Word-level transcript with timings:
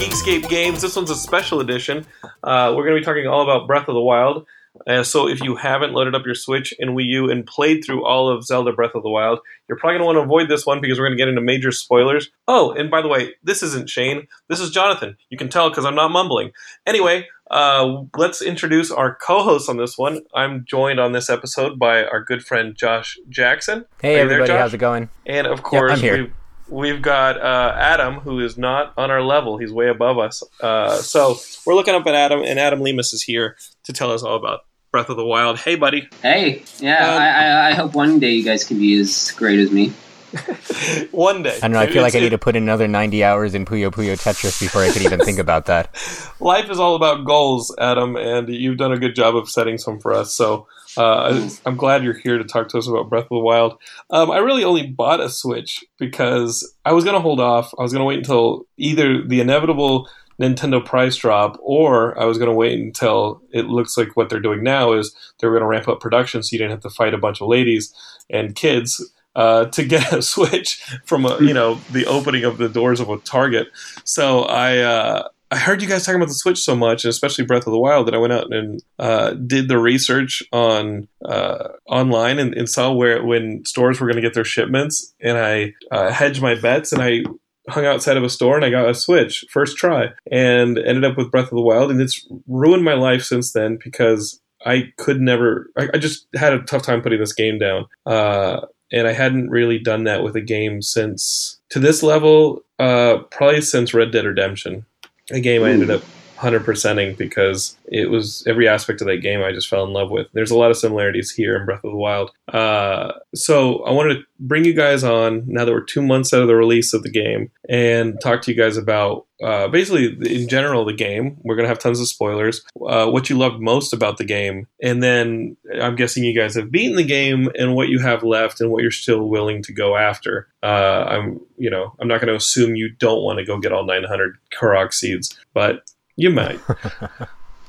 Geekscape 0.00 0.48
Games. 0.48 0.80
This 0.80 0.96
one's 0.96 1.10
a 1.10 1.14
special 1.14 1.60
edition. 1.60 2.06
Uh, 2.42 2.72
we're 2.74 2.84
going 2.84 2.94
to 2.94 3.00
be 3.00 3.04
talking 3.04 3.26
all 3.26 3.42
about 3.42 3.66
Breath 3.66 3.86
of 3.86 3.94
the 3.94 4.00
Wild. 4.00 4.46
Uh, 4.86 5.02
so 5.02 5.28
if 5.28 5.42
you 5.42 5.56
haven't 5.56 5.92
loaded 5.92 6.14
up 6.14 6.24
your 6.24 6.34
Switch 6.34 6.72
and 6.78 6.96
Wii 6.96 7.04
U 7.04 7.30
and 7.30 7.44
played 7.44 7.84
through 7.84 8.02
all 8.06 8.30
of 8.30 8.42
Zelda 8.42 8.72
Breath 8.72 8.94
of 8.94 9.02
the 9.02 9.10
Wild, 9.10 9.40
you're 9.68 9.76
probably 9.76 9.98
going 9.98 10.00
to 10.00 10.06
want 10.06 10.16
to 10.16 10.22
avoid 10.22 10.48
this 10.48 10.64
one 10.64 10.80
because 10.80 10.98
we're 10.98 11.04
going 11.04 11.18
to 11.18 11.22
get 11.22 11.28
into 11.28 11.42
major 11.42 11.70
spoilers. 11.70 12.30
Oh, 12.48 12.72
and 12.72 12.90
by 12.90 13.02
the 13.02 13.08
way, 13.08 13.34
this 13.42 13.62
isn't 13.62 13.90
Shane. 13.90 14.26
This 14.48 14.58
is 14.58 14.70
Jonathan. 14.70 15.18
You 15.28 15.36
can 15.36 15.50
tell 15.50 15.68
because 15.68 15.84
I'm 15.84 15.94
not 15.94 16.10
mumbling. 16.10 16.52
Anyway, 16.86 17.28
uh, 17.50 18.04
let's 18.16 18.40
introduce 18.40 18.90
our 18.90 19.16
co-hosts 19.16 19.68
on 19.68 19.76
this 19.76 19.98
one. 19.98 20.22
I'm 20.32 20.64
joined 20.64 20.98
on 20.98 21.12
this 21.12 21.28
episode 21.28 21.78
by 21.78 22.04
our 22.04 22.24
good 22.24 22.42
friend 22.42 22.74
Josh 22.74 23.18
Jackson. 23.28 23.84
Hey 24.00 24.14
everybody, 24.14 24.38
there, 24.38 24.46
Josh? 24.46 24.60
how's 24.60 24.72
it 24.72 24.78
going? 24.78 25.10
And 25.26 25.46
of 25.46 25.62
course, 25.62 25.92
I'm 25.92 25.98
here. 25.98 26.32
We've, 26.70 26.94
we've 26.94 27.02
got 27.02 27.40
uh, 27.40 27.74
Adam, 27.76 28.20
who 28.20 28.40
is 28.40 28.56
not 28.56 28.92
on 28.96 29.10
our 29.10 29.22
level. 29.22 29.58
He's 29.58 29.72
way 29.72 29.88
above 29.88 30.18
us. 30.18 30.42
Uh, 30.60 30.96
so 30.96 31.38
we're 31.66 31.74
looking 31.74 31.94
up 31.94 32.06
at 32.06 32.14
Adam, 32.14 32.42
and 32.42 32.58
Adam 32.58 32.80
Lemus 32.80 33.12
is 33.12 33.22
here 33.22 33.56
to 33.84 33.92
tell 33.92 34.10
us 34.12 34.22
all 34.22 34.36
about 34.36 34.60
Breath 34.92 35.08
of 35.08 35.16
the 35.16 35.24
Wild. 35.24 35.58
Hey, 35.58 35.76
buddy. 35.76 36.08
Hey, 36.22 36.64
yeah, 36.78 37.06
Um, 37.06 37.22
I, 37.22 37.28
I, 37.28 37.68
I 37.70 37.74
hope 37.74 37.94
one 37.94 38.18
day 38.18 38.32
you 38.32 38.44
guys 38.44 38.64
can 38.64 38.78
be 38.78 38.98
as 38.98 39.30
great 39.32 39.58
as 39.60 39.70
me. 39.70 39.92
One 41.10 41.42
day. 41.42 41.56
I 41.56 41.60
don't 41.62 41.72
know, 41.72 41.80
I 41.80 41.88
feel 41.88 42.02
like 42.02 42.14
I 42.14 42.20
need 42.20 42.28
to 42.28 42.38
put 42.38 42.54
in 42.54 42.62
another 42.62 42.86
90 42.86 43.24
hours 43.24 43.52
in 43.52 43.64
Puyo 43.64 43.90
Puyo 43.90 44.16
Tetris 44.16 44.60
before 44.60 44.82
I 44.82 44.90
could 44.92 45.02
even 45.02 45.18
think 45.18 45.40
about 45.40 45.66
that. 45.66 45.92
Life 46.40 46.70
is 46.70 46.78
all 46.78 46.94
about 46.94 47.24
goals, 47.24 47.74
Adam, 47.78 48.14
and 48.16 48.48
you've 48.48 48.76
done 48.76 48.92
a 48.92 48.96
good 48.96 49.16
job 49.16 49.34
of 49.34 49.50
setting 49.50 49.76
some 49.76 49.98
for 49.98 50.14
us. 50.14 50.32
So 50.32 50.68
uh, 50.96 51.48
I'm 51.66 51.76
glad 51.76 52.04
you're 52.04 52.18
here 52.18 52.38
to 52.38 52.44
talk 52.44 52.68
to 52.68 52.78
us 52.78 52.88
about 52.88 53.08
Breath 53.08 53.24
of 53.24 53.30
the 53.30 53.38
Wild. 53.38 53.78
Um, 54.10 54.30
I 54.30 54.38
really 54.38 54.64
only 54.64 54.86
bought 54.86 55.20
a 55.20 55.28
Switch 55.28 55.84
because 55.98 56.74
I 56.84 56.92
was 56.92 57.04
going 57.04 57.14
to 57.14 57.20
hold 57.20 57.40
off. 57.40 57.72
I 57.78 57.82
was 57.82 57.92
going 57.92 58.00
to 58.00 58.06
wait 58.06 58.18
until 58.18 58.66
either 58.76 59.22
the 59.22 59.40
inevitable 59.40 60.08
Nintendo 60.40 60.84
price 60.84 61.16
drop, 61.16 61.58
or 61.60 62.18
I 62.18 62.24
was 62.24 62.38
going 62.38 62.48
to 62.48 62.56
wait 62.56 62.80
until 62.80 63.42
it 63.52 63.66
looks 63.66 63.96
like 63.96 64.16
what 64.16 64.30
they're 64.30 64.40
doing 64.40 64.62
now 64.62 64.92
is 64.92 65.14
they're 65.38 65.50
going 65.50 65.60
to 65.60 65.66
ramp 65.66 65.86
up 65.86 66.00
production, 66.00 66.42
so 66.42 66.48
you 66.52 66.58
didn't 66.58 66.72
have 66.72 66.80
to 66.80 66.90
fight 66.90 67.14
a 67.14 67.18
bunch 67.18 67.40
of 67.40 67.48
ladies 67.48 67.94
and 68.30 68.54
kids 68.54 69.12
uh, 69.36 69.66
to 69.66 69.84
get 69.84 70.12
a 70.12 70.22
Switch 70.22 70.82
from 71.04 71.26
a, 71.26 71.38
you 71.40 71.52
know 71.52 71.74
the 71.92 72.06
opening 72.06 72.44
of 72.44 72.58
the 72.58 72.68
doors 72.68 73.00
of 73.00 73.10
a 73.10 73.18
Target. 73.18 73.68
So 74.04 74.42
I 74.42 74.78
uh, 74.78 75.28
I 75.52 75.58
heard 75.58 75.82
you 75.82 75.88
guys 75.88 76.04
talking 76.04 76.20
about 76.20 76.28
the 76.28 76.34
Switch 76.34 76.58
so 76.58 76.76
much, 76.76 77.04
and 77.04 77.10
especially 77.10 77.44
Breath 77.44 77.66
of 77.66 77.72
the 77.72 77.78
Wild, 77.78 78.06
that 78.06 78.14
I 78.14 78.18
went 78.18 78.32
out 78.32 78.52
and 78.54 78.80
uh, 78.98 79.32
did 79.32 79.68
the 79.68 79.78
research 79.78 80.42
on 80.52 81.08
uh, 81.24 81.68
online 81.86 82.38
and, 82.38 82.54
and 82.54 82.68
saw 82.68 82.92
where 82.92 83.24
when 83.24 83.64
stores 83.64 84.00
were 84.00 84.06
going 84.06 84.16
to 84.16 84.22
get 84.22 84.34
their 84.34 84.44
shipments, 84.44 85.12
and 85.20 85.36
I 85.36 85.74
uh, 85.90 86.12
hedged 86.12 86.40
my 86.40 86.54
bets 86.54 86.92
and 86.92 87.02
I 87.02 87.24
hung 87.68 87.84
outside 87.84 88.16
of 88.16 88.24
a 88.24 88.30
store 88.30 88.56
and 88.56 88.64
I 88.64 88.70
got 88.70 88.88
a 88.88 88.94
Switch 88.94 89.44
first 89.50 89.76
try 89.76 90.08
and 90.30 90.78
ended 90.78 91.04
up 91.04 91.16
with 91.16 91.30
Breath 91.30 91.46
of 91.46 91.56
the 91.56 91.62
Wild, 91.62 91.90
and 91.90 92.00
it's 92.00 92.26
ruined 92.46 92.84
my 92.84 92.94
life 92.94 93.24
since 93.24 93.52
then 93.52 93.78
because 93.82 94.40
I 94.64 94.92
could 94.98 95.20
never. 95.20 95.70
I, 95.76 95.88
I 95.94 95.98
just 95.98 96.26
had 96.34 96.52
a 96.52 96.62
tough 96.62 96.82
time 96.82 97.02
putting 97.02 97.18
this 97.18 97.32
game 97.32 97.58
down. 97.58 97.86
Uh, 98.06 98.66
and 98.92 99.06
I 99.06 99.12
hadn't 99.12 99.50
really 99.50 99.78
done 99.78 100.04
that 100.04 100.22
with 100.22 100.34
a 100.36 100.40
game 100.40 100.82
since 100.82 101.60
to 101.70 101.78
this 101.78 102.02
level, 102.02 102.64
uh, 102.78 103.18
probably 103.30 103.60
since 103.60 103.94
Red 103.94 104.10
Dead 104.10 104.24
Redemption, 104.24 104.84
a 105.30 105.40
game 105.40 105.62
I 105.62 105.70
ended 105.70 105.90
up 105.90 106.02
100%ing 106.40 107.14
because 107.14 107.76
it 107.86 108.10
was 108.10 108.44
every 108.46 108.66
aspect 108.68 109.00
of 109.00 109.06
that 109.06 109.18
game 109.18 109.42
I 109.42 109.52
just 109.52 109.68
fell 109.68 109.84
in 109.84 109.92
love 109.92 110.10
with. 110.10 110.28
There's 110.32 110.50
a 110.50 110.56
lot 110.56 110.70
of 110.70 110.76
similarities 110.76 111.30
here 111.30 111.56
in 111.56 111.66
Breath 111.66 111.84
of 111.84 111.90
the 111.90 111.96
Wild. 111.96 112.30
Uh, 112.48 113.12
so 113.34 113.84
I 113.84 113.92
wanted 113.92 114.14
to 114.14 114.22
bring 114.38 114.64
you 114.64 114.72
guys 114.72 115.04
on 115.04 115.44
now 115.46 115.64
that 115.64 115.72
we're 115.72 115.82
two 115.82 116.02
months 116.02 116.32
out 116.32 116.42
of 116.42 116.48
the 116.48 116.56
release 116.56 116.94
of 116.94 117.02
the 117.02 117.10
game 117.10 117.50
and 117.68 118.20
talk 118.20 118.42
to 118.42 118.52
you 118.52 118.56
guys 118.56 118.76
about 118.76 119.26
uh, 119.42 119.68
basically 119.68 120.16
in 120.40 120.48
general 120.48 120.84
the 120.84 120.92
game. 120.92 121.36
We're 121.42 121.56
going 121.56 121.64
to 121.64 121.68
have 121.68 121.78
tons 121.78 122.00
of 122.00 122.08
spoilers. 122.08 122.62
Uh, 122.86 123.08
what 123.08 123.30
you 123.30 123.38
loved 123.38 123.60
most 123.60 123.92
about 123.92 124.18
the 124.18 124.24
game, 124.24 124.66
and 124.82 125.02
then 125.02 125.56
I'm 125.80 125.96
guessing 125.96 126.24
you 126.24 126.38
guys 126.38 126.54
have 126.54 126.70
beaten 126.70 126.96
the 126.96 127.04
game 127.04 127.50
and 127.58 127.74
what 127.74 127.88
you 127.88 127.98
have 128.00 128.22
left 128.22 128.60
and 128.60 128.70
what 128.70 128.82
you're 128.82 128.90
still 128.90 129.28
willing 129.28 129.62
to 129.64 129.72
go 129.72 129.96
after. 129.96 130.48
Uh, 130.62 131.04
I'm, 131.08 131.40
you 131.56 131.70
know, 131.70 131.94
I'm 131.98 132.08
not 132.08 132.20
going 132.20 132.28
to 132.28 132.36
assume 132.36 132.76
you 132.76 132.90
don't 132.90 133.22
want 133.22 133.38
to 133.38 133.44
go 133.44 133.58
get 133.58 133.72
all 133.72 133.86
900 133.86 134.36
Korok 134.52 134.92
seeds, 134.92 135.38
but 135.54 135.90
you 136.20 136.30
might. 136.30 136.60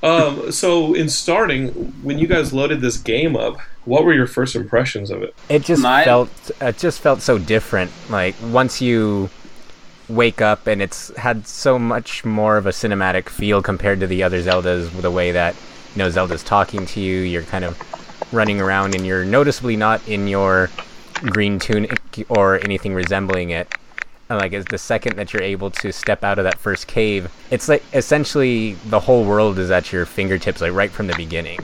um, 0.04 0.52
so 0.52 0.94
in 0.94 1.10
starting, 1.10 1.70
when 2.04 2.18
you 2.18 2.28
guys 2.28 2.52
loaded 2.54 2.82
this 2.82 2.98
game 2.98 3.36
up, 3.36 3.58
what 3.86 4.04
were 4.04 4.14
your 4.14 4.28
first 4.28 4.56
impressions 4.56 5.10
of 5.10 5.24
it? 5.24 5.36
It 5.50 5.64
just 5.64 5.82
My- 5.82 6.04
felt 6.04 6.30
it 6.60 6.78
just 6.78 7.00
felt 7.00 7.22
so 7.22 7.38
different. 7.38 7.92
Like 8.10 8.36
once 8.44 8.82
you 8.82 9.30
wake 10.10 10.42
up 10.42 10.68
and 10.68 10.82
it's 10.82 11.16
had 11.16 11.48
so 11.48 11.80
much 11.80 12.26
more 12.26 12.58
of 12.58 12.66
a 12.66 12.72
cinematic 12.72 13.30
feel 13.30 13.62
compared 13.62 14.00
to 14.02 14.08
the 14.08 14.22
other 14.24 14.42
Zeldas 14.42 14.90
the 15.02 15.10
way 15.12 15.32
that 15.32 15.56
you 15.96 16.00
know 16.00 16.10
Zelda's 16.10 16.44
talking 16.44 16.86
to 16.88 17.00
you, 17.00 17.20
you're 17.20 17.44
kind 17.44 17.64
of 17.64 17.80
running 18.34 18.60
around 18.60 18.94
and 18.96 19.06
you're 19.06 19.24
noticeably 19.26 19.76
not 19.76 20.06
in 20.08 20.28
your 20.28 20.70
green 21.22 21.60
tunic 21.60 22.00
or 22.30 22.60
anything 22.64 22.94
resembling 22.94 23.52
it. 23.52 23.68
And 24.32 24.40
like 24.40 24.54
it's 24.54 24.72
the 24.72 24.78
second 24.78 25.18
that 25.18 25.34
you're 25.34 25.44
able 25.44 25.72
to 25.72 25.92
step 25.92 26.24
out 26.24 26.40
of 26.40 26.46
that 26.46 26.58
first 26.58 26.88
cave, 26.88 27.30
it's 27.50 27.68
like 27.68 27.84
essentially 27.94 28.76
the 28.86 29.02
whole 29.02 29.26
world 29.26 29.60
is 29.60 29.70
at 29.70 29.92
your 29.92 30.06
fingertips, 30.06 30.62
like 30.62 30.72
right 30.72 30.90
from 30.90 31.08
the 31.08 31.16
beginning. 31.16 31.60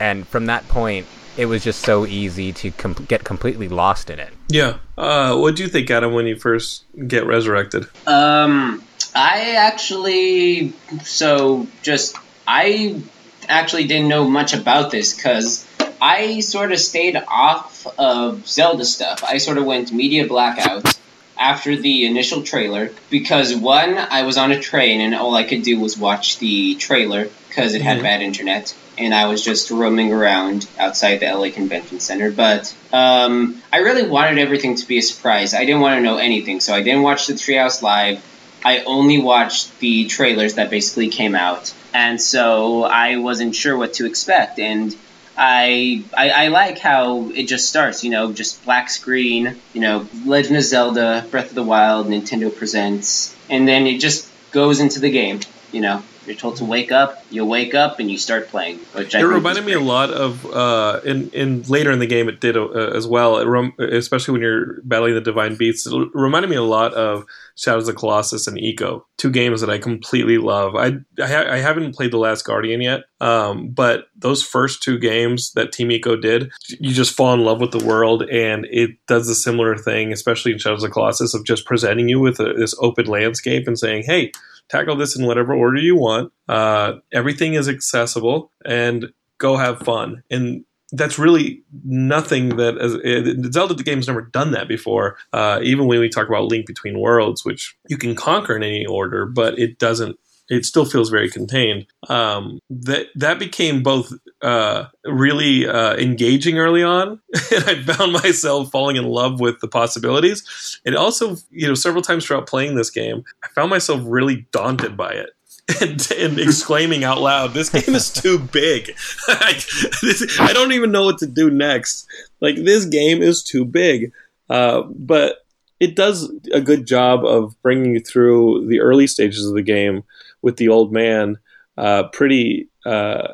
And 0.00 0.26
from 0.26 0.46
that 0.46 0.66
point, 0.68 1.06
it 1.36 1.44
was 1.44 1.62
just 1.62 1.82
so 1.82 2.06
easy 2.06 2.54
to 2.54 2.70
com- 2.70 2.94
get 3.08 3.24
completely 3.24 3.68
lost 3.68 4.08
in 4.08 4.18
it. 4.18 4.32
Yeah. 4.48 4.78
Uh, 4.96 5.36
what 5.36 5.56
do 5.56 5.64
you 5.64 5.68
think, 5.68 5.90
Adam, 5.90 6.14
when 6.14 6.26
you 6.26 6.36
first 6.36 6.84
get 7.06 7.26
resurrected? 7.26 7.84
Um, 8.06 8.82
I 9.14 9.56
actually, 9.58 10.72
so 11.04 11.66
just, 11.82 12.16
I 12.46 13.02
actually 13.50 13.86
didn't 13.86 14.08
know 14.08 14.24
much 14.24 14.54
about 14.54 14.90
this 14.90 15.14
because 15.14 15.68
I 16.00 16.40
sort 16.40 16.72
of 16.72 16.78
stayed 16.78 17.22
off 17.28 17.86
of 17.98 18.48
Zelda 18.48 18.86
stuff. 18.86 19.22
I 19.22 19.36
sort 19.36 19.58
of 19.58 19.66
went 19.66 19.92
media 19.92 20.26
blackout 20.26 20.95
after 21.38 21.76
the 21.76 22.06
initial 22.06 22.42
trailer 22.42 22.90
because 23.10 23.54
one, 23.54 23.98
I 23.98 24.22
was 24.22 24.36
on 24.36 24.52
a 24.52 24.60
train 24.60 25.00
and 25.00 25.14
all 25.14 25.34
I 25.34 25.44
could 25.44 25.62
do 25.62 25.78
was 25.78 25.96
watch 25.98 26.38
the 26.38 26.74
trailer 26.76 27.28
because 27.48 27.74
it 27.74 27.82
had 27.82 27.98
Mhm. 27.98 28.02
bad 28.02 28.22
internet. 28.22 28.74
And 28.98 29.14
I 29.14 29.26
was 29.26 29.44
just 29.44 29.70
roaming 29.70 30.10
around 30.10 30.66
outside 30.78 31.20
the 31.20 31.26
LA 31.26 31.50
Convention 31.50 32.00
Center. 32.00 32.30
But 32.30 32.72
um, 32.94 33.62
I 33.70 33.78
really 33.78 34.08
wanted 34.08 34.38
everything 34.38 34.74
to 34.76 34.86
be 34.86 34.96
a 34.96 35.02
surprise. 35.02 35.52
I 35.52 35.66
didn't 35.66 35.82
want 35.82 35.98
to 35.98 36.02
know 36.02 36.16
anything, 36.16 36.60
so 36.60 36.72
I 36.74 36.82
didn't 36.82 37.02
watch 37.02 37.26
the 37.26 37.34
Treehouse 37.34 37.82
Live. 37.82 38.22
I 38.64 38.78
only 38.84 39.18
watched 39.20 39.78
the 39.80 40.06
trailers 40.06 40.54
that 40.54 40.70
basically 40.70 41.08
came 41.08 41.34
out, 41.34 41.70
and 41.92 42.18
so 42.20 42.84
I 42.84 43.18
wasn't 43.18 43.54
sure 43.54 43.76
what 43.76 43.92
to 43.94 44.06
expect. 44.06 44.58
And 44.58 44.96
I, 45.36 46.04
I 46.16 46.30
I 46.30 46.48
like 46.48 46.78
how 46.78 47.30
it 47.30 47.44
just 47.44 47.68
starts, 47.68 48.02
you 48.04 48.10
know, 48.10 48.32
just 48.32 48.64
black 48.64 48.88
screen, 48.88 49.56
you 49.74 49.80
know, 49.80 50.08
Legend 50.24 50.56
of 50.56 50.62
Zelda, 50.62 51.26
Breath 51.30 51.50
of 51.50 51.54
the 51.54 51.62
Wild, 51.62 52.06
Nintendo 52.06 52.54
presents, 52.54 53.36
and 53.50 53.68
then 53.68 53.86
it 53.86 54.00
just 54.00 54.28
goes 54.50 54.80
into 54.80 55.00
the 55.00 55.10
game. 55.10 55.40
You 55.72 55.82
know, 55.82 56.02
you're 56.26 56.36
told 56.36 56.56
to 56.56 56.64
wake 56.64 56.92
up, 56.92 57.24
you 57.30 57.44
wake 57.44 57.74
up, 57.74 57.98
and 58.00 58.10
you 58.10 58.18
start 58.18 58.48
playing. 58.48 58.78
Which 58.94 59.14
I 59.14 59.20
It 59.20 59.24
reminded 59.24 59.64
me 59.64 59.72
a 59.72 59.80
lot 59.80 60.10
of 60.10 60.44
uh, 60.46 61.00
in 61.04 61.30
in 61.30 61.62
later 61.62 61.90
in 61.90 61.98
the 61.98 62.06
game. 62.06 62.28
It 62.28 62.40
did 62.40 62.56
uh, 62.56 62.70
as 62.70 63.06
well. 63.06 63.38
It 63.38 63.46
rem- 63.46 63.74
especially 63.78 64.32
when 64.32 64.42
you're 64.42 64.80
battling 64.82 65.14
the 65.14 65.20
divine 65.20 65.56
beasts. 65.56 65.86
It 65.86 66.08
reminded 66.14 66.50
me 66.50 66.56
a 66.56 66.62
lot 66.62 66.94
of 66.94 67.24
Shadows 67.56 67.88
of 67.88 67.94
the 67.94 67.98
Colossus 67.98 68.46
and 68.46 68.58
Ico, 68.58 69.04
two 69.16 69.30
games 69.30 69.60
that 69.62 69.70
I 69.70 69.78
completely 69.78 70.38
love. 70.38 70.76
I 70.76 70.98
I, 71.22 71.26
ha- 71.26 71.50
I 71.50 71.58
haven't 71.58 71.94
played 71.94 72.10
the 72.10 72.18
Last 72.18 72.44
Guardian 72.44 72.82
yet, 72.82 73.04
um, 73.20 73.68
but 73.68 74.08
those 74.14 74.42
first 74.42 74.82
two 74.82 74.98
games 74.98 75.52
that 75.52 75.72
Team 75.72 75.88
Ico 75.88 76.20
did, 76.20 76.50
you 76.68 76.92
just 76.92 77.14
fall 77.14 77.32
in 77.34 77.44
love 77.44 77.60
with 77.60 77.70
the 77.70 77.84
world, 77.84 78.24
and 78.24 78.66
it 78.70 78.90
does 79.06 79.28
a 79.28 79.34
similar 79.34 79.76
thing, 79.76 80.12
especially 80.12 80.52
in 80.52 80.58
Shadows 80.58 80.82
of 80.82 80.90
the 80.90 80.92
Colossus, 80.92 81.34
of 81.34 81.44
just 81.44 81.64
presenting 81.64 82.08
you 82.08 82.20
with 82.20 82.40
a, 82.40 82.52
this 82.52 82.74
open 82.80 83.06
landscape 83.06 83.66
and 83.66 83.78
saying, 83.78 84.04
"Hey." 84.06 84.32
Tackle 84.68 84.96
this 84.96 85.16
in 85.16 85.26
whatever 85.26 85.54
order 85.54 85.78
you 85.78 85.96
want. 85.96 86.32
Uh, 86.48 86.94
everything 87.12 87.54
is 87.54 87.68
accessible, 87.68 88.50
and 88.64 89.12
go 89.38 89.56
have 89.56 89.78
fun. 89.80 90.22
And 90.30 90.64
that's 90.92 91.18
really 91.18 91.62
nothing 91.84 92.56
that 92.56 92.78
as, 92.78 92.94
uh, 92.94 93.50
Zelda 93.52 93.74
the 93.74 93.82
game's 93.82 94.06
never 94.06 94.22
done 94.22 94.52
that 94.52 94.68
before. 94.68 95.16
Uh, 95.32 95.58
even 95.62 95.86
when 95.86 96.00
we 96.00 96.08
talk 96.08 96.28
about 96.28 96.44
Link 96.44 96.66
Between 96.66 97.00
Worlds, 97.00 97.44
which 97.44 97.76
you 97.88 97.98
can 97.98 98.14
conquer 98.14 98.56
in 98.56 98.62
any 98.62 98.86
order, 98.86 99.26
but 99.26 99.58
it 99.58 99.78
doesn't. 99.78 100.18
It 100.48 100.64
still 100.64 100.84
feels 100.84 101.10
very 101.10 101.28
contained. 101.28 101.86
Um, 102.08 102.60
that 102.70 103.06
that 103.16 103.38
became 103.38 103.82
both 103.82 104.12
uh, 104.42 104.86
really 105.04 105.66
uh, 105.66 105.96
engaging 105.96 106.58
early 106.58 106.82
on, 106.82 107.20
and 107.54 107.64
I 107.64 107.82
found 107.82 108.12
myself 108.12 108.70
falling 108.70 108.96
in 108.96 109.06
love 109.06 109.40
with 109.40 109.60
the 109.60 109.68
possibilities. 109.68 110.80
It 110.84 110.94
also, 110.94 111.36
you 111.50 111.66
know, 111.66 111.74
several 111.74 112.02
times 112.02 112.24
throughout 112.24 112.46
playing 112.46 112.76
this 112.76 112.90
game, 112.90 113.24
I 113.42 113.48
found 113.48 113.70
myself 113.70 114.02
really 114.04 114.46
daunted 114.52 114.96
by 114.96 115.10
it 115.12 115.30
and, 115.80 116.10
and 116.12 116.38
exclaiming 116.38 117.02
out 117.02 117.20
loud, 117.20 117.52
"This 117.52 117.70
game 117.70 117.94
is 117.94 118.12
too 118.12 118.38
big! 118.38 118.96
I 119.28 120.50
don't 120.52 120.72
even 120.72 120.92
know 120.92 121.04
what 121.04 121.18
to 121.18 121.26
do 121.26 121.50
next. 121.50 122.06
Like 122.40 122.56
this 122.56 122.84
game 122.84 123.20
is 123.20 123.42
too 123.42 123.64
big." 123.64 124.12
Uh, 124.48 124.82
but 124.82 125.44
it 125.80 125.96
does 125.96 126.32
a 126.52 126.60
good 126.60 126.86
job 126.86 127.24
of 127.24 127.60
bringing 127.62 127.94
you 127.94 128.00
through 128.00 128.66
the 128.68 128.80
early 128.80 129.06
stages 129.06 129.46
of 129.46 129.54
the 129.54 129.62
game 129.62 130.04
with 130.42 130.56
the 130.56 130.68
old 130.68 130.92
man 130.92 131.38
uh, 131.76 132.04
pretty 132.12 132.68
uh, 132.84 133.28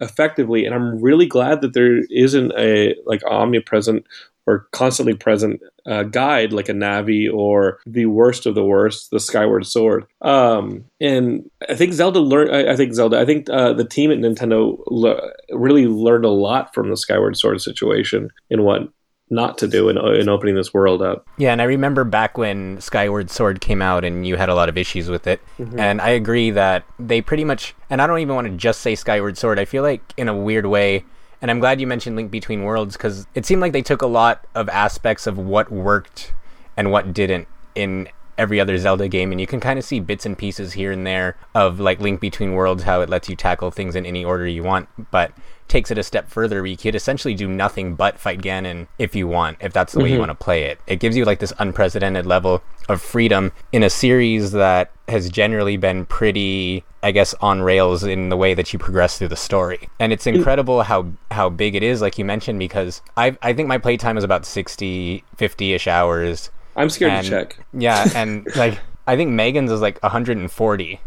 effectively. 0.00 0.64
And 0.64 0.74
I'm 0.74 1.00
really 1.00 1.26
glad 1.26 1.60
that 1.60 1.74
there 1.74 2.00
isn't 2.10 2.52
a 2.56 2.94
like 3.06 3.22
omnipresent 3.24 4.06
or 4.46 4.66
constantly 4.72 5.14
present 5.14 5.60
uh, 5.86 6.02
guide 6.02 6.52
like 6.52 6.68
a 6.68 6.72
Navi 6.72 7.32
or 7.32 7.78
the 7.86 8.06
worst 8.06 8.44
of 8.46 8.54
the 8.54 8.64
worst, 8.64 9.10
the 9.10 9.20
Skyward 9.20 9.66
Sword. 9.66 10.04
Um, 10.20 10.84
and 11.00 11.48
I 11.68 11.74
think 11.74 11.92
Zelda 11.92 12.20
learned. 12.20 12.54
I, 12.54 12.72
I 12.72 12.76
think 12.76 12.92
Zelda. 12.94 13.20
I 13.20 13.24
think 13.24 13.48
uh, 13.48 13.72
the 13.72 13.84
team 13.84 14.10
at 14.10 14.18
Nintendo 14.18 14.78
le- 14.88 15.30
really 15.52 15.86
learned 15.86 16.24
a 16.24 16.30
lot 16.30 16.74
from 16.74 16.90
the 16.90 16.96
Skyward 16.96 17.36
Sword 17.36 17.60
situation 17.60 18.30
in 18.50 18.64
what 18.64 18.88
not 19.32 19.58
to 19.58 19.66
do 19.66 19.88
in, 19.88 19.98
in 19.98 20.28
opening 20.28 20.54
this 20.54 20.72
world 20.72 21.02
up. 21.02 21.26
Yeah, 21.38 21.52
and 21.52 21.60
I 21.60 21.64
remember 21.64 22.04
back 22.04 22.38
when 22.38 22.80
Skyward 22.80 23.30
Sword 23.30 23.60
came 23.60 23.82
out 23.82 24.04
and 24.04 24.26
you 24.26 24.36
had 24.36 24.48
a 24.48 24.54
lot 24.54 24.68
of 24.68 24.78
issues 24.78 25.08
with 25.08 25.26
it. 25.26 25.40
Mm-hmm. 25.58 25.80
And 25.80 26.00
I 26.00 26.10
agree 26.10 26.50
that 26.50 26.84
they 26.98 27.20
pretty 27.20 27.44
much, 27.44 27.74
and 27.90 28.00
I 28.00 28.06
don't 28.06 28.20
even 28.20 28.34
want 28.34 28.46
to 28.46 28.56
just 28.56 28.80
say 28.80 28.94
Skyward 28.94 29.38
Sword, 29.38 29.58
I 29.58 29.64
feel 29.64 29.82
like 29.82 30.14
in 30.16 30.28
a 30.28 30.36
weird 30.36 30.66
way, 30.66 31.04
and 31.40 31.50
I'm 31.50 31.58
glad 31.58 31.80
you 31.80 31.86
mentioned 31.86 32.14
Link 32.14 32.30
Between 32.30 32.62
Worlds 32.62 32.96
because 32.96 33.26
it 33.34 33.44
seemed 33.44 33.60
like 33.60 33.72
they 33.72 33.82
took 33.82 34.02
a 34.02 34.06
lot 34.06 34.46
of 34.54 34.68
aspects 34.68 35.26
of 35.26 35.38
what 35.38 35.72
worked 35.72 36.32
and 36.76 36.92
what 36.92 37.12
didn't 37.12 37.48
in 37.74 38.08
every 38.38 38.60
other 38.60 38.78
Zelda 38.78 39.08
game, 39.08 39.32
and 39.32 39.40
you 39.40 39.46
can 39.46 39.60
kind 39.60 39.78
of 39.78 39.84
see 39.84 40.00
bits 40.00 40.26
and 40.26 40.36
pieces 40.36 40.72
here 40.72 40.92
and 40.92 41.06
there 41.06 41.36
of 41.54 41.80
like 41.80 42.00
Link 42.00 42.20
Between 42.20 42.52
Worlds, 42.52 42.82
how 42.82 43.00
it 43.00 43.08
lets 43.08 43.28
you 43.28 43.36
tackle 43.36 43.70
things 43.70 43.94
in 43.94 44.06
any 44.06 44.24
order 44.24 44.46
you 44.46 44.62
want, 44.62 44.88
but 45.10 45.32
takes 45.68 45.90
it 45.90 45.98
a 45.98 46.02
step 46.02 46.28
further 46.28 46.60
where 46.60 46.66
you 46.66 46.76
could 46.76 46.94
essentially 46.94 47.34
do 47.34 47.48
nothing 47.48 47.94
but 47.94 48.18
fight 48.18 48.40
Ganon 48.40 48.88
if 48.98 49.14
you 49.14 49.26
want, 49.26 49.56
if 49.60 49.72
that's 49.72 49.94
the 49.94 50.00
way 50.00 50.06
mm-hmm. 50.06 50.14
you 50.14 50.18
want 50.18 50.30
to 50.30 50.34
play 50.34 50.64
it. 50.64 50.78
It 50.86 50.96
gives 50.96 51.16
you 51.16 51.24
like 51.24 51.38
this 51.38 51.52
unprecedented 51.58 52.26
level 52.26 52.62
of 52.88 53.00
freedom 53.00 53.52
in 53.72 53.82
a 53.82 53.88
series 53.88 54.52
that 54.52 54.92
has 55.08 55.30
generally 55.30 55.76
been 55.76 56.04
pretty 56.04 56.84
I 57.02 57.10
guess 57.10 57.34
on 57.40 57.62
rails 57.62 58.04
in 58.04 58.28
the 58.28 58.36
way 58.36 58.54
that 58.54 58.72
you 58.72 58.78
progress 58.78 59.18
through 59.18 59.28
the 59.28 59.36
story. 59.36 59.88
And 59.98 60.12
it's 60.12 60.26
incredible 60.26 60.82
how 60.84 61.12
how 61.30 61.48
big 61.48 61.74
it 61.74 61.82
is 61.82 62.00
like 62.00 62.16
you 62.16 62.24
mentioned 62.24 62.58
because 62.58 63.02
I 63.16 63.36
I 63.42 63.52
think 63.52 63.66
my 63.66 63.78
playtime 63.78 64.16
is 64.16 64.24
about 64.24 64.46
60 64.46 65.24
50ish 65.36 65.88
hours. 65.88 66.50
I'm 66.76 66.90
scared 66.90 67.12
and, 67.12 67.24
to 67.24 67.30
check. 67.30 67.58
Yeah, 67.72 68.08
and 68.14 68.46
like 68.56 68.78
I 69.06 69.16
think 69.16 69.30
Megan's 69.30 69.70
is 69.70 69.80
like 69.80 70.02
140 70.02 71.00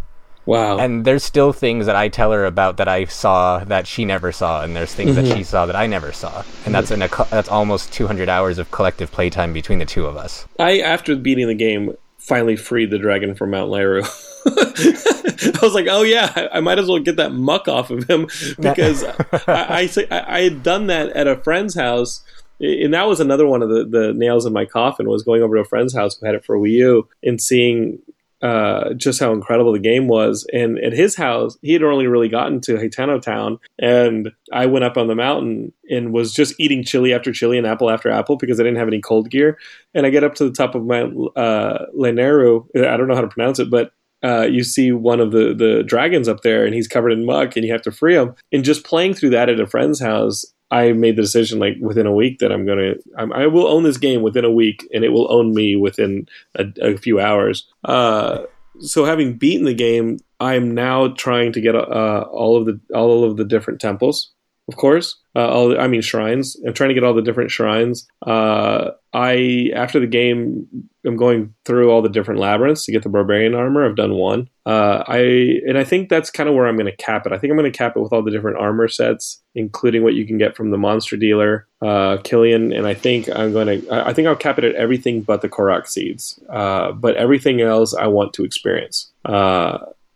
Wow. 0.46 0.78
And 0.78 1.06
there's 1.06 1.24
still 1.24 1.54
things 1.54 1.88
that 1.88 1.96
I 1.96 2.08
tell 2.08 2.32
her 2.32 2.46
about 2.46 2.78
that 2.78 2.88
I 2.88 3.06
saw 3.06 3.64
that 3.64 3.88
she 3.88 4.06
never 4.06 4.32
saw, 4.32 4.64
and 4.64 4.76
there's 4.76 4.94
things 4.94 5.16
mm-hmm. 5.16 5.28
that 5.28 5.38
she 5.38 5.44
saw 5.44 5.66
that 5.66 5.76
I 5.76 5.88
never 5.88 6.12
saw, 6.12 6.44
and 6.66 6.74
that's 6.74 6.92
in 6.92 7.02
a 7.02 7.10
that's 7.32 7.50
almost 7.50 7.92
200 7.94 8.30
hours 8.30 8.60
of 8.60 8.70
collective 8.72 9.12
playtime 9.12 9.54
between 9.54 9.80
the 9.80 9.86
two 9.86 10.06
of 10.06 10.18
us. 10.18 10.48
I, 10.60 10.80
after 10.80 11.16
beating 11.16 11.48
the 11.48 11.56
game, 11.56 11.96
finally 12.20 12.56
freed 12.56 12.92
the 12.92 13.00
dragon 13.00 13.34
from 13.34 13.52
Mount 13.52 13.72
Lairu. 13.72 14.04
I 15.56 15.66
was 15.66 15.74
like, 15.74 15.88
oh 15.90 16.04
yeah, 16.04 16.48
I, 16.52 16.60
might 16.60 16.78
as 16.78 16.88
well 16.88 17.00
get 17.00 17.16
that 17.16 17.32
muck 17.32 17.68
off 17.68 17.90
of 17.90 18.08
him 18.08 18.28
because 18.60 19.04
I, 19.48 19.90
I, 20.12 20.24
I 20.28 20.42
had 20.42 20.62
done 20.62 20.88
that 20.88 21.10
at 21.10 21.26
a 21.28 21.38
friend's 21.38 21.74
house 21.74 22.22
and 22.60 22.94
that 22.94 23.08
was 23.08 23.20
another 23.20 23.48
one 23.48 23.62
of 23.62 23.70
the, 23.70 23.86
the 23.86 24.14
nails 24.14 24.46
in 24.46 24.54
my 24.54 24.66
coffin 24.66 25.10
was 25.10 25.24
going 25.24 25.42
over 25.42 25.56
to 25.56 25.62
a 25.62 25.66
friend's 25.66 25.94
house 25.94 26.18
who 26.18 26.26
had 26.26 26.36
it 26.36 26.46
for 26.46 26.58
Wii 26.58 26.72
U 26.72 27.10
and 27.24 27.42
seeing 27.42 28.00
uh, 28.42 28.94
just 28.94 29.20
how 29.20 29.32
incredible 29.34 29.72
the 29.74 29.80
game 29.80 30.08
was. 30.08 30.46
And 30.54 30.78
at 30.80 30.94
his 30.94 31.16
house, 31.16 31.58
he 31.62 31.74
had 31.74 31.84
only 31.84 32.06
really 32.06 32.30
gotten 32.30 32.62
to 32.62 32.76
Hateno 32.76 33.22
Town, 33.22 33.58
and 33.80 34.32
I 34.52 34.66
went 34.68 34.86
up 34.86 34.98
on 34.98 35.08
the 35.08 35.16
mountain 35.16 35.74
and 35.90 36.14
was 36.14 36.34
just 36.34 36.54
eating 36.60 36.84
chili 36.84 37.14
after 37.14 37.32
chili 37.32 37.58
and 37.58 37.66
apple 37.66 37.90
after 37.90 38.10
apple 38.12 38.36
because 38.36 38.60
I 38.60 38.64
didn't 38.64 38.78
have 38.78 38.88
any 38.88 39.02
cold 39.02 39.30
gear. 39.32 39.58
And 39.94 40.06
I 40.06 40.10
get 40.10 40.24
up 40.24 40.36
to 40.36 40.44
the 40.44 40.52
top 40.52 40.76
of 40.76 40.86
Mount 40.86 41.16
uh, 41.36 41.86
Lanayru. 41.98 42.68
I 42.76 42.98
don't 42.98 43.08
know 43.08 43.16
how 43.16 43.22
to 43.22 43.28
pronounce 43.28 43.60
it, 43.60 43.70
but 43.70 43.94
uh, 44.24 44.44
you 44.44 44.64
see 44.64 44.92
one 44.92 45.20
of 45.20 45.32
the 45.32 45.54
the 45.54 45.84
dragons 45.84 46.28
up 46.28 46.42
there, 46.42 46.66
and 46.66 46.74
he's 46.74 46.88
covered 46.88 47.12
in 47.12 47.26
muck, 47.26 47.56
and 47.56 47.66
you 47.66 47.72
have 47.72 47.82
to 47.84 47.92
free 47.92 48.16
him. 48.16 48.36
And 48.52 48.64
just 48.64 48.86
playing 48.86 49.14
through 49.14 49.32
that 49.32 49.50
at 49.50 49.60
a 49.60 49.68
friend's 49.68 50.00
house, 50.00 50.46
I 50.72 50.94
made 50.94 51.16
the 51.16 51.22
decision 51.22 51.60
like 51.60 51.76
within 51.80 52.08
a 52.08 52.14
week 52.14 52.40
that 52.40 52.52
I'm 52.52 52.66
gonna 52.66 52.96
I'm, 53.18 53.32
I 53.34 53.48
will 53.48 53.68
own 53.68 53.84
this 53.84 53.98
game 53.98 54.22
within 54.22 54.46
a 54.46 54.52
week, 54.52 54.88
and 54.94 55.04
it 55.04 55.10
will 55.10 55.32
own 55.32 55.54
me 55.54 55.76
within 55.76 56.28
a, 56.56 56.66
a 56.82 56.98
few 56.98 57.20
hours. 57.20 57.68
Uh, 57.84 58.44
so 58.80 59.06
having 59.06 59.38
beaten 59.38 59.66
the 59.66 59.74
game, 59.74 60.20
I'm 60.40 60.74
now 60.74 61.10
trying 61.10 61.54
to 61.54 61.62
get 61.62 61.76
uh, 61.76 62.26
all 62.32 62.58
of 62.58 62.66
the 62.66 62.80
all 62.94 63.24
of 63.24 63.38
the 63.38 63.46
different 63.46 63.80
temples 63.80 64.35
of 64.68 64.76
course. 64.76 65.18
Uh, 65.36 65.48
all, 65.48 65.80
I 65.80 65.88
mean 65.88 66.02
shrines. 66.02 66.56
I'm 66.66 66.74
trying 66.74 66.90
to 66.90 66.94
get 66.94 67.04
all 67.04 67.14
the 67.14 67.22
different 67.22 67.52
shrines. 67.52 68.08
Uh, 68.26 68.92
I 69.14 69.72
after 69.76 70.00
the 70.00 70.08
game, 70.08 70.68
I'm 71.06 71.18
going 71.18 71.54
through 71.66 71.92
all 71.92 72.02
the 72.02 72.10
different 72.10 72.40
labyrinths 72.40 72.86
to 72.86 72.92
get 72.92 73.04
the 73.04 73.10
barbarian 73.10 73.54
armor. 73.54 73.86
I've 73.86 73.98
done 73.98 74.16
one. 74.16 74.50
Uh, 74.66 75.04
I 75.08 75.60
and 75.68 75.78
I 75.78 75.84
think 75.84 76.10
that's 76.10 76.32
kind 76.32 76.50
of 76.50 76.56
where 76.56 76.68
I'm 76.68 76.78
going 76.78 76.86
to 76.86 76.96
cap 76.96 77.26
it. 77.26 77.34
I 77.34 77.38
think 77.38 77.52
I'm 77.52 77.58
going 77.58 77.72
to 77.72 77.78
cap 77.78 77.96
it 77.96 78.00
with 78.00 78.14
all 78.14 78.24
the 78.24 78.32
different 78.32 78.58
armor 78.58 78.88
sets, 78.88 79.42
including 79.54 80.04
what 80.04 80.16
you 80.16 80.26
can 80.26 80.38
get 80.38 80.56
from 80.56 80.72
the 80.72 80.78
monster 80.78 81.18
dealer, 81.18 81.68
uh, 81.82 82.18
Killian. 82.24 82.72
And 82.72 82.88
I 82.88 82.94
think 82.94 83.30
I'm 83.30 83.52
going 83.52 83.82
to. 83.82 84.08
I 84.08 84.14
think 84.14 84.28
I'll 84.28 84.36
cap 84.36 84.58
it 84.58 84.64
at 84.64 84.76
everything 84.76 85.22
but 85.22 85.42
the 85.42 85.50
Korok 85.50 85.88
seeds. 85.88 86.40
Uh, 86.50 86.92
but 86.94 87.16
everything 87.18 87.62
else 87.62 87.94
I 87.94 88.08
want 88.08 88.34
to 88.34 88.46
experience. 88.46 89.12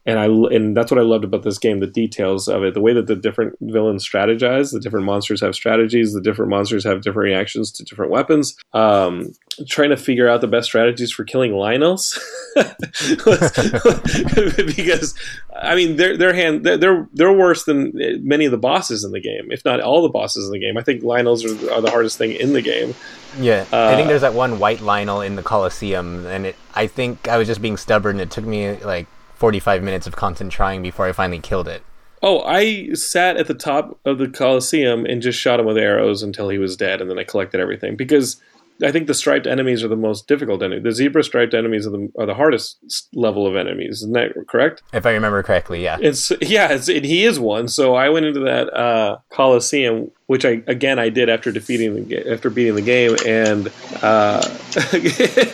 Uh, 0.09 0.11
and 0.11 0.19
I 0.19 0.55
and 0.55 0.75
that's 0.75 0.91
what 0.91 0.99
I 0.99 1.03
loved 1.03 1.23
about 1.23 1.43
this 1.43 1.57
game, 1.57 1.79
the 1.79 1.87
details 1.87 2.47
of 2.47 2.63
it, 2.63 2.73
the 2.73 2.81
way 2.81 2.93
that 2.93 3.07
the 3.07 3.15
different 3.15 3.55
villains 3.61 4.07
strategize, 4.07 4.71
the 4.71 4.79
different 4.79 5.05
monsters 5.05 5.41
have 5.41 5.55
strategies, 5.55 6.13
the 6.13 6.21
different 6.21 6.49
monsters 6.49 6.83
have 6.83 7.01
different 7.01 7.25
reactions 7.25 7.71
to 7.73 7.83
different 7.83 8.11
weapons. 8.11 8.55
Um, 8.73 9.33
trying 9.67 9.89
to 9.89 9.97
figure 9.97 10.29
out 10.29 10.41
the 10.41 10.47
best 10.47 10.67
strategies 10.67 11.11
for 11.11 11.23
killing 11.23 11.51
Lynels, 11.51 12.17
because 14.65 15.15
I 15.55 15.75
mean 15.75 15.97
they're 15.97 16.17
they're 16.17 16.33
hand 16.33 16.63
they're 16.63 17.07
they're 17.13 17.33
worse 17.33 17.65
than 17.65 17.91
many 18.23 18.45
of 18.45 18.51
the 18.51 18.57
bosses 18.57 19.03
in 19.03 19.11
the 19.11 19.21
game, 19.21 19.51
if 19.51 19.65
not 19.65 19.81
all 19.81 20.01
the 20.01 20.09
bosses 20.09 20.45
in 20.45 20.51
the 20.51 20.59
game. 20.59 20.77
I 20.77 20.83
think 20.83 21.03
Lynels 21.03 21.45
are, 21.45 21.73
are 21.73 21.81
the 21.81 21.91
hardest 21.91 22.17
thing 22.17 22.31
in 22.31 22.53
the 22.53 22.61
game. 22.61 22.95
Yeah, 23.39 23.65
uh, 23.71 23.87
I 23.87 23.95
think 23.95 24.07
there's 24.07 24.21
that 24.21 24.33
one 24.33 24.59
white 24.59 24.79
Lynel 24.79 25.25
in 25.25 25.35
the 25.35 25.43
Colosseum, 25.43 26.25
and 26.25 26.47
it, 26.47 26.55
I 26.73 26.87
think 26.87 27.27
I 27.27 27.37
was 27.37 27.47
just 27.47 27.61
being 27.61 27.77
stubborn. 27.77 28.19
It 28.19 28.31
took 28.31 28.45
me 28.45 28.75
like 28.77 29.07
45 29.39 29.81
minutes 29.81 30.05
of 30.05 30.17
content 30.17 30.51
trying 30.51 30.81
before 30.81 31.07
I 31.07 31.13
finally 31.13 31.39
killed 31.39 31.69
it. 31.69 31.81
Oh, 32.21 32.41
I 32.41 32.91
sat 32.93 33.37
at 33.37 33.47
the 33.47 33.53
top 33.53 33.97
of 34.03 34.17
the 34.17 34.27
Coliseum 34.27 35.05
and 35.05 35.21
just 35.21 35.39
shot 35.39 35.61
him 35.61 35.65
with 35.65 35.77
arrows 35.77 36.21
until 36.21 36.49
he 36.49 36.57
was 36.57 36.75
dead, 36.75 36.99
and 36.99 37.09
then 37.09 37.17
I 37.17 37.23
collected 37.23 37.61
everything 37.61 37.95
because 37.95 38.41
I 38.83 38.91
think 38.91 39.07
the 39.07 39.13
striped 39.13 39.45
enemies 39.45 39.83
are 39.83 39.87
the 39.87 39.95
most 39.95 40.27
difficult 40.27 40.63
enemy. 40.63 40.81
The 40.81 40.91
zebra 40.91 41.23
striped 41.23 41.53
enemies 41.53 41.85
are 41.85 41.91
the, 41.91 42.11
are 42.17 42.25
the 42.25 42.33
hardest 42.33 42.79
level 43.13 43.45
of 43.45 43.55
enemies. 43.55 43.97
Isn't 43.97 44.13
that 44.13 44.47
correct? 44.47 44.83
If 44.93 45.05
I 45.05 45.11
remember 45.11 45.43
correctly, 45.43 45.83
yeah. 45.83 45.97
It's 46.01 46.31
yeah, 46.41 46.71
it's, 46.71 46.87
and 46.87 47.05
he 47.05 47.25
is 47.25 47.39
one. 47.39 47.67
So 47.67 47.95
I 47.95 48.09
went 48.09 48.25
into 48.25 48.39
that 48.41 48.73
uh, 48.73 49.17
Coliseum, 49.29 50.11
which 50.27 50.45
I 50.45 50.61
again 50.67 50.99
I 50.99 51.09
did 51.09 51.29
after 51.29 51.51
defeating 51.51 52.07
the 52.07 52.31
after 52.31 52.49
beating 52.49 52.75
the 52.75 52.81
game, 52.81 53.15
and 53.25 53.67
uh, 54.01 54.41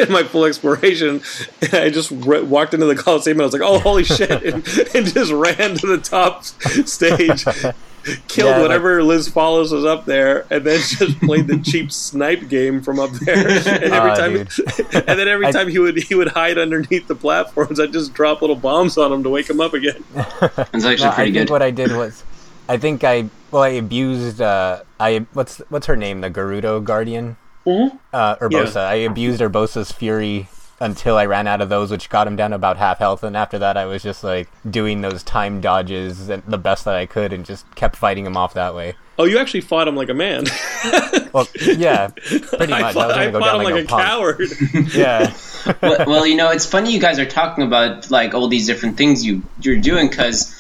my 0.12 0.24
full 0.24 0.46
exploration, 0.46 1.22
I 1.74 1.90
just 1.90 2.12
re- 2.12 2.44
walked 2.44 2.74
into 2.74 2.86
the 2.86 2.96
Coliseum 2.96 3.38
and 3.38 3.42
I 3.42 3.46
was 3.46 3.54
like, 3.54 3.64
"Oh, 3.64 3.80
holy 3.80 4.04
shit!" 4.04 4.30
and, 4.44 4.68
and 4.96 5.14
just 5.14 5.32
ran 5.32 5.76
to 5.78 5.88
the 5.88 5.98
top 5.98 6.44
stage 6.44 7.46
killed 8.28 8.50
yeah, 8.50 8.62
whatever 8.62 9.02
like, 9.02 9.20
Lizalfos 9.20 9.72
was 9.72 9.86
up 9.86 10.06
there, 10.06 10.46
and 10.50 10.64
then 10.64 10.80
just 10.88 11.20
played 11.20 11.48
the 11.48 11.58
cheap 11.60 11.92
snipe 11.92 12.48
game 12.48 12.82
from 12.82 13.00
up 13.00 13.12
there. 13.12 13.36
And 13.66 13.94
every 13.94 14.12
uh, 14.12 14.16
time, 14.16 14.36
and 14.36 15.20
then 15.20 15.28
every 15.28 15.52
time 15.52 15.68
I, 15.68 15.72
he 15.72 15.80
would 15.80 15.98
he 15.98 16.16
would 16.16 16.30
hide 16.30 16.58
underneath 16.58 17.08
the 17.08 17.16
platforms, 17.16 17.80
I'd 17.80 17.92
just 17.92 18.14
drop 18.14 18.42
little 18.42 18.56
bombs 18.56 18.98
on 18.98 19.12
him 19.12 19.24
to 19.24 19.30
wake 19.30 19.50
him 19.50 19.60
up 19.60 19.74
again. 19.74 20.04
It's 20.74 20.86
actually 20.86 21.10
no, 21.10 21.12
pretty 21.12 21.32
I 21.32 21.44
good. 21.44 21.50
what 21.50 21.62
I 21.62 21.72
did 21.72 21.92
was, 21.92 22.24
I 22.70 22.78
think 22.78 23.04
I 23.04 23.30
well 23.52 23.64
I 23.64 23.70
abused 23.70 24.42
uh 24.42 24.82
I 25.00 25.26
what's 25.34 25.58
what's 25.70 25.88
her 25.88 25.96
name 25.96 26.22
the 26.22 26.30
Gerudo 26.30 26.84
Guardian. 26.84 27.38
Mm-hmm. 27.66 27.98
Uh, 28.14 28.36
Urbosa. 28.36 28.76
Yeah. 28.76 28.90
I 28.90 28.96
abused 28.96 29.42
Urbosa's 29.42 29.92
fury 29.92 30.48
until 30.80 31.18
I 31.18 31.26
ran 31.26 31.48
out 31.48 31.62
of 31.62 31.70
those, 31.70 31.90
which 31.90 32.10
got 32.10 32.28
him 32.28 32.36
down 32.36 32.50
to 32.50 32.58
about 32.58 32.78
half 32.78 33.00
health. 33.00 33.24
And 33.24 33.36
after 33.36 33.60
that, 33.60 33.78
I 33.78 33.86
was 33.86 34.04
just 34.04 34.24
like 34.24 34.50
doing 34.70 35.02
those 35.02 35.24
time 35.24 35.62
dodges 35.62 36.28
the 36.28 36.58
best 36.58 36.86
that 36.86 36.96
I 36.96 37.06
could, 37.06 37.32
and 37.34 37.46
just 37.46 37.74
kept 37.76 37.96
fighting 37.96 38.26
him 38.26 38.38
off 38.38 38.54
that 38.54 38.76
way. 38.76 38.96
Oh, 39.18 39.24
you 39.24 39.38
actually 39.38 39.62
fought 39.62 39.88
him 39.88 39.96
like 39.96 40.10
a 40.10 40.14
man. 40.14 40.46
well, 41.34 41.48
yeah, 41.62 42.10
pretty 42.10 42.68
much. 42.68 42.84
I 42.84 42.94
fought, 42.94 43.12
I 43.12 43.28
I 43.28 43.32
go 43.32 43.40
fought 43.40 43.56
him 43.56 43.64
like, 43.64 43.74
like, 43.74 43.84
a, 43.86 43.88
coward. 43.88 44.42
yeah. 44.94 45.34
well, 45.82 46.06
well, 46.06 46.28
you 46.28 46.36
know, 46.36 46.50
it's 46.52 46.66
funny 46.66 46.94
you 46.94 47.00
guys 47.00 47.20
are 47.20 47.26
talking 47.26 47.64
about 47.64 48.12
like 48.12 48.34
all 48.34 48.50
these 48.50 48.68
different 48.68 48.98
things 48.98 49.26
you 49.26 49.44
you're 49.62 49.80
doing 49.80 50.10
because. 50.10 50.54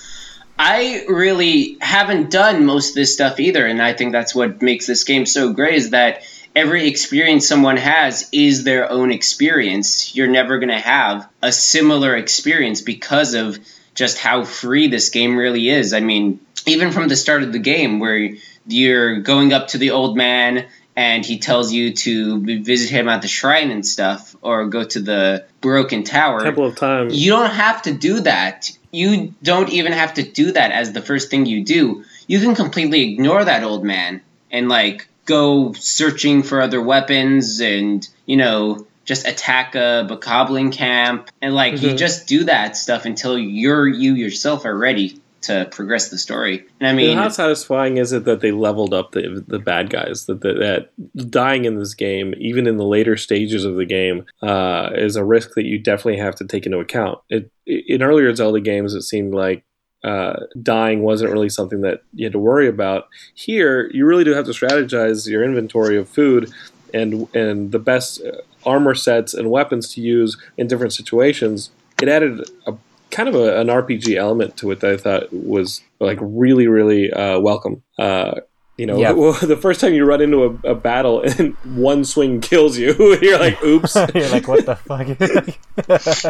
I 0.57 1.03
really 1.10 1.77
haven't 1.81 2.31
done 2.31 2.65
most 2.65 2.91
of 2.91 2.95
this 2.95 3.13
stuff 3.13 3.41
either, 3.41 3.65
and 3.65 3.81
I 3.81 3.91
think 3.91 4.13
that's 4.13 4.34
what 4.34 4.62
makes 4.62 4.88
this 4.88 5.03
game 5.03 5.25
so 5.25 5.51
great. 5.51 5.74
Is 5.74 5.89
that 5.89 6.22
every 6.56 6.88
experience 6.88 7.48
someone 7.48 7.78
has 7.78 8.30
is 8.32 8.64
their 8.64 8.90
own 8.90 9.12
experience. 9.12 10.16
You're 10.16 10.28
never 10.28 10.58
going 10.58 10.70
to 10.70 10.80
have 10.80 11.30
a 11.42 11.52
similar 11.52 12.16
experience 12.16 12.82
because 12.82 13.34
of 13.34 13.60
just 13.94 14.18
how 14.18 14.44
free 14.46 14.88
this 14.88 15.10
game 15.10 15.38
really 15.38 15.70
is. 15.70 15.94
I 15.94 16.00
mean, 16.00 16.40
even 16.66 16.92
from 16.92 17.08
the 17.08 17.16
start 17.16 17.44
of 17.44 17.52
the 17.52 17.60
game 17.60 18.00
where 18.00 18.32
you're 18.66 19.20
going 19.20 19.54
up 19.54 19.70
to 19.70 19.78
the 19.78 19.92
old 19.92 20.18
man 20.18 20.68
and 20.96 21.26
he 21.26 21.40
tells 21.40 21.74
you 21.74 21.94
to 21.94 22.62
visit 22.64 22.90
him 22.90 23.10
at 23.10 23.22
the 23.22 23.28
shrine 23.28 23.70
and 23.70 23.86
stuff, 23.86 24.34
or 24.42 24.68
go 24.68 24.82
to 24.86 25.02
the 25.02 25.46
broken 25.60 26.06
tower. 26.06 26.42
Temple 26.42 26.68
of 26.68 26.78
Time. 26.78 27.10
You 27.12 27.32
don't 27.32 27.52
have 27.52 27.82
to 27.82 27.94
do 27.94 28.22
that. 28.22 28.72
You 28.92 29.34
don't 29.44 29.70
even 29.70 29.92
have 29.92 30.14
to 30.14 30.24
do 30.24 30.54
that 30.54 30.72
as 30.72 30.94
the 30.94 31.02
first 31.02 31.30
thing 31.30 31.46
you 31.46 31.66
do. 31.66 32.06
You 32.28 32.40
can 32.40 32.56
completely 32.56 33.12
ignore 33.12 33.44
that 33.44 33.64
old 33.64 33.84
man 33.84 34.22
and 34.50 34.70
like 34.70 35.10
go 35.25 35.74
searching 35.74 36.44
for 36.44 36.62
other 36.62 36.82
weapons 36.82 37.60
and 37.60 38.08
you 38.25 38.38
know 38.38 38.86
just 39.05 39.27
attack 39.27 39.75
a 39.75 40.08
bokoblin 40.10 40.72
camp 40.72 41.29
and 41.41 41.53
like 41.53 41.82
you 41.82 41.91
Mhm. 41.91 41.98
just 41.98 42.27
do 42.27 42.46
that 42.46 42.75
stuff 42.75 43.05
until 43.05 43.38
you're 43.38 43.88
you 43.88 44.13
yourself 44.15 44.65
are 44.65 44.77
ready 44.77 45.20
to 45.41 45.67
progress 45.70 46.10
the 46.10 46.17
story. 46.17 46.65
And 46.79 46.88
I 46.89 46.94
mean, 46.94 47.15
how 47.17 47.29
satisfying 47.29 47.98
is 47.98 48.12
it 48.13 48.25
that 48.25 48.41
they 48.41 48.51
leveled 48.51 48.96
up 48.96 49.12
the 49.12 49.44
the 49.48 49.60
bad 49.60 49.91
guys? 49.91 50.25
That 50.25 50.41
that, 50.41 50.58
that 50.60 51.29
dying 51.29 51.65
in 51.65 51.77
this 51.77 51.94
game, 51.94 52.34
even 52.39 52.65
in 52.65 52.77
the 52.77 52.84
later 52.86 53.15
stages 53.15 53.63
of 53.63 53.75
the 53.75 53.86
game, 53.86 54.25
uh, 54.41 54.89
is 54.96 55.15
a 55.17 55.24
risk 55.24 55.51
that 55.55 55.65
you 55.65 55.77
definitely 55.77 56.17
have 56.17 56.34
to 56.38 56.46
take 56.46 56.65
into 56.65 56.79
account. 56.79 57.20
It, 57.29 57.51
in 57.67 58.01
earlier 58.01 58.34
Zelda 58.34 58.60
games, 58.60 58.96
it 58.96 59.03
seemed 59.03 59.36
like 59.36 59.63
uh, 60.06 60.46
dying 60.62 61.02
wasn't 61.02 61.32
really 61.32 61.50
something 61.50 61.82
that 61.82 62.04
you 62.14 62.26
had 62.26 62.34
to 62.34 62.40
worry 62.40 62.68
about. 62.68 63.08
Here, 63.34 63.90
you 63.92 64.06
really 64.06 64.24
do 64.24 64.34
have 64.34 64.46
to 64.46 64.52
strategize 64.52 65.28
your 65.28 65.44
inventory 65.44 65.98
of 65.98 66.08
food 66.08 66.54
and 66.94 67.28
and 67.36 67.72
the 67.72 67.80
best 67.80 68.22
uh, 68.22 68.42
armor 68.66 68.94
sets 68.94 69.34
and 69.34 69.50
weapons 69.50 69.92
to 69.96 70.02
use 70.02 70.38
in 70.58 70.68
different 70.68 70.94
situations. 70.94 71.72
It 72.02 72.08
added 72.08 72.48
a 72.68 72.76
kind 73.10 73.28
of 73.28 73.34
a, 73.34 73.60
an 73.60 73.68
RPG 73.68 74.16
element 74.16 74.58
to 74.58 74.70
it 74.70 74.82
that 74.82 74.92
I 74.92 74.98
thought 74.98 75.34
was 75.34 75.82
like 76.00 76.20
really, 76.22 76.68
really 76.68 77.12
uh, 77.12 77.40
welcome. 77.40 77.82
Uh, 77.98 78.42
you 78.77 78.86
know, 78.86 78.98
Yeah. 79.00 79.13
the 79.46 79.58
first 79.58 79.79
time 79.82 79.94
you 79.94 80.05
run 80.05 80.22
into 80.22 80.44
a, 80.44 80.72
a 80.72 80.75
battle 80.75 81.22
and 81.22 81.53
one 81.75 82.03
swing 82.05 82.41
kills 82.41 82.77
you, 82.77 82.94
you're 83.22 83.39
like, 83.39 83.62
"Oops!" 83.63 83.96
You're 84.13 84.29
like, 84.29 84.48
what 84.48 84.65
the 84.65 84.75
fuck? 84.75 85.08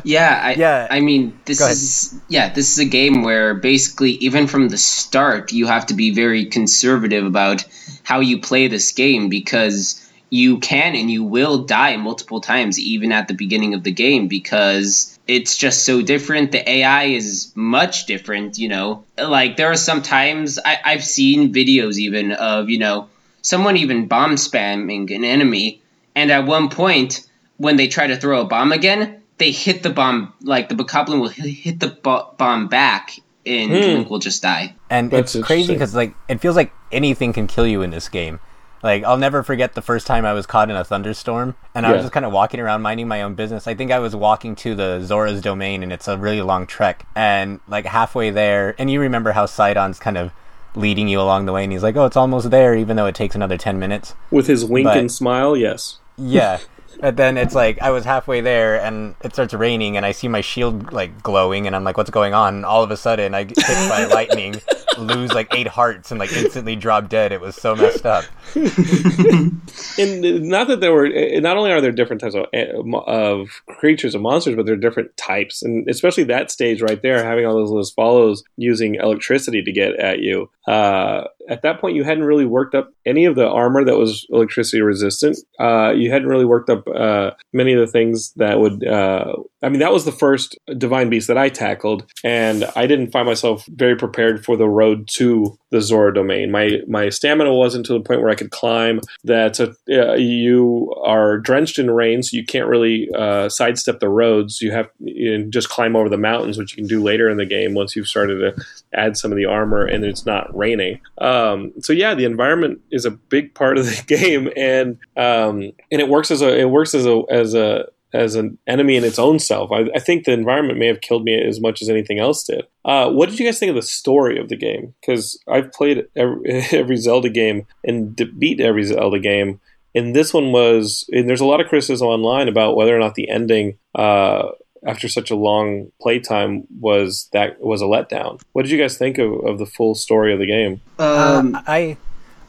yeah, 0.06 0.40
I, 0.44 0.54
Yeah. 0.54 0.88
I 0.90 1.00
mean, 1.00 1.38
this 1.46 1.60
Go 1.60 1.66
ahead. 1.66 1.74
is 1.78 2.20
yeah, 2.28 2.54
this 2.54 2.72
is 2.72 2.80
a 2.80 2.86
game 2.86 3.24
where 3.24 3.54
basically 3.56 4.12
even 4.12 4.48
from 4.48 4.70
the 4.70 4.78
start 4.78 5.52
you 5.52 5.68
have 5.68 5.88
to 5.88 5.94
be 5.94 6.12
very 6.14 6.46
conservative 6.46 7.26
about 7.26 7.64
how 8.04 8.20
you 8.20 8.40
play 8.42 8.68
this 8.68 8.92
game 8.92 9.30
because 9.30 10.02
you 10.30 10.60
can 10.60 10.96
and 10.96 11.10
you 11.10 11.24
will 11.24 11.64
die 11.64 11.98
multiple 11.98 12.42
times 12.42 12.80
even 12.80 13.12
at 13.12 13.28
the 13.28 13.34
beginning 13.34 13.74
of 13.74 13.84
the 13.84 13.92
game 13.92 14.28
because 14.28 15.15
it's 15.28 15.58
just 15.58 15.86
so 15.86 16.02
different. 16.02 16.52
The 16.52 16.70
AI 16.70 17.06
is 17.06 17.52
much 17.56 18.06
different, 18.06 18.58
you 18.58 18.68
know. 18.68 19.06
Like 19.18 19.58
there 19.58 19.72
are 19.72 19.76
some 19.76 20.02
times 20.02 20.60
I, 20.64 20.78
I've 20.84 21.04
seen 21.04 21.54
videos 21.54 21.98
even 21.98 22.32
of, 22.32 22.70
you 22.70 22.80
know, 22.80 23.10
someone 23.42 23.78
even 23.78 24.08
bomb 24.08 24.36
spamming 24.36 25.14
an 25.16 25.24
enemy 25.24 25.82
and 26.16 26.32
at 26.32 26.46
one 26.46 26.70
point 26.70 27.28
when 27.58 27.76
they 27.78 27.88
try 27.88 28.08
to 28.08 28.18
throw 28.18 28.42
a 28.42 28.46
bomb 28.46 28.72
again, 28.72 29.22
they 29.38 29.52
hit 29.52 29.84
the 29.84 29.90
bomb 29.90 30.34
like 30.42 30.70
the 30.70 30.76
bokoblin 30.76 31.20
will 31.20 31.30
hit 31.30 31.46
hit 31.46 31.80
the 31.80 31.88
bo- 31.88 32.34
bomb 32.38 32.68
back 32.68 33.18
and 33.46 33.72
Hmm. 33.72 33.80
Link 33.80 34.10
will 34.10 34.20
just 34.20 34.42
die. 34.42 34.76
And 34.90 35.12
That's 35.12 35.36
it's 35.36 35.46
crazy 35.46 35.74
because 35.74 35.94
like 35.94 36.16
it 36.28 36.40
feels 36.40 36.56
like 36.56 36.72
anything 36.92 37.34
can 37.34 37.48
kill 37.48 37.68
you 37.68 37.82
in 37.82 37.92
this 37.92 38.10
game. 38.10 38.40
Like 38.84 39.04
I'll 39.04 39.18
never 39.18 39.42
forget 39.44 39.74
the 39.74 39.82
first 39.82 40.06
time 40.06 40.26
I 40.26 40.34
was 40.34 40.46
caught 40.46 40.70
in 40.70 40.76
a 40.76 40.84
thunderstorm, 40.84 41.56
and 41.74 41.86
I 41.86 41.92
was 41.94 42.02
just 42.04 42.14
kind 42.14 42.26
of 42.26 42.32
walking 42.32 42.60
around 42.60 42.82
minding 42.82 43.08
my 43.08 43.22
own 43.22 43.34
business. 43.34 43.68
I 43.68 43.74
think 43.74 43.92
I 43.92 44.00
was 44.00 44.16
walking 44.16 44.56
to 44.58 44.76
the 44.76 45.02
Zora's 45.04 45.42
domain, 45.42 45.82
and 45.82 45.92
it's 45.92 46.08
a 46.08 46.18
really 46.18 46.42
long 46.42 46.68
trek. 46.68 47.06
And 47.16 47.60
like 47.68 47.86
halfway 47.86 48.30
there, 48.30 48.76
and 48.78 48.92
you 48.92 49.00
remember 49.00 49.32
how 49.32 49.46
Sidon's 49.48 50.00
kind 50.00 50.18
of 50.18 50.32
leading 50.76 51.08
you 51.08 51.20
along 51.20 51.46
the 51.46 51.54
way, 51.54 51.64
and 51.64 51.72
he's 51.74 51.84
like, 51.84 51.96
"Oh, 51.96 52.06
it's 52.06 52.18
almost 52.18 52.52
there," 52.52 52.76
even 52.76 52.96
though 52.96 53.06
it 53.08 53.16
takes 53.16 53.34
another 53.34 53.58
ten 53.58 53.80
minutes. 53.80 54.14
With 54.30 54.48
his 54.48 54.64
wink 54.66 54.86
But- 54.86 54.98
and 54.98 55.12
smile, 55.12 55.56
yes. 55.58 56.00
Yeah. 56.18 56.60
But 57.00 57.18
then 57.18 57.38
it's 57.38 57.56
like 57.56 57.82
I 57.82 57.92
was 57.92 58.06
halfway 58.06 58.42
there 58.42 58.80
and 58.82 59.16
it 59.24 59.34
starts 59.34 59.54
raining 59.54 59.98
and 59.98 60.06
I 60.06 60.12
see 60.12 60.28
my 60.28 60.42
shield 60.42 60.92
like 60.92 61.22
glowing 61.22 61.68
and 61.68 61.76
I'm 61.76 61.84
like, 61.84 61.98
what's 61.98 62.10
going 62.10 62.34
on? 62.34 62.56
And 62.56 62.66
all 62.66 62.84
of 62.84 62.92
a 62.92 62.98
sudden 62.98 63.34
I 63.34 63.44
get 63.44 63.66
hit 63.66 63.90
by 63.90 64.06
lightning, 64.06 64.62
lose 64.98 65.34
like 65.34 65.54
eight 65.54 65.68
hearts 65.68 66.12
and 66.12 66.20
like 66.20 66.32
instantly 66.34 66.76
drop 66.76 67.10
dead. 67.10 67.32
It 67.32 67.42
was 67.42 67.56
so 67.56 67.76
messed 67.76 68.06
up. 68.06 68.26
and 68.56 70.50
not 70.50 70.68
that 70.68 70.78
there 70.80 70.94
were 70.94 71.08
eh, 71.08 71.40
not 71.40 71.58
only 71.58 71.72
are 71.72 71.82
there 71.82 71.92
different 71.92 72.22
types 72.22 72.36
of 72.36 72.46
eh, 72.54 72.72
of 73.06 73.50
creatures 73.68 74.14
and 74.14 74.24
monsters 74.24 74.56
but 74.56 74.66
there 74.66 74.76
are 74.76 74.78
different 74.78 75.16
types 75.18 75.62
and 75.62 75.90
especially 75.90 76.24
that 76.24 76.52
stage 76.52 76.82
right 76.82 77.02
there 77.02 77.24
having 77.24 77.46
all 77.46 77.56
those 77.56 77.70
little 77.70 77.86
follows 77.96 78.44
using 78.56 78.96
electricity 78.96 79.62
to 79.62 79.72
get 79.72 79.96
at 79.96 80.20
you 80.20 80.50
uh, 80.68 81.26
at 81.50 81.62
that 81.62 81.80
point 81.80 81.96
you 81.96 82.04
hadn't 82.04 82.24
really 82.24 82.46
worked 82.46 82.76
up 82.76 82.92
any 83.06 83.26
of 83.26 83.36
the 83.36 83.48
armor 83.48 83.84
that 83.84 83.98
was 83.98 84.26
electricity 84.30 84.82
resistant. 84.82 85.38
Uh, 85.60 85.92
you 85.92 86.12
hadn't 86.12 86.28
really 86.28 86.46
worked 86.46 86.70
up 86.70 86.88
uh, 86.88 87.32
many 87.54 87.74
of 87.74 87.80
the 87.80 87.92
things 87.92 88.32
that 88.34 88.60
would 88.60 88.86
uh, 88.86 89.34
i 89.66 89.70
mean 89.70 89.80
that 89.80 89.92
was 89.92 90.06
the 90.06 90.12
first 90.12 90.58
divine 90.78 91.10
beast 91.10 91.28
that 91.28 91.38
i 91.38 91.50
tackled 91.50 92.06
and 92.24 92.66
i 92.76 92.86
didn't 92.88 93.12
find 93.12 93.26
myself 93.26 93.66
very 93.68 93.96
prepared 93.96 94.44
for 94.46 94.56
the 94.56 94.70
road 94.70 95.08
to 95.08 95.58
the 95.72 95.82
zora 95.82 96.14
domain 96.14 96.52
my 96.52 96.80
my 96.88 97.10
stamina 97.10 97.54
wasn't 97.54 97.86
to 97.86 97.94
the 97.94 98.00
point 98.00 98.22
where 98.22 98.30
i 98.30 98.36
could 98.36 98.52
climb 98.52 99.00
that 99.24 99.60
uh, 99.60 100.14
you 100.14 100.94
are 101.04 101.38
drenched 101.38 101.80
in 101.80 101.92
rain, 101.92 102.24
so 102.24 102.36
you 102.36 102.46
can't 102.46 102.68
really 102.68 103.10
uh, 103.16 103.50
sidestep 103.50 104.00
the 104.00 104.10
roads. 104.10 104.62
You 104.62 104.72
have 104.72 104.90
you 105.00 105.38
know, 105.38 105.50
just 105.50 105.70
climb 105.70 105.96
over 105.96 106.10
the 106.10 106.18
mountains, 106.18 106.58
which 106.58 106.72
you 106.72 106.78
can 106.78 106.88
do 106.88 107.02
later 107.02 107.30
in 107.30 107.38
the 107.38 107.46
game 107.46 107.74
once 107.74 107.96
you've 107.96 108.08
started 108.08 108.38
to 108.38 108.66
add 108.94 109.18
some 109.18 109.32
of 109.32 109.38
the 109.38 109.46
armor 109.46 109.86
and 109.86 110.04
it's 110.04 110.26
not 110.26 110.56
raining. 110.56 111.00
Um, 111.20 111.74
so 111.82 111.94
yeah, 111.94 112.14
the 112.14 112.26
environment 112.26 112.82
is 112.92 113.06
a 113.06 113.12
big 113.12 113.54
part 113.54 113.78
of 113.78 113.86
the 113.86 114.04
game, 114.08 114.50
and 114.56 114.98
um, 115.18 115.72
and 115.92 116.02
it 116.02 116.10
works 116.10 116.32
as 116.32 116.42
a 116.42 116.58
it 116.58 116.70
works 116.70 116.94
as 116.94 117.06
a 117.06 117.24
as 117.30 117.54
a 117.54 117.86
as 118.14 118.36
an 118.36 118.58
enemy 118.68 118.96
in 118.96 119.04
its 119.04 119.20
own 119.20 119.40
self. 119.40 119.72
I, 119.72 119.86
I 119.96 120.00
think 120.00 120.26
the 120.26 120.32
environment 120.32 120.80
may 120.80 120.88
have 120.88 121.02
killed 121.02 121.24
me 121.24 121.40
as 121.42 121.60
much 121.60 121.82
as 121.82 121.90
anything 121.90 122.20
else 122.20 122.44
did. 122.44 122.66
Uh, 122.84 123.10
what 123.10 123.30
did 123.30 123.40
you 123.40 123.46
guys 123.46 123.60
think 123.60 123.70
of 123.70 123.76
the 123.76 123.82
story 123.82 124.40
of 124.40 124.50
the 124.50 124.56
game? 124.56 124.94
Because 125.02 125.40
I've 125.48 125.72
played 125.72 126.06
every, 126.16 126.62
every 126.72 126.98
Zelda 126.98 127.30
game 127.30 127.68
and 127.84 128.16
de- 128.16 128.26
beat 128.26 128.62
every 128.62 128.84
Zelda 128.84 129.20
game, 129.20 129.60
and 129.94 130.16
this 130.16 130.34
one 130.34 130.52
was. 130.52 131.08
And 131.12 131.30
there's 131.30 131.42
a 131.42 131.46
lot 131.46 131.62
of 131.62 131.68
criticism 131.68 132.08
online 132.08 132.48
about 132.48 132.76
whether 132.76 132.96
or 132.96 133.00
not 133.00 133.16
the 133.16 133.30
ending. 133.30 133.78
Uh, 133.94 134.50
after 134.86 135.08
such 135.08 135.32
a 135.32 135.36
long 135.36 135.92
playtime 136.00 136.68
was 136.80 137.28
that 137.34 137.60
was 137.60 137.82
a 137.82 137.86
letdown. 137.86 138.40
What 138.54 138.64
did 138.64 138.72
you 138.72 138.78
guys 138.78 138.98
think 138.98 139.18
of, 139.18 139.34
of 139.46 139.58
the 139.58 139.66
full 139.66 139.96
story 139.96 140.32
of 140.32 140.40
the 140.40 140.46
game? 140.46 140.82
Um, 141.00 141.56
Uh, 141.56 141.62
I 141.66 141.98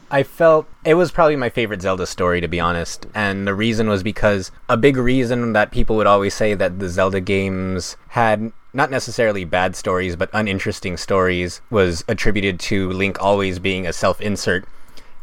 I 0.09 0.23
felt 0.23 0.67
it 0.85 0.93
was 0.93 1.11
probably 1.11 1.35
my 1.35 1.49
favorite 1.49 1.81
Zelda 1.81 2.05
story 2.05 2.39
to 2.39 2.47
be 2.47 2.59
honest, 2.59 3.07
and 3.13 3.45
the 3.45 3.53
reason 3.53 3.89
was 3.89 4.03
because 4.03 4.51
a 4.69 4.77
big 4.77 4.95
reason 4.95 5.53
that 5.53 5.71
people 5.71 5.97
would 5.97 6.07
always 6.07 6.33
say 6.33 6.53
that 6.53 6.79
the 6.79 6.87
Zelda 6.87 7.19
games 7.19 7.97
had 8.09 8.53
not 8.73 8.89
necessarily 8.89 9.43
bad 9.43 9.75
stories 9.75 10.15
but 10.15 10.29
uninteresting 10.33 10.95
stories 10.95 11.61
was 11.69 12.05
attributed 12.07 12.59
to 12.61 12.89
Link 12.91 13.21
always 13.21 13.59
being 13.59 13.85
a 13.85 13.93
self-insert. 13.93 14.65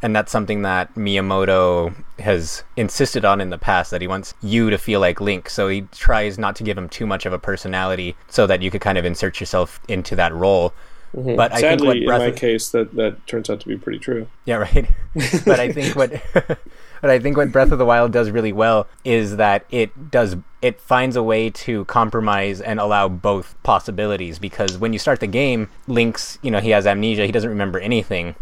And 0.02 0.14
that's 0.14 0.30
something 0.30 0.60
that 0.62 0.94
Miyamoto 0.96 1.94
has 2.18 2.62
insisted 2.76 3.24
on 3.24 3.40
in 3.40 3.48
the 3.48 3.56
past 3.56 3.90
that 3.90 4.02
he 4.02 4.06
wants 4.06 4.34
you 4.42 4.68
to 4.68 4.76
feel 4.76 5.00
like 5.00 5.18
Link. 5.18 5.48
So 5.48 5.68
he 5.68 5.82
tries 5.92 6.38
not 6.38 6.56
to 6.56 6.62
give 6.62 6.76
him 6.76 6.90
too 6.90 7.06
much 7.06 7.24
of 7.24 7.32
a 7.32 7.38
personality 7.38 8.14
so 8.28 8.46
that 8.46 8.60
you 8.60 8.70
could 8.70 8.82
kind 8.82 8.98
of 8.98 9.06
insert 9.06 9.40
yourself 9.40 9.80
into 9.88 10.14
that 10.16 10.34
role. 10.34 10.74
Mm-hmm. 11.14 11.36
But 11.36 11.52
I 11.52 11.60
think 11.60 11.80
Sadly, 11.80 11.86
what 11.86 11.96
in 11.96 12.06
my 12.06 12.24
of- 12.26 12.36
case, 12.36 12.70
that 12.70 12.94
that 12.96 13.26
turns 13.26 13.48
out 13.48 13.60
to 13.60 13.68
be 13.68 13.76
pretty 13.76 13.98
true. 13.98 14.26
yeah, 14.44 14.56
right. 14.56 14.88
but 15.46 15.60
I 15.60 15.70
think 15.72 15.94
what 15.94 16.10
but 16.34 17.10
I 17.10 17.18
think 17.20 17.36
what 17.36 17.52
Breath 17.52 17.70
of 17.70 17.78
the 17.78 17.84
Wild 17.84 18.12
does 18.12 18.30
really 18.30 18.52
well 18.52 18.88
is 19.04 19.36
that 19.36 19.64
it 19.70 20.10
does 20.10 20.36
it 20.60 20.80
finds 20.80 21.14
a 21.14 21.22
way 21.22 21.50
to 21.50 21.84
compromise 21.84 22.60
and 22.60 22.80
allow 22.80 23.08
both 23.08 23.54
possibilities 23.62 24.38
because 24.38 24.78
when 24.78 24.92
you 24.92 24.98
start 24.98 25.20
the 25.20 25.26
game, 25.26 25.68
Link's, 25.86 26.38
you 26.42 26.50
know, 26.50 26.60
he 26.60 26.70
has 26.70 26.86
amnesia, 26.86 27.26
he 27.26 27.32
doesn't 27.32 27.50
remember 27.50 27.78
anything. 27.78 28.34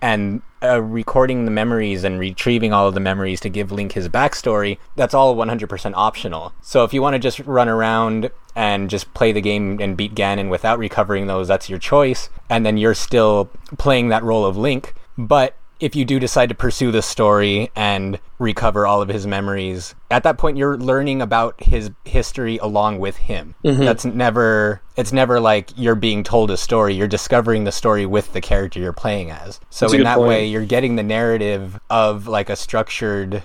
And 0.00 0.42
uh, 0.62 0.80
recording 0.80 1.44
the 1.44 1.50
memories 1.50 2.04
and 2.04 2.18
retrieving 2.18 2.72
all 2.72 2.88
of 2.88 2.94
the 2.94 3.00
memories 3.00 3.40
to 3.40 3.48
give 3.48 3.72
Link 3.72 3.92
his 3.92 4.08
backstory, 4.08 4.78
that's 4.96 5.14
all 5.14 5.34
100% 5.34 5.92
optional. 5.94 6.52
So 6.62 6.84
if 6.84 6.94
you 6.94 7.02
want 7.02 7.14
to 7.14 7.18
just 7.18 7.40
run 7.40 7.68
around 7.68 8.30
and 8.54 8.90
just 8.90 9.12
play 9.14 9.32
the 9.32 9.40
game 9.40 9.80
and 9.80 9.96
beat 9.96 10.14
Ganon 10.14 10.50
without 10.50 10.78
recovering 10.78 11.26
those, 11.26 11.48
that's 11.48 11.68
your 11.68 11.78
choice. 11.78 12.28
And 12.48 12.64
then 12.64 12.76
you're 12.76 12.94
still 12.94 13.50
playing 13.78 14.08
that 14.08 14.22
role 14.22 14.44
of 14.44 14.56
Link. 14.56 14.94
But 15.18 15.56
if 15.82 15.96
you 15.96 16.04
do 16.04 16.20
decide 16.20 16.48
to 16.48 16.54
pursue 16.54 16.92
the 16.92 17.02
story 17.02 17.68
and 17.74 18.20
recover 18.38 18.86
all 18.86 19.02
of 19.02 19.08
his 19.08 19.26
memories, 19.26 19.96
at 20.12 20.22
that 20.22 20.38
point 20.38 20.56
you're 20.56 20.78
learning 20.78 21.20
about 21.20 21.60
his 21.60 21.90
history 22.04 22.56
along 22.58 23.00
with 23.00 23.16
him. 23.16 23.56
Mm-hmm. 23.64 23.84
That's 23.84 24.04
never 24.04 24.80
it's 24.96 25.12
never 25.12 25.40
like 25.40 25.70
you're 25.76 25.96
being 25.96 26.22
told 26.22 26.52
a 26.52 26.56
story, 26.56 26.94
you're 26.94 27.08
discovering 27.08 27.64
the 27.64 27.72
story 27.72 28.06
with 28.06 28.32
the 28.32 28.40
character 28.40 28.78
you're 28.78 28.92
playing 28.92 29.32
as. 29.32 29.58
So 29.70 29.86
That's 29.86 29.94
in 29.94 30.04
that 30.04 30.18
point. 30.18 30.28
way 30.28 30.46
you're 30.46 30.64
getting 30.64 30.94
the 30.94 31.02
narrative 31.02 31.80
of 31.90 32.28
like 32.28 32.48
a 32.48 32.54
structured 32.54 33.42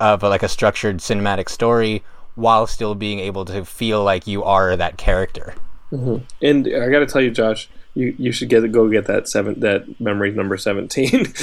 of 0.00 0.24
like 0.24 0.42
a 0.42 0.48
structured 0.48 0.98
cinematic 0.98 1.48
story 1.48 2.02
while 2.34 2.66
still 2.66 2.96
being 2.96 3.20
able 3.20 3.44
to 3.44 3.64
feel 3.64 4.02
like 4.02 4.26
you 4.26 4.42
are 4.42 4.76
that 4.76 4.98
character. 4.98 5.54
Mm-hmm. 5.92 6.24
And 6.42 6.66
I 6.66 6.88
got 6.90 6.98
to 6.98 7.06
tell 7.06 7.22
you, 7.22 7.30
Josh, 7.30 7.68
you, 7.98 8.14
you 8.16 8.32
should 8.32 8.48
get 8.48 8.70
go 8.70 8.88
get 8.88 9.06
that 9.06 9.28
seven 9.28 9.58
that 9.58 10.00
memory 10.00 10.30
number 10.30 10.56
seventeen. 10.56 11.26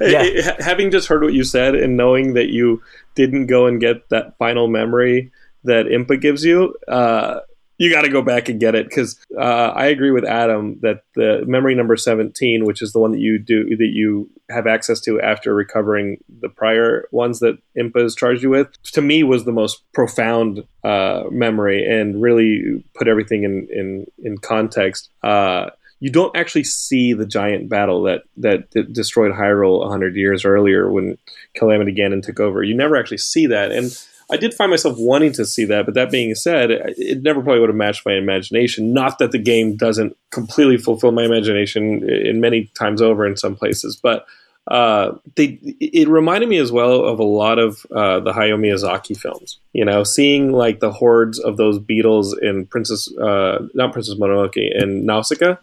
Yeah. 0.00 0.56
Having 0.58 0.92
just 0.92 1.08
heard 1.08 1.22
what 1.22 1.34
you 1.34 1.44
said 1.44 1.74
and 1.74 1.96
knowing 1.96 2.34
that 2.34 2.48
you 2.48 2.82
didn't 3.14 3.46
go 3.46 3.66
and 3.66 3.80
get 3.80 4.08
that 4.08 4.36
final 4.38 4.66
memory 4.66 5.30
that 5.64 5.86
Impa 5.86 6.18
gives 6.20 6.42
you, 6.42 6.74
uh, 6.88 7.40
you 7.76 7.90
got 7.90 8.02
to 8.02 8.08
go 8.08 8.22
back 8.22 8.48
and 8.48 8.58
get 8.58 8.74
it 8.74 8.88
because 8.88 9.18
uh, 9.38 9.72
I 9.74 9.86
agree 9.86 10.10
with 10.10 10.24
Adam 10.24 10.78
that 10.80 11.02
the 11.14 11.44
memory 11.46 11.74
number 11.74 11.96
seventeen, 11.96 12.64
which 12.64 12.80
is 12.80 12.92
the 12.92 12.98
one 12.98 13.12
that 13.12 13.20
you 13.20 13.38
do 13.38 13.64
that 13.76 13.90
you 13.92 14.30
have 14.48 14.66
access 14.66 15.00
to 15.00 15.20
after 15.20 15.54
recovering 15.54 16.16
the 16.40 16.48
prior 16.48 17.08
ones 17.12 17.40
that 17.40 17.58
Impa 17.78 18.02
has 18.02 18.14
charged 18.14 18.42
you 18.42 18.50
with, 18.50 18.68
to 18.92 19.02
me 19.02 19.22
was 19.22 19.44
the 19.44 19.52
most 19.52 19.82
profound 19.92 20.64
uh, 20.82 21.24
memory 21.30 21.84
and 21.84 22.22
really 22.22 22.84
put 22.94 23.06
everything 23.06 23.44
in 23.44 23.68
in 23.70 24.06
in 24.24 24.38
context. 24.38 25.10
Uh, 25.22 25.70
you 26.00 26.10
don't 26.10 26.34
actually 26.34 26.64
see 26.64 27.12
the 27.12 27.26
giant 27.26 27.68
battle 27.68 28.02
that 28.02 28.22
that, 28.38 28.70
that 28.72 28.92
destroyed 28.92 29.32
Hyrule 29.32 29.88
hundred 29.88 30.16
years 30.16 30.44
earlier 30.44 30.90
when 30.90 31.18
Calamity 31.54 31.94
Ganon 31.94 32.22
took 32.22 32.40
over. 32.40 32.62
You 32.62 32.74
never 32.74 32.96
actually 32.96 33.18
see 33.18 33.46
that, 33.46 33.70
and 33.70 33.96
I 34.32 34.36
did 34.36 34.54
find 34.54 34.70
myself 34.70 34.96
wanting 34.98 35.32
to 35.34 35.44
see 35.44 35.64
that. 35.66 35.84
But 35.84 35.94
that 35.94 36.10
being 36.10 36.34
said, 36.34 36.70
it 36.70 37.22
never 37.22 37.42
probably 37.42 37.60
would 37.60 37.68
have 37.68 37.76
matched 37.76 38.06
my 38.06 38.14
imagination. 38.14 38.92
Not 38.92 39.18
that 39.18 39.32
the 39.32 39.38
game 39.38 39.76
doesn't 39.76 40.16
completely 40.30 40.78
fulfill 40.78 41.12
my 41.12 41.24
imagination 41.24 42.08
in 42.08 42.40
many 42.40 42.70
times 42.74 43.02
over 43.02 43.26
in 43.26 43.36
some 43.36 43.56
places, 43.56 43.96
but 43.96 44.26
uh, 44.68 45.12
they 45.36 45.58
it 45.80 46.08
reminded 46.08 46.48
me 46.48 46.58
as 46.58 46.70
well 46.70 47.04
of 47.04 47.18
a 47.18 47.24
lot 47.24 47.58
of 47.58 47.84
uh, 47.94 48.20
the 48.20 48.32
Hayao 48.32 48.58
Miyazaki 48.58 49.16
films. 49.16 49.58
You 49.72 49.84
know, 49.84 50.04
seeing 50.04 50.52
like 50.52 50.80
the 50.80 50.92
hordes 50.92 51.38
of 51.38 51.56
those 51.56 51.78
beetles 51.78 52.38
in 52.40 52.66
Princess, 52.66 53.12
uh, 53.18 53.66
not 53.74 53.92
Princess 53.92 54.14
Mononoke, 54.14 54.56
in 54.56 55.04
Nausicaa. 55.04 55.56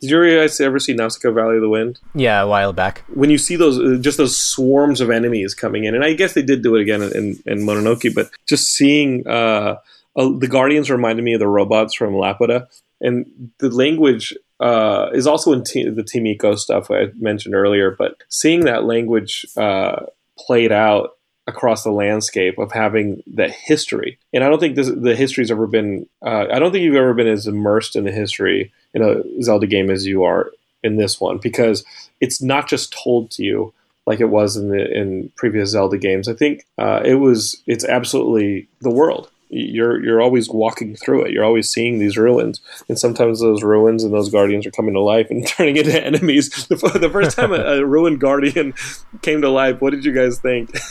Did 0.00 0.10
you 0.10 0.38
guys 0.38 0.60
ever 0.60 0.78
see 0.78 0.94
Nausicaa 0.94 1.32
Valley 1.32 1.56
of 1.56 1.62
the 1.62 1.68
Wind? 1.68 1.98
Yeah, 2.14 2.42
a 2.42 2.46
while 2.46 2.72
back. 2.72 3.04
When 3.12 3.30
you 3.30 3.38
see 3.38 3.56
those, 3.56 3.78
uh, 3.78 4.00
just 4.00 4.18
those 4.18 4.38
swarms 4.38 5.00
of 5.00 5.10
enemies 5.10 5.54
coming 5.54 5.84
in, 5.84 5.94
and 5.94 6.04
I 6.04 6.12
guess 6.12 6.34
they 6.34 6.42
did 6.42 6.62
do 6.62 6.76
it 6.76 6.82
again 6.82 7.02
in, 7.02 7.42
in, 7.46 7.66
Mononoke, 7.66 8.14
but 8.14 8.30
just 8.46 8.68
seeing 8.68 9.26
uh, 9.26 9.78
uh, 10.16 10.30
the 10.38 10.46
Guardians 10.48 10.90
reminded 10.90 11.24
me 11.24 11.34
of 11.34 11.40
the 11.40 11.48
robots 11.48 11.94
from 11.94 12.14
Laputa, 12.14 12.68
and 13.00 13.50
the 13.58 13.70
language 13.70 14.34
uh, 14.60 15.08
is 15.12 15.26
also 15.26 15.52
in 15.52 15.64
t- 15.64 15.88
the 15.88 16.04
Team 16.04 16.24
Ico 16.24 16.56
stuff 16.56 16.90
I 16.90 17.06
mentioned 17.18 17.54
earlier, 17.54 17.90
but 17.90 18.16
seeing 18.28 18.64
that 18.66 18.84
language 18.84 19.46
uh, 19.56 20.06
played 20.38 20.72
out 20.72 21.17
across 21.48 21.82
the 21.82 21.90
landscape 21.90 22.58
of 22.58 22.70
having 22.70 23.22
that 23.26 23.50
history. 23.50 24.18
And 24.32 24.44
I 24.44 24.48
don't 24.48 24.60
think 24.60 24.76
this, 24.76 24.90
the 24.94 25.16
history's 25.16 25.50
ever 25.50 25.66
been, 25.66 26.06
uh, 26.24 26.46
I 26.52 26.58
don't 26.58 26.70
think 26.70 26.84
you've 26.84 26.94
ever 26.94 27.14
been 27.14 27.26
as 27.26 27.46
immersed 27.46 27.96
in 27.96 28.04
the 28.04 28.12
history 28.12 28.72
in 28.94 29.02
a 29.02 29.42
Zelda 29.42 29.66
game 29.66 29.90
as 29.90 30.06
you 30.06 30.24
are 30.24 30.50
in 30.84 30.96
this 30.96 31.20
one 31.20 31.38
because 31.38 31.84
it's 32.20 32.40
not 32.40 32.68
just 32.68 32.92
told 32.92 33.30
to 33.32 33.42
you 33.42 33.72
like 34.06 34.20
it 34.20 34.26
was 34.26 34.56
in 34.56 34.68
the 34.68 34.90
in 34.90 35.30
previous 35.36 35.70
Zelda 35.70 35.98
games. 35.98 36.28
I 36.28 36.34
think 36.34 36.64
uh, 36.78 37.02
it 37.04 37.16
was 37.16 37.62
it's 37.66 37.84
absolutely 37.84 38.68
the 38.80 38.90
world. 38.90 39.30
You're 39.50 40.04
you're 40.04 40.20
always 40.20 40.48
walking 40.50 40.94
through 40.94 41.24
it. 41.24 41.30
You're 41.32 41.44
always 41.44 41.70
seeing 41.70 41.98
these 41.98 42.16
ruins, 42.18 42.60
and 42.88 42.98
sometimes 42.98 43.40
those 43.40 43.62
ruins 43.62 44.04
and 44.04 44.12
those 44.12 44.28
guardians 44.30 44.66
are 44.66 44.70
coming 44.70 44.92
to 44.94 45.00
life 45.00 45.28
and 45.30 45.46
turning 45.56 45.76
into 45.76 46.04
enemies. 46.04 46.66
The, 46.68 46.76
the 46.76 47.08
first 47.10 47.36
time 47.36 47.52
a, 47.52 47.56
a 47.56 47.84
ruined 47.86 48.20
guardian 48.20 48.74
came 49.22 49.40
to 49.42 49.48
life, 49.48 49.80
what 49.80 49.90
did 49.90 50.04
you 50.04 50.12
guys 50.12 50.38
think? 50.38 50.70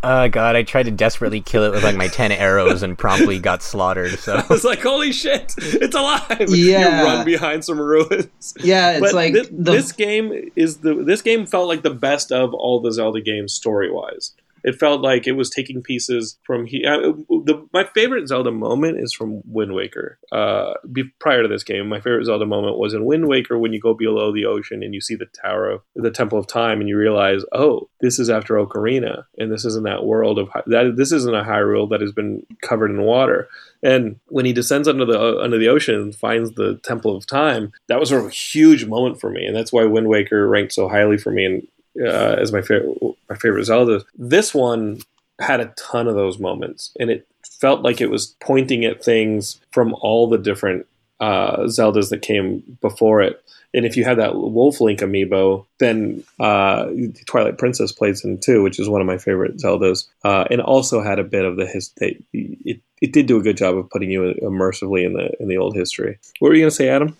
Uh, 0.00 0.28
God, 0.28 0.54
I 0.54 0.62
tried 0.62 0.84
to 0.84 0.92
desperately 0.92 1.40
kill 1.40 1.64
it 1.64 1.72
with 1.72 1.82
like 1.82 1.96
my 1.96 2.06
ten 2.06 2.30
arrows 2.30 2.84
and 2.84 2.96
promptly 2.96 3.40
got 3.40 3.64
slaughtered. 3.64 4.16
So 4.20 4.36
I 4.36 4.46
was 4.48 4.62
like, 4.62 4.80
"Holy 4.80 5.10
shit, 5.12 5.52
it's 5.58 5.94
alive!" 5.96 6.46
Yeah. 6.50 7.00
you 7.00 7.04
run 7.04 7.24
behind 7.24 7.64
some 7.64 7.80
ruins. 7.80 8.54
Yeah, 8.60 8.92
it's 8.92 9.00
But 9.00 9.14
like 9.14 9.32
thi- 9.34 9.48
the 9.50 9.72
this 9.72 9.90
game 9.90 10.52
is 10.54 10.78
the 10.78 10.94
this 10.94 11.20
game 11.20 11.46
felt 11.46 11.66
like 11.66 11.82
the 11.82 11.90
best 11.90 12.30
of 12.30 12.54
all 12.54 12.80
the 12.80 12.92
Zelda 12.92 13.20
games 13.20 13.52
story 13.52 13.90
wise. 13.90 14.34
It 14.64 14.78
felt 14.78 15.00
like 15.00 15.26
it 15.26 15.32
was 15.32 15.50
taking 15.50 15.82
pieces 15.82 16.38
from 16.44 16.66
he. 16.66 16.84
Uh, 16.84 17.12
the, 17.28 17.66
my 17.72 17.84
favorite 17.94 18.28
Zelda 18.28 18.50
moment 18.50 18.98
is 18.98 19.12
from 19.12 19.42
Wind 19.44 19.74
Waker. 19.74 20.18
Uh, 20.32 20.74
be, 20.90 21.04
prior 21.18 21.42
to 21.42 21.48
this 21.48 21.62
game, 21.62 21.88
my 21.88 22.00
favorite 22.00 22.24
Zelda 22.24 22.46
moment 22.46 22.78
was 22.78 22.94
in 22.94 23.04
Wind 23.04 23.28
Waker 23.28 23.58
when 23.58 23.72
you 23.72 23.80
go 23.80 23.94
below 23.94 24.32
the 24.32 24.44
ocean 24.44 24.82
and 24.82 24.94
you 24.94 25.00
see 25.00 25.14
the 25.14 25.26
Tower 25.26 25.70
of 25.70 25.80
the 25.94 26.10
Temple 26.10 26.38
of 26.38 26.46
Time, 26.46 26.80
and 26.80 26.88
you 26.88 26.96
realize, 26.96 27.42
oh, 27.52 27.88
this 28.00 28.18
is 28.18 28.30
after 28.30 28.54
Ocarina, 28.54 29.24
and 29.38 29.52
this 29.52 29.64
isn't 29.64 29.84
that 29.84 30.04
world 30.04 30.38
of 30.38 30.48
that. 30.66 30.94
This 30.96 31.12
isn't 31.12 31.34
a 31.34 31.44
Hyrule 31.44 31.90
that 31.90 32.00
has 32.00 32.12
been 32.12 32.44
covered 32.62 32.90
in 32.90 33.02
water. 33.02 33.48
And 33.82 34.18
when 34.26 34.44
he 34.44 34.52
descends 34.52 34.88
under 34.88 35.04
the 35.04 35.38
under 35.40 35.58
the 35.58 35.68
ocean 35.68 35.94
and 35.94 36.14
finds 36.14 36.52
the 36.52 36.80
Temple 36.82 37.16
of 37.16 37.26
Time, 37.26 37.72
that 37.88 38.00
was 38.00 38.08
sort 38.08 38.24
of 38.24 38.28
a 38.28 38.34
huge 38.34 38.86
moment 38.86 39.20
for 39.20 39.30
me, 39.30 39.44
and 39.44 39.54
that's 39.54 39.72
why 39.72 39.84
Wind 39.84 40.08
Waker 40.08 40.48
ranked 40.48 40.72
so 40.72 40.88
highly 40.88 41.18
for 41.18 41.30
me 41.30 41.44
and 41.44 41.66
uh, 42.00 42.36
as 42.38 42.52
my 42.52 42.62
favorite 42.62 42.98
my 43.28 43.36
favorite 43.36 43.64
Zelda. 43.64 44.02
This 44.16 44.54
one 44.54 45.00
had 45.40 45.60
a 45.60 45.72
ton 45.76 46.08
of 46.08 46.14
those 46.14 46.38
moments, 46.38 46.94
and 46.98 47.10
it 47.10 47.26
felt 47.60 47.82
like 47.82 48.00
it 48.00 48.10
was 48.10 48.36
pointing 48.40 48.84
at 48.84 49.02
things 49.02 49.60
from 49.72 49.94
all 50.00 50.28
the 50.28 50.38
different 50.38 50.86
uh, 51.20 51.58
Zeldas 51.64 52.10
that 52.10 52.22
came 52.22 52.78
before 52.80 53.22
it. 53.22 53.42
And 53.74 53.84
if 53.84 53.96
you 53.96 54.04
had 54.04 54.18
that 54.18 54.34
Wolf 54.34 54.80
Link 54.80 55.00
amiibo, 55.00 55.66
then 55.78 56.24
uh, 56.40 56.86
Twilight 57.26 57.58
Princess 57.58 57.92
plays 57.92 58.24
in 58.24 58.38
too, 58.38 58.62
which 58.62 58.78
is 58.78 58.88
one 58.88 59.02
of 59.02 59.06
my 59.06 59.18
favorite 59.18 59.58
Zeldas, 59.58 60.06
uh, 60.24 60.44
and 60.50 60.62
also 60.62 61.02
had 61.02 61.18
a 61.18 61.24
bit 61.24 61.44
of 61.44 61.56
the 61.56 61.66
history. 61.66 62.24
It, 62.32 62.58
it, 62.64 62.80
it 63.02 63.12
did 63.12 63.26
do 63.26 63.36
a 63.36 63.42
good 63.42 63.58
job 63.58 63.76
of 63.76 63.90
putting 63.90 64.10
you 64.10 64.34
immersively 64.42 65.04
in 65.04 65.12
the 65.12 65.30
in 65.38 65.48
the 65.48 65.58
old 65.58 65.76
history. 65.76 66.18
What 66.38 66.48
were 66.48 66.54
you 66.54 66.62
going 66.62 66.70
to 66.70 66.76
say, 66.76 66.88
Adam? 66.88 67.16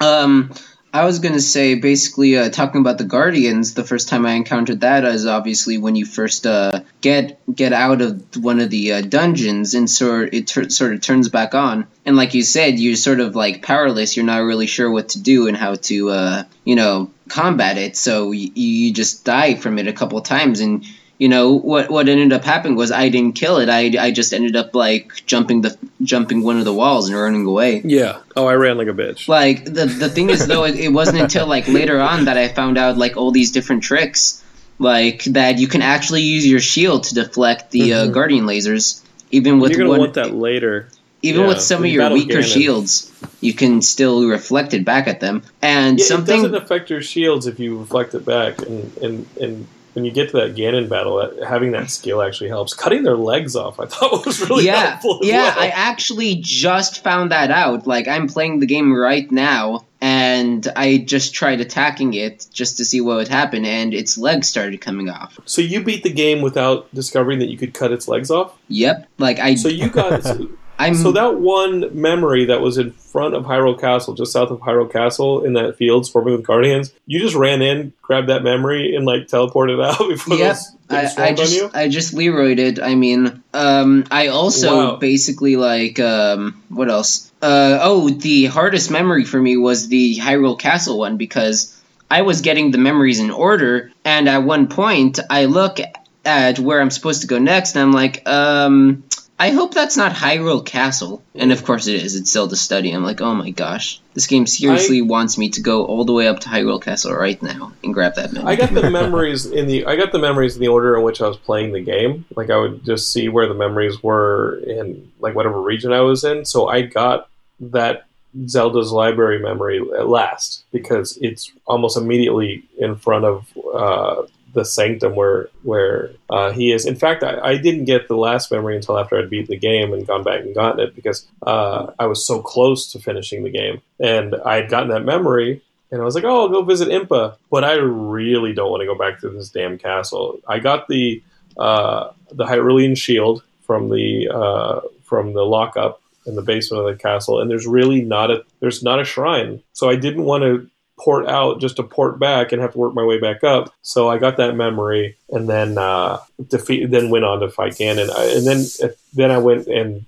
Um, 0.00 0.52
I 0.92 1.04
was 1.04 1.20
gonna 1.20 1.40
say 1.40 1.76
basically 1.76 2.36
uh, 2.36 2.50
talking 2.50 2.80
about 2.80 2.98
the 2.98 3.04
Guardians. 3.04 3.74
The 3.74 3.84
first 3.84 4.08
time 4.08 4.26
I 4.26 4.32
encountered 4.32 4.80
that 4.80 5.04
is 5.04 5.24
obviously 5.24 5.78
when 5.78 5.94
you 5.94 6.04
first 6.04 6.46
uh, 6.46 6.80
get 7.00 7.38
get 7.54 7.72
out 7.72 8.02
of 8.02 8.24
one 8.36 8.58
of 8.58 8.70
the 8.70 8.94
uh, 8.94 9.00
dungeons, 9.02 9.74
and 9.74 9.88
sort 9.88 10.34
it 10.34 10.48
tur- 10.48 10.68
sort 10.68 10.94
of 10.94 11.00
turns 11.00 11.28
back 11.28 11.54
on. 11.54 11.86
And 12.04 12.16
like 12.16 12.34
you 12.34 12.42
said, 12.42 12.80
you're 12.80 12.96
sort 12.96 13.20
of 13.20 13.36
like 13.36 13.62
powerless. 13.62 14.16
You're 14.16 14.26
not 14.26 14.42
really 14.42 14.66
sure 14.66 14.90
what 14.90 15.10
to 15.10 15.22
do 15.22 15.46
and 15.46 15.56
how 15.56 15.76
to 15.76 16.10
uh, 16.10 16.42
you 16.64 16.74
know 16.74 17.12
combat 17.28 17.78
it. 17.78 17.96
So 17.96 18.32
you 18.32 18.92
just 18.92 19.24
die 19.24 19.54
from 19.54 19.78
it 19.78 19.86
a 19.86 19.92
couple 19.92 20.20
times, 20.22 20.58
and 20.58 20.84
you 21.20 21.28
know 21.28 21.52
what 21.52 21.90
what 21.90 22.08
ended 22.08 22.32
up 22.32 22.42
happening 22.44 22.76
was 22.76 22.90
I 22.90 23.10
didn't 23.10 23.34
kill 23.36 23.58
it. 23.58 23.68
I, 23.68 23.82
I 24.06 24.10
just 24.10 24.32
ended 24.32 24.56
up 24.56 24.74
like 24.74 25.12
jumping 25.26 25.60
the 25.60 25.76
jumping 26.02 26.42
one 26.42 26.58
of 26.58 26.64
the 26.64 26.72
walls 26.72 27.08
and 27.08 27.16
running 27.16 27.44
away. 27.46 27.82
Yeah. 27.84 28.20
Oh, 28.34 28.46
I 28.46 28.54
ran 28.54 28.78
like 28.78 28.88
a 28.88 28.92
bitch. 28.94 29.28
Like 29.28 29.64
the 29.66 29.84
the 29.86 30.08
thing 30.08 30.30
is 30.30 30.46
though, 30.48 30.64
it, 30.64 30.76
it 30.76 30.88
wasn't 30.92 31.20
until 31.20 31.46
like 31.46 31.68
later 31.68 32.00
on 32.00 32.24
that 32.24 32.36
I 32.38 32.48
found 32.48 32.78
out 32.78 32.96
like 32.96 33.18
all 33.18 33.30
these 33.32 33.52
different 33.52 33.82
tricks, 33.82 34.42
like 34.78 35.24
that 35.24 35.58
you 35.58 35.68
can 35.68 35.82
actually 35.82 36.22
use 36.22 36.46
your 36.46 36.60
shield 36.60 37.04
to 37.04 37.14
deflect 37.14 37.70
the 37.70 37.92
uh, 37.92 38.06
Mhm. 38.06 38.12
guardian 38.14 38.44
lasers, 38.46 39.02
even 39.30 39.60
with 39.60 39.72
You're 39.72 39.80
gonna 39.80 39.90
one, 39.90 40.00
want 40.00 40.14
that 40.14 40.32
later. 40.34 40.88
even 41.22 41.42
yeah, 41.42 41.48
with 41.48 41.60
some 41.60 41.84
of 41.84 41.90
your 41.90 42.08
weaker 42.14 42.38
Ganon. 42.38 42.54
shields, 42.54 43.12
you 43.42 43.52
can 43.52 43.82
still 43.82 44.26
reflect 44.26 44.72
it 44.72 44.86
back 44.86 45.06
at 45.06 45.20
them. 45.20 45.42
And 45.60 45.98
Yeah, 45.98 46.04
it 46.04 46.08
something 46.08 46.42
doesn't 46.44 46.54
affect 46.54 46.88
your 46.88 47.02
shields 47.02 47.46
if 47.46 47.60
you 47.60 47.78
reflect 47.78 48.14
it 48.14 48.24
back, 48.24 48.62
and 48.62 48.90
and 49.02 49.26
and 49.38 49.66
when 49.94 50.04
you 50.04 50.10
get 50.10 50.30
to 50.30 50.36
that 50.38 50.54
Ganon 50.54 50.88
battle, 50.88 51.44
having 51.44 51.72
that 51.72 51.90
skill 51.90 52.22
actually 52.22 52.48
helps. 52.48 52.74
Cutting 52.74 53.02
their 53.02 53.16
legs 53.16 53.56
off, 53.56 53.80
I 53.80 53.86
thought 53.86 54.24
was 54.26 54.48
really 54.48 54.66
yeah, 54.66 54.90
helpful. 54.90 55.20
Yeah. 55.22 55.54
well. 55.54 55.58
I 55.58 55.68
actually 55.68 56.36
just 56.36 57.02
found 57.02 57.32
that 57.32 57.50
out. 57.50 57.86
Like 57.86 58.08
I'm 58.08 58.28
playing 58.28 58.60
the 58.60 58.66
game 58.66 58.94
right 58.94 59.30
now, 59.30 59.86
and 60.00 60.66
I 60.76 60.98
just 60.98 61.34
tried 61.34 61.60
attacking 61.60 62.14
it 62.14 62.46
just 62.52 62.78
to 62.78 62.84
see 62.84 63.00
what 63.00 63.16
would 63.16 63.28
happen, 63.28 63.64
and 63.64 63.92
its 63.92 64.16
legs 64.16 64.48
started 64.48 64.80
coming 64.80 65.10
off. 65.10 65.38
so 65.44 65.60
you 65.60 65.82
beat 65.82 66.02
the 66.02 66.12
game 66.12 66.40
without 66.40 66.92
discovering 66.94 67.38
that 67.40 67.48
you 67.48 67.58
could 67.58 67.74
cut 67.74 67.92
its 67.92 68.08
legs 68.08 68.30
off. 68.30 68.56
Yep. 68.68 69.08
Like 69.18 69.38
I, 69.38 69.54
So 69.56 69.68
you 69.68 69.88
got 69.88 70.24
I'm. 70.80 70.94
so 70.94 71.12
that 71.12 71.38
one 71.40 72.00
memory 72.00 72.46
that 72.46 72.60
was 72.60 72.78
in 72.78 72.92
front 72.92 73.34
of 73.34 73.44
Hyrule 73.44 73.78
Castle, 73.80 74.14
just 74.14 74.32
south 74.32 74.50
of 74.50 74.60
Hyrule 74.60 74.90
Castle, 74.90 75.44
in 75.44 75.52
that 75.54 75.76
field 75.76 76.06
swarming 76.06 76.34
with 76.34 76.46
guardians. 76.46 76.92
You 77.06 77.18
just 77.20 77.34
ran 77.34 77.60
in, 77.62 77.92
grabbed 78.02 78.28
that 78.28 78.42
memory, 78.42 78.94
and 78.96 79.04
like 79.04 79.26
teleported 79.26 79.84
out 79.84 79.98
before 80.08 80.36
Yep. 80.36 80.56
those, 80.88 81.16
I, 81.18 81.28
I 81.28 81.34
just. 81.34 81.74
I 81.76 81.88
just 81.88 82.14
Leroyed. 82.14 82.80
I 82.80 82.94
mean, 82.94 83.42
um, 83.54 84.04
I 84.10 84.28
also 84.28 84.76
Wow. 84.76 84.96
basically 84.96 85.56
like 85.56 86.00
um, 86.00 86.62
what 86.68 86.88
else? 86.90 87.30
Uh, 87.42 87.78
oh, 87.82 88.08
the 88.10 88.46
hardest 88.46 88.90
memory 88.90 89.24
for 89.24 89.40
me 89.40 89.56
was 89.56 89.88
the 89.88 90.16
Hyrule 90.18 90.58
Castle 90.58 90.98
one 90.98 91.16
because 91.16 91.76
I 92.10 92.22
was 92.22 92.40
getting 92.40 92.70
the 92.70 92.78
memories 92.78 93.20
in 93.20 93.30
order, 93.30 93.92
and 94.04 94.28
at 94.28 94.38
one 94.44 94.68
point 94.68 95.20
I 95.30 95.44
look 95.46 95.78
at 96.24 96.58
where 96.58 96.80
I'm 96.80 96.90
supposed 96.90 97.22
to 97.22 97.26
go 97.26 97.38
next, 97.38 97.76
and 97.76 97.82
I'm 97.82 97.92
like, 97.92 98.26
um. 98.28 99.04
I 99.40 99.52
hope 99.52 99.72
that's 99.72 99.96
not 99.96 100.12
Hyrule 100.12 100.66
Castle. 100.66 101.22
And 101.34 101.50
of 101.50 101.64
course 101.64 101.86
it 101.86 102.02
is. 102.02 102.14
It's 102.14 102.30
Zelda 102.30 102.56
Study. 102.56 102.92
I'm 102.92 103.02
like, 103.02 103.22
oh 103.22 103.34
my 103.34 103.48
gosh. 103.48 103.98
This 104.12 104.26
game 104.26 104.46
seriously 104.46 105.00
wants 105.00 105.38
me 105.38 105.48
to 105.50 105.62
go 105.62 105.86
all 105.86 106.04
the 106.04 106.12
way 106.12 106.28
up 106.28 106.40
to 106.40 106.50
Hyrule 106.50 106.82
Castle 106.82 107.14
right 107.14 107.42
now 107.42 107.72
and 107.82 107.94
grab 107.94 108.16
that 108.16 108.34
memory. 108.34 108.52
I 108.52 108.56
got 108.56 108.74
the 108.74 108.90
memories 109.00 109.46
in 109.46 109.66
the 109.66 109.86
I 109.86 109.96
got 109.96 110.12
the 110.12 110.18
memories 110.18 110.56
in 110.56 110.60
the 110.60 110.68
order 110.68 110.94
in 110.94 111.02
which 111.02 111.22
I 111.22 111.26
was 111.26 111.38
playing 111.38 111.72
the 111.72 111.80
game. 111.80 112.26
Like 112.36 112.50
I 112.50 112.58
would 112.58 112.84
just 112.84 113.14
see 113.14 113.30
where 113.30 113.48
the 113.48 113.54
memories 113.54 114.02
were 114.02 114.60
in 114.66 115.10
like 115.20 115.34
whatever 115.34 115.58
region 115.58 115.94
I 115.94 116.02
was 116.02 116.22
in. 116.22 116.44
So 116.44 116.68
I 116.68 116.82
got 116.82 117.30
that 117.60 118.04
Zelda's 118.46 118.92
library 118.92 119.38
memory 119.38 119.80
at 119.98 120.06
last 120.06 120.64
because 120.70 121.16
it's 121.22 121.50
almost 121.66 121.96
immediately 121.96 122.62
in 122.76 122.94
front 122.94 123.24
of 123.24 123.46
uh, 123.74 124.22
the 124.52 124.64
sanctum 124.64 125.14
where 125.14 125.48
where 125.62 126.10
uh, 126.28 126.50
he 126.50 126.72
is. 126.72 126.86
In 126.86 126.96
fact, 126.96 127.22
I, 127.22 127.38
I, 127.40 127.56
didn't 127.56 127.84
get 127.84 128.08
the 128.08 128.16
last 128.16 128.50
memory 128.50 128.76
until 128.76 128.98
after 128.98 129.18
I'd 129.18 129.30
beaten 129.30 129.46
the 129.50 129.58
game 129.58 129.92
and 129.92 130.06
gone 130.06 130.22
back 130.22 130.40
and 130.40 130.54
gotten 130.54 130.80
it 130.80 130.94
because 130.94 131.26
uh, 131.46 131.92
I 131.98 132.06
was 132.06 132.26
so 132.26 132.40
close 132.40 132.90
to 132.92 132.98
finishing 132.98 133.44
the 133.44 133.50
game, 133.50 133.80
and 133.98 134.34
I 134.44 134.56
had 134.56 134.70
gotten 134.70 134.88
that 134.88 135.04
memory. 135.04 135.62
And 135.92 136.00
I 136.00 136.04
was 136.04 136.14
like, 136.14 136.24
"Oh, 136.24 136.42
I'll 136.42 136.48
go 136.48 136.62
visit 136.62 136.88
Impa," 136.88 137.36
but 137.50 137.64
I 137.64 137.74
really 137.74 138.52
don't 138.52 138.70
want 138.70 138.80
to 138.82 138.86
go 138.86 138.96
back 138.96 139.20
to 139.20 139.28
this 139.28 139.50
damn 139.50 139.78
castle. 139.78 140.40
I 140.46 140.58
got 140.60 140.88
the 140.88 141.22
uh, 141.56 142.12
the 142.30 142.44
Hyrulean 142.44 142.96
shield 142.96 143.42
from 143.62 143.88
the 143.88 144.28
uh, 144.32 144.80
from 145.04 145.32
the 145.32 145.44
lockup 145.44 146.00
in 146.26 146.36
the 146.36 146.42
basement 146.42 146.86
of 146.86 146.96
the 146.96 147.02
castle, 147.02 147.40
and 147.40 147.50
there's 147.50 147.66
really 147.66 148.02
not 148.02 148.30
a 148.30 148.44
there's 148.60 148.82
not 148.82 149.00
a 149.00 149.04
shrine. 149.04 149.62
So 149.72 149.88
I 149.88 149.96
didn't 149.96 150.24
want 150.24 150.42
to 150.42 150.70
port 151.00 151.26
out 151.28 151.60
just 151.60 151.76
to 151.76 151.82
port 151.82 152.18
back 152.18 152.52
and 152.52 152.60
have 152.60 152.72
to 152.72 152.78
work 152.78 152.94
my 152.94 153.04
way 153.04 153.18
back 153.18 153.42
up. 153.42 153.72
So 153.82 154.08
I 154.08 154.18
got 154.18 154.36
that 154.36 154.54
memory 154.54 155.16
and 155.30 155.48
then 155.48 155.78
uh, 155.78 156.18
defeat, 156.48 156.90
then 156.90 157.10
went 157.10 157.24
on 157.24 157.40
to 157.40 157.48
fight 157.48 157.74
Ganon. 157.74 158.10
and 158.36 158.46
then 158.46 158.92
then 159.14 159.30
I 159.30 159.38
went 159.38 159.66
and 159.66 160.04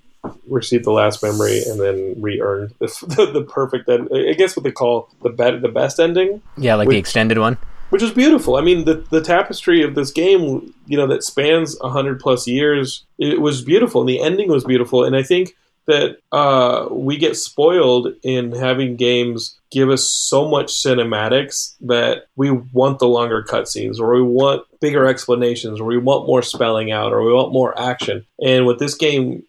received 0.47 0.85
the 0.85 0.91
last 0.91 1.21
memory 1.21 1.61
and 1.63 1.79
then 1.79 2.15
re-earned 2.21 2.73
the, 2.79 2.87
the, 3.17 3.31
the 3.31 3.43
perfect 3.43 3.89
end. 3.89 4.09
I 4.13 4.33
guess 4.33 4.55
what 4.55 4.63
they 4.63 4.71
call 4.71 5.09
the 5.21 5.29
be- 5.29 5.59
the 5.59 5.69
best 5.69 5.99
ending. 5.99 6.41
Yeah, 6.57 6.75
like 6.75 6.87
which, 6.87 6.95
the 6.95 6.99
extended 6.99 7.39
one. 7.39 7.57
Which 7.89 8.01
is 8.01 8.11
beautiful. 8.11 8.55
I 8.55 8.61
mean, 8.61 8.85
the 8.85 9.05
the 9.09 9.21
tapestry 9.21 9.83
of 9.83 9.95
this 9.95 10.11
game, 10.11 10.73
you 10.87 10.97
know, 10.97 11.07
that 11.07 11.23
spans 11.23 11.77
hundred 11.79 12.19
plus 12.19 12.47
years, 12.47 13.03
it 13.17 13.41
was 13.41 13.61
beautiful, 13.61 14.01
and 14.01 14.09
the 14.09 14.21
ending 14.21 14.49
was 14.49 14.63
beautiful. 14.63 15.03
And 15.03 15.15
I 15.15 15.23
think 15.23 15.55
that 15.85 16.17
uh, 16.31 16.87
we 16.91 17.17
get 17.17 17.35
spoiled 17.35 18.13
in 18.23 18.53
having 18.53 18.95
games 18.95 19.59
give 19.73 19.89
us 19.89 20.07
so 20.07 20.47
much 20.47 20.67
cinematics 20.67 21.75
that 21.81 22.27
we 22.35 22.51
want 22.51 22.99
the 22.99 23.07
longer 23.07 23.43
cutscenes 23.43 23.99
or 23.99 24.13
we 24.13 24.21
want 24.21 24.63
bigger 24.79 25.07
explanations 25.07 25.81
or 25.81 25.85
we 25.85 25.97
want 25.97 26.27
more 26.27 26.43
spelling 26.43 26.91
out 26.91 27.11
or 27.11 27.23
we 27.23 27.33
want 27.33 27.51
more 27.51 27.77
action. 27.79 28.25
And 28.45 28.67
with 28.67 28.77
this 28.77 28.93
game, 28.93 29.43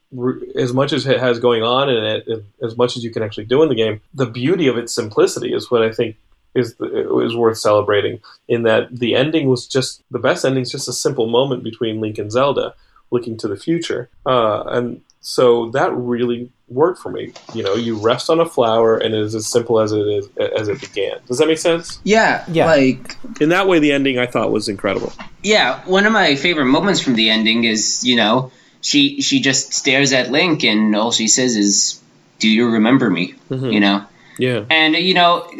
as 0.56 0.72
much 0.72 0.92
as 0.92 1.06
it 1.06 1.20
has 1.20 1.38
going 1.38 1.62
on 1.62 1.90
in 1.90 2.02
it, 2.02 2.44
as 2.62 2.76
much 2.76 2.96
as 2.96 3.04
you 3.04 3.10
can 3.10 3.22
actually 3.22 3.44
do 3.44 3.62
in 3.62 3.68
the 3.68 3.74
game, 3.74 4.00
the 4.14 4.26
beauty 4.26 4.66
of 4.66 4.78
its 4.78 4.94
simplicity 4.94 5.52
is 5.52 5.70
what 5.70 5.82
I 5.82 5.92
think 5.92 6.16
is 6.54 6.74
is 6.80 7.36
worth 7.36 7.58
celebrating. 7.58 8.20
In 8.48 8.62
that 8.62 8.96
the 8.96 9.14
ending 9.14 9.48
was 9.48 9.66
just 9.66 10.02
the 10.10 10.18
best 10.18 10.44
ending 10.44 10.62
is 10.62 10.70
just 10.70 10.88
a 10.88 10.92
simple 10.92 11.26
moment 11.26 11.62
between 11.64 12.00
Link 12.00 12.16
and 12.16 12.32
Zelda 12.32 12.74
looking 13.10 13.36
to 13.38 13.48
the 13.48 13.56
future, 13.56 14.08
uh, 14.24 14.62
and 14.68 15.02
so 15.26 15.70
that 15.70 15.90
really 15.96 16.52
worked 16.68 17.00
for 17.00 17.10
me. 17.10 17.32
You 17.54 17.62
know, 17.62 17.76
you 17.76 17.96
rest 17.96 18.28
on 18.28 18.40
a 18.40 18.46
flower, 18.46 18.98
and 18.98 19.14
it 19.14 19.20
is 19.20 19.34
as 19.34 19.46
simple 19.46 19.80
as 19.80 19.90
it 19.90 20.06
is 20.06 20.28
as 20.36 20.68
it 20.68 20.78
began. 20.82 21.18
Does 21.26 21.38
that 21.38 21.48
make 21.48 21.56
sense? 21.56 21.98
Yeah, 22.04 22.44
yeah. 22.46 22.66
Like 22.66 23.16
in 23.40 23.48
that 23.48 23.66
way, 23.66 23.78
the 23.78 23.92
ending 23.92 24.18
I 24.18 24.26
thought 24.26 24.52
was 24.52 24.68
incredible. 24.68 25.14
Yeah, 25.42 25.80
one 25.86 26.04
of 26.04 26.12
my 26.12 26.36
favorite 26.36 26.66
moments 26.66 27.00
from 27.00 27.14
the 27.14 27.30
ending 27.30 27.64
is 27.64 28.04
you 28.04 28.16
know 28.16 28.52
she 28.82 29.22
she 29.22 29.40
just 29.40 29.72
stares 29.72 30.12
at 30.12 30.30
Link, 30.30 30.62
and 30.62 30.94
all 30.94 31.10
she 31.10 31.26
says 31.26 31.56
is, 31.56 32.02
"Do 32.38 32.46
you 32.46 32.72
remember 32.72 33.08
me?" 33.08 33.32
Mm-hmm. 33.48 33.70
You 33.70 33.80
know. 33.80 34.06
Yeah. 34.38 34.64
And 34.68 34.94
you 34.94 35.14
know, 35.14 35.50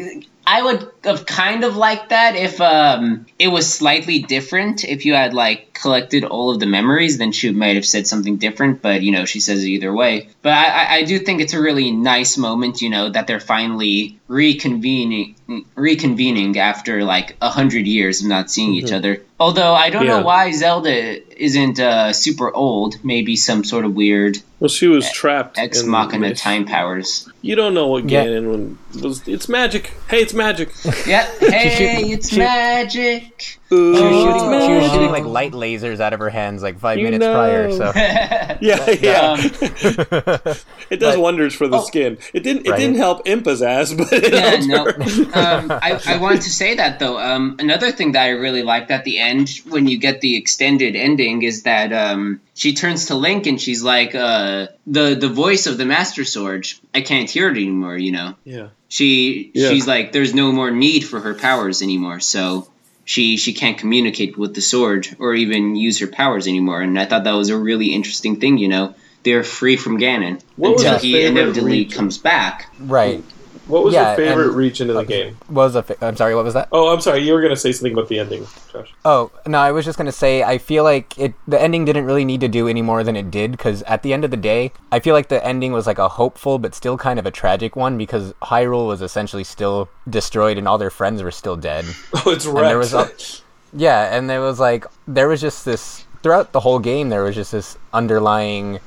I 0.47 0.61
would 0.61 0.91
have 1.03 1.25
kind 1.25 1.63
of 1.63 1.75
liked 1.75 2.09
that 2.09 2.35
if 2.35 2.61
um, 2.61 3.25
it 3.39 3.47
was 3.47 3.71
slightly 3.71 4.19
different. 4.19 4.83
If 4.83 5.05
you 5.05 5.13
had 5.13 5.33
like 5.33 5.73
collected 5.73 6.23
all 6.23 6.51
of 6.51 6.59
the 6.59 6.65
memories, 6.65 7.17
then 7.17 7.31
she 7.31 7.51
might 7.51 7.75
have 7.75 7.85
said 7.85 8.05
something 8.05 8.37
different. 8.37 8.81
But 8.81 9.01
you 9.01 9.11
know, 9.11 9.25
she 9.25 9.39
says 9.39 9.63
it 9.63 9.67
either 9.67 9.91
way. 9.91 10.29
But 10.41 10.53
I, 10.53 10.97
I 10.97 11.03
do 11.03 11.17
think 11.19 11.41
it's 11.41 11.53
a 11.53 11.61
really 11.61 11.91
nice 11.91 12.37
moment. 12.37 12.81
You 12.81 12.89
know 12.91 13.09
that 13.09 13.27
they're 13.27 13.39
finally 13.39 14.19
reconvening, 14.29 15.35
reconvening 15.75 16.57
after 16.57 17.03
like 17.03 17.35
a 17.41 17.49
hundred 17.49 17.85
years 17.85 18.21
of 18.21 18.27
not 18.27 18.49
seeing 18.49 18.69
mm-hmm. 18.69 18.87
each 18.87 18.91
other. 18.91 19.21
Although 19.39 19.73
I 19.73 19.89
don't 19.89 20.05
yeah. 20.05 20.19
know 20.19 20.25
why 20.25 20.51
Zelda 20.51 21.41
isn't 21.41 21.79
uh, 21.79 22.13
super 22.13 22.53
old. 22.53 23.03
Maybe 23.03 23.35
some 23.35 23.63
sort 23.63 23.85
of 23.85 23.93
weird. 23.93 24.37
Well, 24.59 24.69
she 24.69 24.87
was 24.87 25.11
trapped. 25.11 25.59
Ex 25.59 25.83
machina 25.83 26.33
time 26.33 26.65
powers. 26.65 27.29
You 27.41 27.55
don't 27.55 27.73
know 27.73 27.87
what 27.87 28.07
Ganon 28.07 28.77
yeah. 28.93 29.01
was. 29.01 29.27
It's 29.27 29.49
magic. 29.49 29.93
Hey, 30.09 30.21
it's 30.21 30.33
magic. 30.33 30.69
yeah. 31.05 31.29
Hey, 31.39 32.11
it's 32.11 32.35
magic. 32.35 33.59
Ooh, 33.71 33.95
she, 33.95 34.03
was 34.03 34.21
shooting, 34.21 34.67
she 34.67 34.73
was 34.73 34.91
shooting 34.91 35.11
like 35.11 35.25
light 35.25 35.53
lasers 35.53 35.99
out 35.99 36.13
of 36.13 36.19
her 36.19 36.29
hands 36.29 36.61
like 36.61 36.77
five 36.77 36.99
you 36.99 37.05
minutes 37.05 37.21
know. 37.21 37.33
prior. 37.33 37.71
So 37.71 37.91
yeah, 37.95 38.57
yeah, 38.61 39.31
um, 39.31 39.39
it 40.91 40.99
does 40.99 41.15
but, 41.15 41.19
wonders 41.19 41.55
for 41.55 41.67
the 41.67 41.77
oh, 41.77 41.83
skin. 41.83 42.19
It 42.31 42.41
didn't. 42.43 42.67
It 42.67 42.69
right. 42.69 42.79
didn't 42.79 42.97
help 42.97 43.27
Impa's 43.27 43.63
ass, 43.63 43.91
but 43.97 44.13
it 44.13 44.31
yeah, 44.31 44.59
no. 44.67 44.85
um, 44.85 45.71
I, 45.71 45.99
I 46.05 46.17
wanted 46.17 46.41
to 46.41 46.51
say 46.51 46.75
that 46.75 46.99
though. 46.99 47.17
Um, 47.17 47.55
another 47.57 47.91
thing 47.91 48.11
that 48.11 48.21
I 48.21 48.29
really 48.29 48.61
liked 48.61 48.91
at 48.91 49.03
the 49.03 49.17
end 49.17 49.49
when 49.67 49.87
you 49.87 49.97
get 49.97 50.21
the 50.21 50.37
extended 50.37 50.95
ending 50.95 51.41
is 51.41 51.63
that 51.63 51.91
um, 51.91 52.41
she 52.53 52.75
turns 52.75 53.07
to 53.07 53.15
Link 53.15 53.47
and 53.47 53.59
she's 53.59 53.81
like, 53.81 54.13
uh, 54.13 54.67
"the 54.85 55.15
the 55.15 55.29
voice 55.29 55.65
of 55.65 55.79
the 55.79 55.85
Master 55.85 56.23
Sword. 56.23 56.67
I 56.93 57.01
can't 57.01 57.27
hear 57.27 57.47
it 57.49 57.57
anymore." 57.57 57.97
You 57.97 58.11
know. 58.11 58.35
Yeah. 58.43 58.67
She 58.89 59.49
yeah. 59.55 59.69
she's 59.69 59.87
like, 59.87 60.11
"There's 60.11 60.35
no 60.35 60.51
more 60.51 60.69
need 60.69 61.01
for 61.01 61.19
her 61.19 61.33
powers 61.33 61.81
anymore." 61.81 62.19
So 62.19 62.67
she 63.05 63.37
she 63.37 63.53
can't 63.53 63.77
communicate 63.77 64.37
with 64.37 64.53
the 64.55 64.61
sword 64.61 65.07
or 65.19 65.33
even 65.33 65.75
use 65.75 65.99
her 65.99 66.07
powers 66.07 66.47
anymore. 66.47 66.81
And 66.81 66.99
I 66.99 67.05
thought 67.05 67.23
that 67.23 67.31
was 67.33 67.49
a 67.49 67.57
really 67.57 67.93
interesting 67.93 68.39
thing. 68.39 68.57
You 68.57 68.67
know, 68.67 68.95
they're 69.23 69.43
free 69.43 69.77
from 69.77 69.99
Ganon 69.99 70.41
what 70.55 70.73
until 70.73 70.97
he 70.99 71.23
inevitably 71.23 71.79
region? 71.79 71.97
comes 71.97 72.17
back. 72.17 72.69
Right. 72.79 73.23
What 73.67 73.83
was 73.83 73.93
yeah, 73.93 74.09
your 74.09 74.27
favorite 74.27 74.47
and, 74.47 74.55
region 74.55 74.89
of 74.91 74.95
the 74.95 75.03
game? 75.03 75.37
What 75.47 75.63
was 75.63 75.73
the? 75.73 75.83
Fa- 75.83 76.05
I'm 76.05 76.15
sorry. 76.15 76.35
What 76.35 76.45
was 76.45 76.53
that? 76.53 76.67
Oh, 76.71 76.93
I'm 76.93 77.01
sorry. 77.01 77.21
You 77.21 77.33
were 77.33 77.41
going 77.41 77.53
to 77.53 77.59
say 77.59 77.71
something 77.71 77.93
about 77.93 78.09
the 78.09 78.19
ending, 78.19 78.45
Josh. 78.71 78.93
Oh 79.03 79.31
no, 79.47 79.57
I 79.57 79.71
was 79.71 79.85
just 79.85 79.97
going 79.97 80.05
to 80.05 80.11
say 80.11 80.43
I 80.43 80.59
feel 80.59 80.83
like 80.83 81.17
it. 81.17 81.33
The 81.47 81.59
ending 81.59 81.83
didn't 81.83 82.05
really 82.05 82.25
need 82.25 82.41
to 82.41 82.47
do 82.47 82.67
any 82.67 82.83
more 82.83 83.03
than 83.03 83.15
it 83.15 83.31
did 83.31 83.51
because 83.51 83.81
at 83.83 84.03
the 84.03 84.13
end 84.13 84.23
of 84.23 84.29
the 84.29 84.37
day, 84.37 84.71
I 84.91 84.99
feel 84.99 85.15
like 85.15 85.29
the 85.29 85.43
ending 85.43 85.71
was 85.71 85.87
like 85.87 85.97
a 85.97 86.09
hopeful 86.09 86.59
but 86.59 86.75
still 86.75 86.97
kind 86.97 87.17
of 87.17 87.25
a 87.25 87.31
tragic 87.31 87.75
one 87.75 87.97
because 87.97 88.33
Hyrule 88.43 88.87
was 88.87 89.01
essentially 89.01 89.43
still 89.43 89.89
destroyed 90.07 90.59
and 90.59 90.67
all 90.67 90.77
their 90.77 90.91
friends 90.91 91.23
were 91.23 91.31
still 91.31 91.55
dead. 91.55 91.85
Oh, 92.25 92.31
it's 92.31 92.45
right. 92.45 92.69
There 92.69 92.77
was 92.77 92.93
a, 92.93 93.11
yeah, 93.73 94.15
and 94.15 94.29
there 94.29 94.41
was 94.41 94.59
like 94.59 94.85
there 95.07 95.27
was 95.27 95.41
just 95.41 95.65
this 95.65 96.05
throughout 96.23 96.53
the 96.53 96.59
whole 96.59 96.79
game. 96.79 97.09
There 97.09 97.23
was 97.23 97.35
just 97.35 97.51
this 97.51 97.77
underlying 97.93 98.79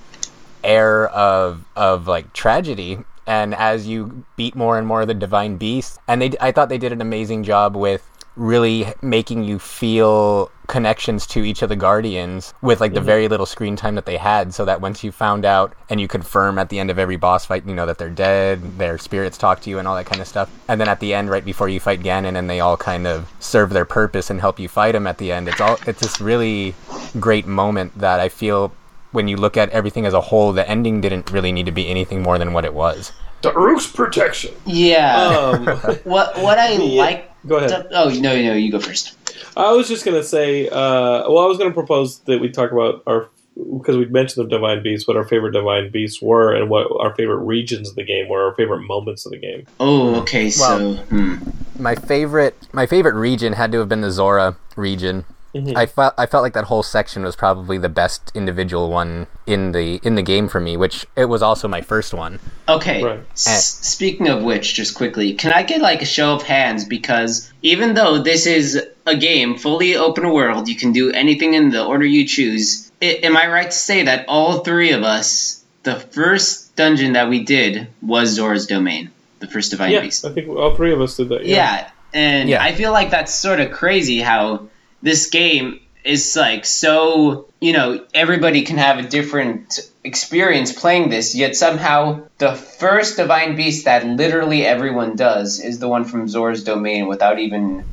air 0.64 1.08
of 1.08 1.64
of 1.76 2.06
like 2.06 2.32
tragedy 2.32 2.98
and 3.28 3.54
as 3.54 3.86
you 3.86 4.24
beat 4.36 4.56
more 4.56 4.78
and 4.78 4.86
more 4.86 5.02
of 5.02 5.06
the 5.06 5.14
divine 5.14 5.56
beast 5.56 5.98
and 6.08 6.20
they 6.20 6.32
i 6.40 6.50
thought 6.50 6.68
they 6.68 6.78
did 6.78 6.92
an 6.92 7.00
amazing 7.00 7.44
job 7.44 7.76
with 7.76 8.10
really 8.34 8.86
making 9.02 9.42
you 9.42 9.58
feel 9.58 10.50
connections 10.68 11.26
to 11.26 11.44
each 11.44 11.62
of 11.62 11.68
the 11.68 11.76
guardians 11.76 12.54
with 12.62 12.80
like 12.80 12.92
the 12.92 13.00
mm-hmm. 13.00 13.06
very 13.06 13.28
little 13.28 13.46
screen 13.46 13.74
time 13.74 13.94
that 13.94 14.06
they 14.06 14.16
had 14.16 14.52
so 14.54 14.64
that 14.64 14.80
once 14.80 15.02
you 15.02 15.10
found 15.10 15.44
out 15.44 15.74
and 15.88 16.00
you 16.00 16.06
confirm 16.06 16.58
at 16.58 16.68
the 16.68 16.78
end 16.78 16.90
of 16.90 16.98
every 16.98 17.16
boss 17.16 17.46
fight 17.46 17.66
you 17.66 17.74
know 17.74 17.86
that 17.86 17.98
they're 17.98 18.10
dead 18.10 18.60
their 18.78 18.98
spirits 18.98 19.38
talk 19.38 19.60
to 19.60 19.70
you 19.70 19.78
and 19.78 19.88
all 19.88 19.96
that 19.96 20.06
kind 20.06 20.20
of 20.20 20.28
stuff 20.28 20.50
and 20.68 20.80
then 20.80 20.88
at 20.88 21.00
the 21.00 21.12
end 21.14 21.30
right 21.30 21.44
before 21.44 21.68
you 21.68 21.80
fight 21.80 22.00
ganon 22.00 22.36
and 22.38 22.48
they 22.48 22.60
all 22.60 22.76
kind 22.76 23.06
of 23.06 23.32
serve 23.40 23.70
their 23.70 23.86
purpose 23.86 24.30
and 24.30 24.40
help 24.40 24.60
you 24.60 24.68
fight 24.68 24.94
him 24.94 25.06
at 25.06 25.18
the 25.18 25.32
end 25.32 25.48
it's 25.48 25.60
all 25.60 25.78
it's 25.86 26.00
this 26.00 26.20
really 26.20 26.74
great 27.18 27.46
moment 27.46 27.96
that 27.98 28.20
i 28.20 28.28
feel 28.28 28.70
when 29.12 29.28
you 29.28 29.36
look 29.36 29.56
at 29.56 29.70
everything 29.70 30.06
as 30.06 30.14
a 30.14 30.20
whole, 30.20 30.52
the 30.52 30.68
ending 30.68 31.00
didn't 31.00 31.30
really 31.30 31.52
need 31.52 31.66
to 31.66 31.72
be 31.72 31.88
anything 31.88 32.22
more 32.22 32.38
than 32.38 32.52
what 32.52 32.64
it 32.64 32.74
was. 32.74 33.12
The 33.42 33.52
Daruk's 33.52 33.86
protection. 33.86 34.54
Yeah. 34.66 35.16
Um, 35.16 35.66
what 36.04 36.36
what 36.38 36.58
I 36.58 36.72
yeah. 36.72 36.98
like. 36.98 37.46
Go 37.46 37.56
ahead. 37.56 37.70
To, 37.70 37.88
oh 37.92 38.08
no, 38.10 38.34
no, 38.34 38.54
you 38.54 38.72
go 38.72 38.80
first. 38.80 39.16
I 39.56 39.72
was 39.72 39.88
just 39.88 40.04
gonna 40.04 40.24
say. 40.24 40.68
Uh, 40.68 41.30
well, 41.30 41.38
I 41.38 41.46
was 41.46 41.58
gonna 41.58 41.72
propose 41.72 42.18
that 42.20 42.40
we 42.40 42.50
talk 42.50 42.72
about 42.72 43.02
our 43.06 43.30
because 43.76 43.96
we 43.96 44.06
mentioned 44.06 44.46
the 44.46 44.56
divine 44.56 44.82
beasts, 44.82 45.08
what 45.08 45.16
our 45.16 45.26
favorite 45.26 45.52
divine 45.52 45.90
beasts 45.90 46.22
were, 46.22 46.54
and 46.54 46.70
what 46.70 46.86
our 47.00 47.14
favorite 47.14 47.44
regions 47.44 47.90
of 47.90 47.96
the 47.96 48.04
game 48.04 48.28
were, 48.28 48.44
our 48.44 48.54
favorite 48.54 48.82
moments 48.82 49.26
of 49.26 49.32
the 49.32 49.38
game. 49.38 49.66
Oh, 49.80 50.20
okay. 50.20 50.50
So, 50.50 50.64
well, 50.64 50.96
hmm. 50.96 51.36
my 51.78 51.94
favorite 51.94 52.56
my 52.72 52.86
favorite 52.86 53.14
region 53.14 53.54
had 53.54 53.72
to 53.72 53.78
have 53.78 53.88
been 53.88 54.00
the 54.00 54.10
Zora 54.10 54.56
region. 54.76 55.24
Mm-hmm. 55.54 55.76
I 55.76 55.86
felt 55.86 56.14
I 56.18 56.26
felt 56.26 56.42
like 56.42 56.52
that 56.52 56.64
whole 56.64 56.82
section 56.82 57.22
was 57.22 57.34
probably 57.34 57.78
the 57.78 57.88
best 57.88 58.30
individual 58.34 58.90
one 58.90 59.26
in 59.46 59.72
the 59.72 59.98
in 60.02 60.14
the 60.14 60.22
game 60.22 60.46
for 60.48 60.60
me, 60.60 60.76
which 60.76 61.06
it 61.16 61.24
was 61.24 61.42
also 61.42 61.66
my 61.68 61.80
first 61.80 62.12
one. 62.12 62.38
Okay. 62.68 63.02
Right. 63.02 63.20
S- 63.32 63.78
speaking 63.80 64.28
of 64.28 64.42
which, 64.42 64.74
just 64.74 64.94
quickly, 64.94 65.32
can 65.34 65.52
I 65.52 65.62
get 65.62 65.80
like 65.80 66.02
a 66.02 66.06
show 66.06 66.34
of 66.34 66.42
hands 66.42 66.84
because 66.84 67.50
even 67.62 67.94
though 67.94 68.22
this 68.22 68.46
is 68.46 68.78
a 69.06 69.16
game 69.16 69.56
fully 69.56 69.96
open 69.96 70.30
world, 70.32 70.68
you 70.68 70.76
can 70.76 70.92
do 70.92 71.10
anything 71.12 71.54
in 71.54 71.70
the 71.70 71.84
order 71.84 72.04
you 72.04 72.26
choose. 72.26 72.90
It, 73.00 73.24
am 73.24 73.36
I 73.36 73.46
right 73.46 73.70
to 73.70 73.76
say 73.76 74.02
that 74.02 74.26
all 74.28 74.58
three 74.58 74.92
of 74.92 75.02
us, 75.02 75.64
the 75.84 75.96
first 75.96 76.76
dungeon 76.76 77.14
that 77.14 77.30
we 77.30 77.44
did 77.44 77.88
was 78.02 78.30
Zora's 78.30 78.66
Domain, 78.66 79.10
the 79.38 79.46
first 79.46 79.70
Divine 79.70 79.92
yeah, 79.92 80.00
Beast? 80.00 80.26
I 80.26 80.32
think 80.32 80.48
all 80.48 80.74
three 80.74 80.92
of 80.92 81.00
us 81.00 81.16
did 81.16 81.30
that. 81.30 81.46
Yeah. 81.46 81.56
yeah 81.56 81.90
and 82.12 82.48
yeah. 82.48 82.62
I 82.62 82.74
feel 82.74 82.92
like 82.92 83.10
that's 83.10 83.34
sort 83.34 83.60
of 83.60 83.70
crazy 83.70 84.20
how 84.20 84.68
this 85.02 85.30
game 85.30 85.80
is 86.04 86.34
like 86.36 86.64
so 86.64 87.48
you 87.60 87.72
know 87.72 88.04
everybody 88.14 88.62
can 88.62 88.78
have 88.78 88.98
a 88.98 89.08
different 89.08 89.80
experience 90.04 90.72
playing 90.72 91.10
this 91.10 91.34
yet 91.34 91.56
somehow 91.56 92.20
the 92.38 92.54
first 92.54 93.16
divine 93.16 93.56
beast 93.56 93.84
that 93.84 94.06
literally 94.06 94.64
everyone 94.64 95.16
does 95.16 95.60
is 95.60 95.78
the 95.80 95.88
one 95.88 96.04
from 96.04 96.28
zora's 96.28 96.64
domain 96.64 97.08
without 97.08 97.38
even 97.38 97.84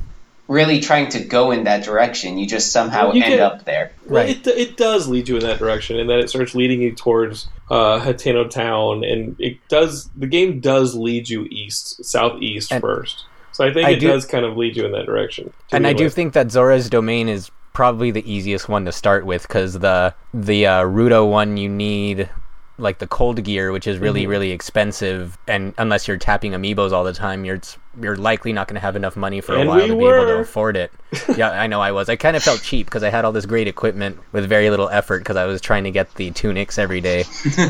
really 0.47 0.79
trying 0.79 1.09
to 1.09 1.19
go 1.23 1.49
in 1.51 1.63
that 1.63 1.83
direction 1.83 2.37
you 2.37 2.45
just 2.47 2.71
somehow 2.71 3.11
you 3.11 3.23
end 3.23 3.31
get- 3.33 3.39
up 3.39 3.65
there 3.65 3.91
Well, 4.05 4.23
Right. 4.23 4.37
it, 4.37 4.47
it 4.47 4.77
does 4.77 5.07
lead 5.07 5.27
you 5.27 5.37
in 5.37 5.41
that 5.43 5.57
direction, 5.57 5.97
and 5.99 6.07
then 6.07 6.19
it 6.19 6.29
starts 6.29 6.53
leading 6.53 6.79
you 6.81 6.93
towards 6.93 7.47
uh, 7.71 7.99
Hateno 7.99 8.47
Town, 8.47 9.03
and 9.03 9.35
it 9.39 9.57
does. 9.67 10.07
The 10.15 10.27
game 10.27 10.59
does 10.59 10.93
lead 10.93 11.27
you 11.27 11.47
east, 11.49 12.05
southeast 12.05 12.71
And- 12.71 12.81
first. 12.81 13.25
So 13.55 13.63
I 13.63 13.71
think 13.73 13.87
I 13.87 13.91
it 13.91 13.99
do- 14.01 14.07
does 14.09 14.25
kind 14.25 14.43
of 14.43 14.57
lead 14.57 14.75
you 14.75 14.85
in 14.85 14.91
that 14.91 15.05
direction. 15.05 15.53
and 15.71 15.87
I 15.87 15.93
do 15.93 16.09
think 16.09 16.33
that 16.33 16.51
Zora's 16.51 16.89
Domain 16.89 17.29
is 17.29 17.51
probably 17.71 18.11
the 18.11 18.29
easiest 18.29 18.67
one 18.67 18.83
to 18.83 18.91
start 18.91 19.25
with 19.25 19.43
because 19.43 19.79
the 19.79 20.13
the 20.33 20.67
uh, 20.67 20.83
Rudo 20.83 21.29
one 21.29 21.55
you 21.55 21.69
need 21.69 22.29
like 22.77 22.97
the 22.99 23.07
cold 23.07 23.41
gear, 23.45 23.71
which 23.71 23.87
is 23.87 23.97
really 23.97 24.25
Mhm. 24.25 24.29
really 24.29 24.51
expensive, 24.51 25.37
and 25.47 25.73
unless 25.77 26.05
you're 26.05 26.17
tapping 26.17 26.51
amiibos 26.51 26.91
all 26.91 27.05
the 27.05 27.13
time, 27.13 27.45
you're 27.45 27.61
you're 28.01 28.15
likely 28.17 28.53
not 28.53 28.67
going 28.67 28.75
to 28.75 28.81
have 28.81 28.95
enough 28.95 29.15
money 29.15 29.41
for 29.41 29.55
a 29.55 29.65
while 29.65 29.81
we 29.81 29.87
to 29.87 29.95
be 29.95 30.05
able 30.05 30.25
to 30.25 30.37
afford 30.39 30.75
it. 30.77 30.91
yeah, 31.37 31.49
I 31.51 31.67
know 31.67 31.79
I 31.81 31.91
was. 31.91 32.09
I 32.09 32.15
kind 32.17 32.35
of 32.35 32.43
felt 32.43 32.61
cheap 32.61 32.87
because 32.87 33.03
I 33.03 33.09
had 33.09 33.23
all 33.25 33.31
this 33.31 33.45
great 33.45 33.67
equipment 33.67 34.17
with 34.31 34.47
very 34.49 34.69
little 34.69 34.89
effort 34.89 35.19
because 35.19 35.37
I 35.37 35.45
was 35.45 35.61
trying 35.61 35.85
to 35.85 35.91
get 35.91 36.13
the 36.15 36.31
tunics 36.31 36.77
every 36.77 37.01
day. 37.01 37.23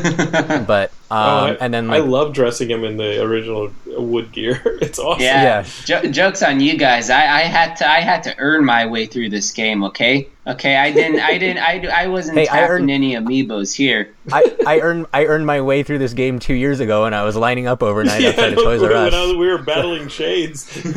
But 0.66 0.90
um, 1.10 1.18
Oh, 1.18 1.46
I, 1.46 1.50
and 1.60 1.72
then 1.72 1.90
I 1.90 1.98
love 1.98 2.32
dressing 2.32 2.68
him 2.70 2.82
in 2.84 2.96
the 2.96 3.22
original 3.22 3.70
wood 3.86 4.32
gear. 4.32 4.60
It's 4.82 4.98
awesome. 4.98 5.22
Yeah, 5.22 5.42
Yeah. 5.42 5.66
Jo- 5.84 6.10
jokes 6.10 6.42
on 6.42 6.60
you 6.60 6.76
guys. 6.76 7.10
I, 7.10 7.20
I 7.20 7.40
had 7.42 7.76
to 7.76 7.88
I 7.88 8.00
had 8.00 8.22
to 8.24 8.34
earn 8.38 8.64
my 8.64 8.86
way 8.86 9.06
through 9.06 9.30
this 9.30 9.52
game. 9.52 9.84
Okay, 9.84 10.28
okay. 10.46 10.76
I 10.76 10.90
didn't 10.92 11.20
I 11.20 11.38
didn't 11.38 11.62
I, 11.62 11.86
I 12.04 12.06
wasn't 12.08 12.38
Hey, 12.38 12.44
I 12.48 12.60
tapping 12.60 12.70
earned- 12.70 12.90
any 12.90 13.14
amiibos 13.14 13.74
here. 13.74 14.12
I, 14.32 14.56
I 14.66 14.80
earned 14.80 15.06
I 15.14 15.26
earned 15.26 15.46
my 15.46 15.60
way 15.60 15.82
through 15.84 15.98
this 15.98 16.12
game 16.14 16.38
two 16.40 16.54
years 16.54 16.80
ago, 16.80 17.04
and 17.04 17.14
I 17.14 17.22
was 17.24 17.36
lining 17.36 17.66
up 17.68 17.82
overnight 17.82 18.20
Yeah, 18.20 18.30
outside 18.30 18.52
of 18.52 18.56
when 18.56 18.64
Toys 18.66 18.82
R 18.82 18.92
I 18.94 19.04
was- 19.04 19.14
Us. 19.14 19.36
we 19.36 19.46
were 19.46 19.58
battling 19.58 20.08
shades. 20.16 20.74
when 20.82 20.94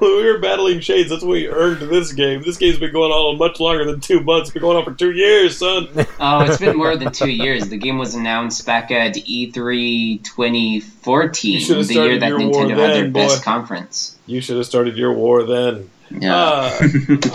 we 0.00 0.24
were 0.24 0.38
battling 0.40 0.80
shades, 0.80 1.10
that's 1.10 1.22
what 1.22 1.32
we 1.32 1.48
earned 1.48 1.88
this 1.88 2.12
game. 2.12 2.42
This 2.42 2.58
game's 2.58 2.78
been 2.78 2.92
going 2.92 3.12
on 3.12 3.38
much 3.38 3.60
longer 3.60 3.84
than 3.84 4.00
two 4.00 4.20
months. 4.20 4.48
It's 4.48 4.54
been 4.54 4.62
going 4.62 4.76
on 4.76 4.84
for 4.84 4.92
two 4.92 5.12
years, 5.12 5.56
son. 5.56 5.88
Oh, 6.20 6.40
it's 6.42 6.58
been 6.58 6.76
more 6.76 6.96
than 6.96 7.12
two 7.12 7.30
years. 7.30 7.68
The 7.68 7.78
game 7.78 7.98
was 7.98 8.14
announced 8.14 8.66
back 8.66 8.90
at 8.90 9.16
E 9.16 9.50
E3 9.52 10.22
2014, 10.24 11.86
the 11.86 11.94
year 11.94 12.18
that 12.18 12.28
your 12.28 12.40
war 12.40 12.64
Nintendo 12.64 12.68
had 12.70 12.76
their 12.76 13.02
then, 13.02 13.12
best 13.12 13.38
boy. 13.38 13.44
conference. 13.44 14.18
You 14.26 14.40
should 14.40 14.56
have 14.56 14.66
started 14.66 14.96
your 14.96 15.12
war 15.12 15.44
then. 15.44 15.90
Yeah. 16.20 16.36
Uh, 16.36 16.70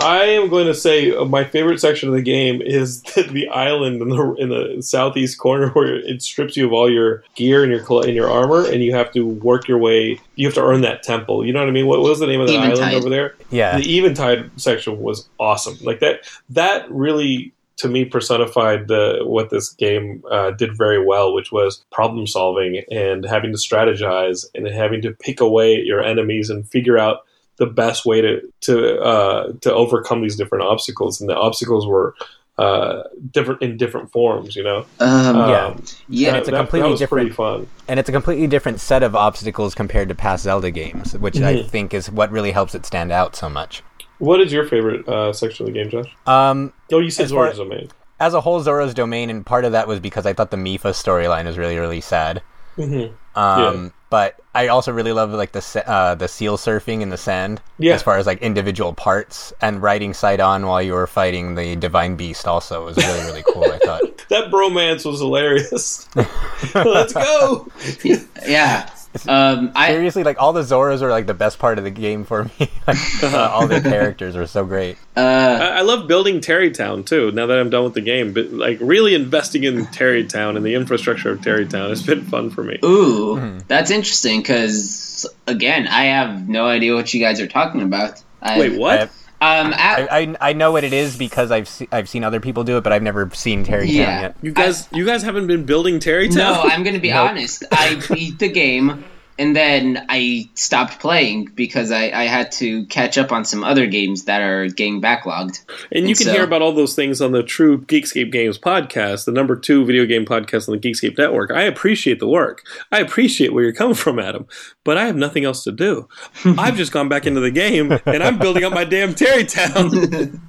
I 0.00 0.24
am 0.24 0.48
going 0.48 0.66
to 0.66 0.74
say 0.74 1.14
uh, 1.14 1.24
my 1.24 1.44
favorite 1.44 1.80
section 1.80 2.08
of 2.08 2.14
the 2.14 2.22
game 2.22 2.62
is 2.62 3.02
the, 3.14 3.22
the 3.22 3.48
island 3.48 4.00
in 4.02 4.08
the 4.08 4.34
in 4.34 4.48
the 4.48 4.82
southeast 4.82 5.38
corner 5.38 5.68
where 5.72 5.96
it 5.96 6.22
strips 6.22 6.56
you 6.56 6.66
of 6.66 6.72
all 6.72 6.90
your 6.90 7.22
gear 7.34 7.62
and 7.62 7.72
your 7.72 7.84
cl- 7.84 8.02
and 8.02 8.14
your 8.14 8.30
armor, 8.30 8.66
and 8.66 8.82
you 8.82 8.94
have 8.94 9.12
to 9.12 9.26
work 9.26 9.68
your 9.68 9.78
way. 9.78 10.20
You 10.36 10.46
have 10.46 10.54
to 10.54 10.64
earn 10.64 10.82
that 10.82 11.02
temple. 11.02 11.44
You 11.44 11.52
know 11.52 11.60
what 11.60 11.68
I 11.68 11.72
mean? 11.72 11.86
What 11.86 12.00
was 12.00 12.20
the 12.20 12.26
name 12.26 12.40
of 12.40 12.48
the 12.48 12.54
Eventide. 12.56 12.78
island 12.80 12.94
over 12.96 13.10
there? 13.10 13.34
Yeah, 13.50 13.78
The 13.78 13.98
Eventide 13.98 14.50
section 14.60 15.00
was 15.00 15.28
awesome. 15.38 15.76
Like 15.82 16.00
that. 16.00 16.20
That 16.50 16.90
really. 16.90 17.52
To 17.82 17.88
me, 17.88 18.04
personified 18.04 18.88
the 18.88 19.20
what 19.22 19.50
this 19.50 19.72
game 19.72 20.24
uh, 20.28 20.50
did 20.50 20.76
very 20.76 21.00
well, 21.00 21.32
which 21.32 21.52
was 21.52 21.84
problem 21.92 22.26
solving 22.26 22.82
and 22.90 23.24
having 23.24 23.52
to 23.52 23.56
strategize 23.56 24.44
and 24.52 24.66
having 24.66 25.00
to 25.02 25.12
pick 25.12 25.40
away 25.40 25.76
at 25.76 25.84
your 25.84 26.02
enemies 26.02 26.50
and 26.50 26.68
figure 26.68 26.98
out 26.98 27.18
the 27.58 27.66
best 27.66 28.06
way 28.06 28.20
to 28.20 28.40
to 28.62 29.00
uh, 29.00 29.52
to 29.60 29.72
overcome 29.74 30.22
these 30.22 30.36
different 30.36 30.64
obstacles, 30.64 31.20
and 31.20 31.28
the 31.28 31.36
obstacles 31.36 31.86
were 31.86 32.14
uh, 32.58 33.04
different 33.32 33.62
in 33.62 33.76
different 33.76 34.10
forms. 34.10 34.56
You 34.56 34.64
know, 34.64 34.78
Um, 35.00 35.36
Yeah. 35.36 35.66
Um, 35.66 35.82
yeah, 36.08 36.30
that, 36.32 36.38
it's 36.40 36.48
a 36.48 36.52
completely 36.52 36.88
that 36.88 36.90
was 36.92 36.98
different- 37.00 37.26
pretty 37.28 37.34
fun. 37.36 37.66
and 37.86 38.00
it's 38.00 38.08
a 38.08 38.12
completely 38.12 38.46
different 38.48 38.80
set 38.80 39.02
of 39.04 39.14
obstacles 39.14 39.74
compared 39.74 40.08
to 40.08 40.14
past 40.14 40.42
Zelda 40.44 40.70
games, 40.70 41.16
which 41.18 41.36
I 41.40 41.54
Mhm. 41.56 41.68
think 41.68 41.94
is 41.94 42.10
what 42.10 42.30
really 42.32 42.50
helps 42.50 42.74
it 42.74 42.84
stand 42.84 43.12
out 43.12 43.36
so 43.36 43.48
much. 43.48 43.82
What 44.18 44.40
is 44.40 44.52
your 44.52 44.66
favorite 44.66 45.06
uh, 45.08 45.32
section 45.32 45.66
of 45.68 45.72
the 45.72 45.78
game, 45.78 45.88
Josh? 45.90 46.12
Um, 46.26 46.72
Oh, 46.92 46.98
you 46.98 47.10
said 47.10 47.24
As 47.24 47.28
Zora's 47.30 47.58
Domain. 47.58 47.88
as 48.18 48.34
a 48.34 48.40
whole, 48.40 48.58
Zora's 48.60 48.92
Domain, 48.92 49.30
and 49.30 49.46
part 49.46 49.64
of 49.64 49.70
that 49.72 49.86
was 49.86 50.00
because 50.00 50.26
I 50.26 50.32
thought 50.32 50.50
the 50.50 50.56
Mipha 50.56 50.90
storyline 50.90 51.44
was 51.44 51.56
really, 51.56 51.78
really 51.78 52.00
sad. 52.00 52.42
Mm-hmm. 52.78 53.38
Um, 53.38 53.92
but 54.10 54.40
I 54.54 54.68
also 54.68 54.92
really 54.92 55.12
love 55.12 55.30
like 55.32 55.52
the 55.52 55.84
uh, 55.86 56.14
the 56.14 56.28
seal 56.28 56.56
surfing 56.56 57.02
in 57.02 57.10
the 57.10 57.16
sand. 57.16 57.60
Yeah. 57.78 57.94
As 57.94 58.02
far 58.02 58.18
as 58.18 58.26
like 58.26 58.40
individual 58.40 58.92
parts 58.94 59.52
and 59.60 59.82
riding 59.82 60.14
Sidon 60.14 60.66
while 60.66 60.82
you 60.82 60.94
were 60.94 61.06
fighting 61.06 61.54
the 61.54 61.76
divine 61.76 62.16
beast 62.16 62.46
also 62.46 62.84
was 62.84 62.96
really 62.96 63.20
really 63.20 63.44
cool. 63.52 63.64
I 63.64 63.78
thought. 63.78 64.02
That 64.28 64.50
bromance 64.50 65.06
was 65.06 65.20
hilarious. 65.20 66.06
Let's 66.74 67.14
go. 67.14 67.66
yeah. 68.46 68.90
Um, 69.26 69.72
I 69.74 69.88
Seriously, 69.88 70.22
like 70.24 70.40
all 70.40 70.52
the 70.52 70.60
Zoras 70.62 71.00
are 71.00 71.10
like 71.10 71.26
the 71.26 71.34
best 71.34 71.58
part 71.58 71.78
of 71.78 71.84
the 71.84 71.90
game 71.90 72.24
for 72.24 72.44
me. 72.44 72.50
like, 72.86 72.98
uh, 73.24 73.50
all 73.52 73.66
the 73.66 73.80
characters 73.80 74.36
are 74.36 74.46
so 74.46 74.64
great. 74.66 74.98
uh, 75.16 75.20
I, 75.20 75.78
I 75.78 75.80
love 75.80 76.06
building 76.06 76.40
Tarrey 76.40 76.72
Town 76.72 77.04
too. 77.04 77.32
Now 77.32 77.46
that 77.46 77.58
I'm 77.58 77.70
done 77.70 77.84
with 77.84 77.94
the 77.94 78.00
game, 78.02 78.32
but 78.34 78.52
like 78.52 78.78
really 78.80 79.14
investing 79.14 79.64
in 79.64 79.86
Tarrey 79.86 80.28
Town 80.28 80.56
and 80.56 80.64
the 80.66 80.74
infrastructure 80.74 81.30
of 81.30 81.40
Tarrey 81.40 81.68
Town 81.68 81.88
has 81.88 82.02
been 82.02 82.22
fun 82.24 82.50
for 82.50 82.62
me. 82.62 82.78
ooh, 82.84 83.36
Mm-hmm. 83.38 83.58
that's 83.68 83.90
interesting 83.90 84.40
because 84.40 85.26
again, 85.46 85.88
I 85.88 86.04
have 86.06 86.48
no 86.48 86.66
idea 86.66 86.94
what 86.94 87.12
you 87.14 87.20
guys 87.20 87.40
are 87.40 87.46
talking 87.48 87.82
about. 87.82 88.22
I, 88.40 88.58
Wait, 88.58 88.78
what? 88.78 89.10
Um, 89.40 89.72
at, 89.72 90.10
I, 90.12 90.18
I 90.20 90.36
I 90.40 90.52
know 90.52 90.72
what 90.72 90.82
it 90.82 90.92
is 90.92 91.16
because 91.16 91.50
I've 91.52 91.68
se- 91.68 91.88
I've 91.92 92.08
seen 92.08 92.24
other 92.24 92.40
people 92.40 92.64
do 92.64 92.76
it, 92.76 92.82
but 92.82 92.92
I've 92.92 93.02
never 93.04 93.30
seen 93.34 93.64
Tarrey 93.64 93.86
Town 93.86 93.88
Yeah. 93.88 94.20
yet. 94.22 94.36
You 94.42 94.50
guys, 94.52 94.88
you 94.92 95.06
guys 95.06 95.22
haven't 95.22 95.46
been 95.46 95.64
building 95.64 96.00
Tarrey 96.00 96.26
Town. 96.26 96.54
No, 96.54 96.62
I'm 96.62 96.82
gonna 96.82 96.98
be 96.98 97.10
Nope. 97.10 97.30
honest. 97.30 97.62
I 97.70 98.02
beat 98.12 98.38
the 98.40 98.48
game 98.48 99.04
and 99.38 99.54
then 99.54 100.04
I 100.08 100.48
stopped 100.54 101.00
playing 101.00 101.46
because 101.54 101.90
I, 101.90 102.10
I 102.10 102.24
had 102.24 102.52
to 102.52 102.84
catch 102.86 103.16
up 103.18 103.32
on 103.32 103.44
some 103.44 103.62
other 103.64 103.86
games 103.86 104.24
that 104.24 104.40
are 104.42 104.66
getting 104.68 105.00
backlogged. 105.00 105.60
And 105.92 106.04
you 106.04 106.08
And 106.10 106.16
can 106.18 106.26
so- 106.26 106.32
hear 106.32 106.44
about 106.44 106.62
all 106.62 106.72
those 106.72 106.94
things 106.94 107.20
on 107.20 107.32
the 107.32 107.42
True 107.42 107.78
Geekscape 107.82 108.32
Games 108.32 108.58
podcast, 108.58 109.24
the 109.24 109.32
number 109.32 109.56
two 109.56 109.84
video 109.84 110.04
game 110.06 110.24
podcast 110.24 110.68
on 110.68 110.78
the 110.78 110.80
Geekscape 110.80 111.16
network. 111.16 111.50
I 111.50 111.62
appreciate 111.62 112.18
the 112.20 112.28
work. 112.28 112.62
I 112.92 112.98
appreciate 113.00 113.52
where 113.52 113.62
you're 113.64 113.72
coming 113.72 113.94
from, 113.94 114.18
Adam. 114.18 114.46
But 114.84 114.98
I 114.98 115.06
have 115.06 115.16
nothing 115.16 115.44
else 115.44 115.64
to 115.64 115.72
do. 115.72 116.08
I've 116.44 116.76
just 116.76 116.92
gone 116.92 117.08
back 117.08 117.26
into 117.26 117.40
the 117.40 117.50
game 117.50 117.92
and 118.06 118.22
I'm 118.22 118.38
building 118.38 118.64
up 118.64 118.72
my 118.72 118.84
damn 118.84 119.14
Tarrey 119.14 119.46
Town. 119.48 120.40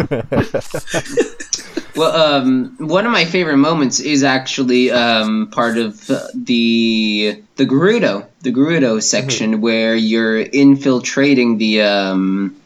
Well, 1.96 2.12
um, 2.14 2.76
one 2.78 3.06
of 3.06 3.12
my 3.12 3.24
favorite 3.24 3.56
moments 3.56 4.00
is 4.00 4.22
actually 4.24 4.90
um, 4.90 5.48
part 5.50 5.76
of 5.78 6.08
uh, 6.10 6.20
the 6.34 7.42
the 7.56 7.66
Gerudo, 7.66 8.26
the 8.42 8.52
Gerudo 8.52 9.02
section 9.02 9.52
Mm-hmm. 9.52 9.60
where 9.60 9.94
you're 9.94 10.38
infiltrating 10.40 11.58
the 11.58 11.82
um, 11.82 12.56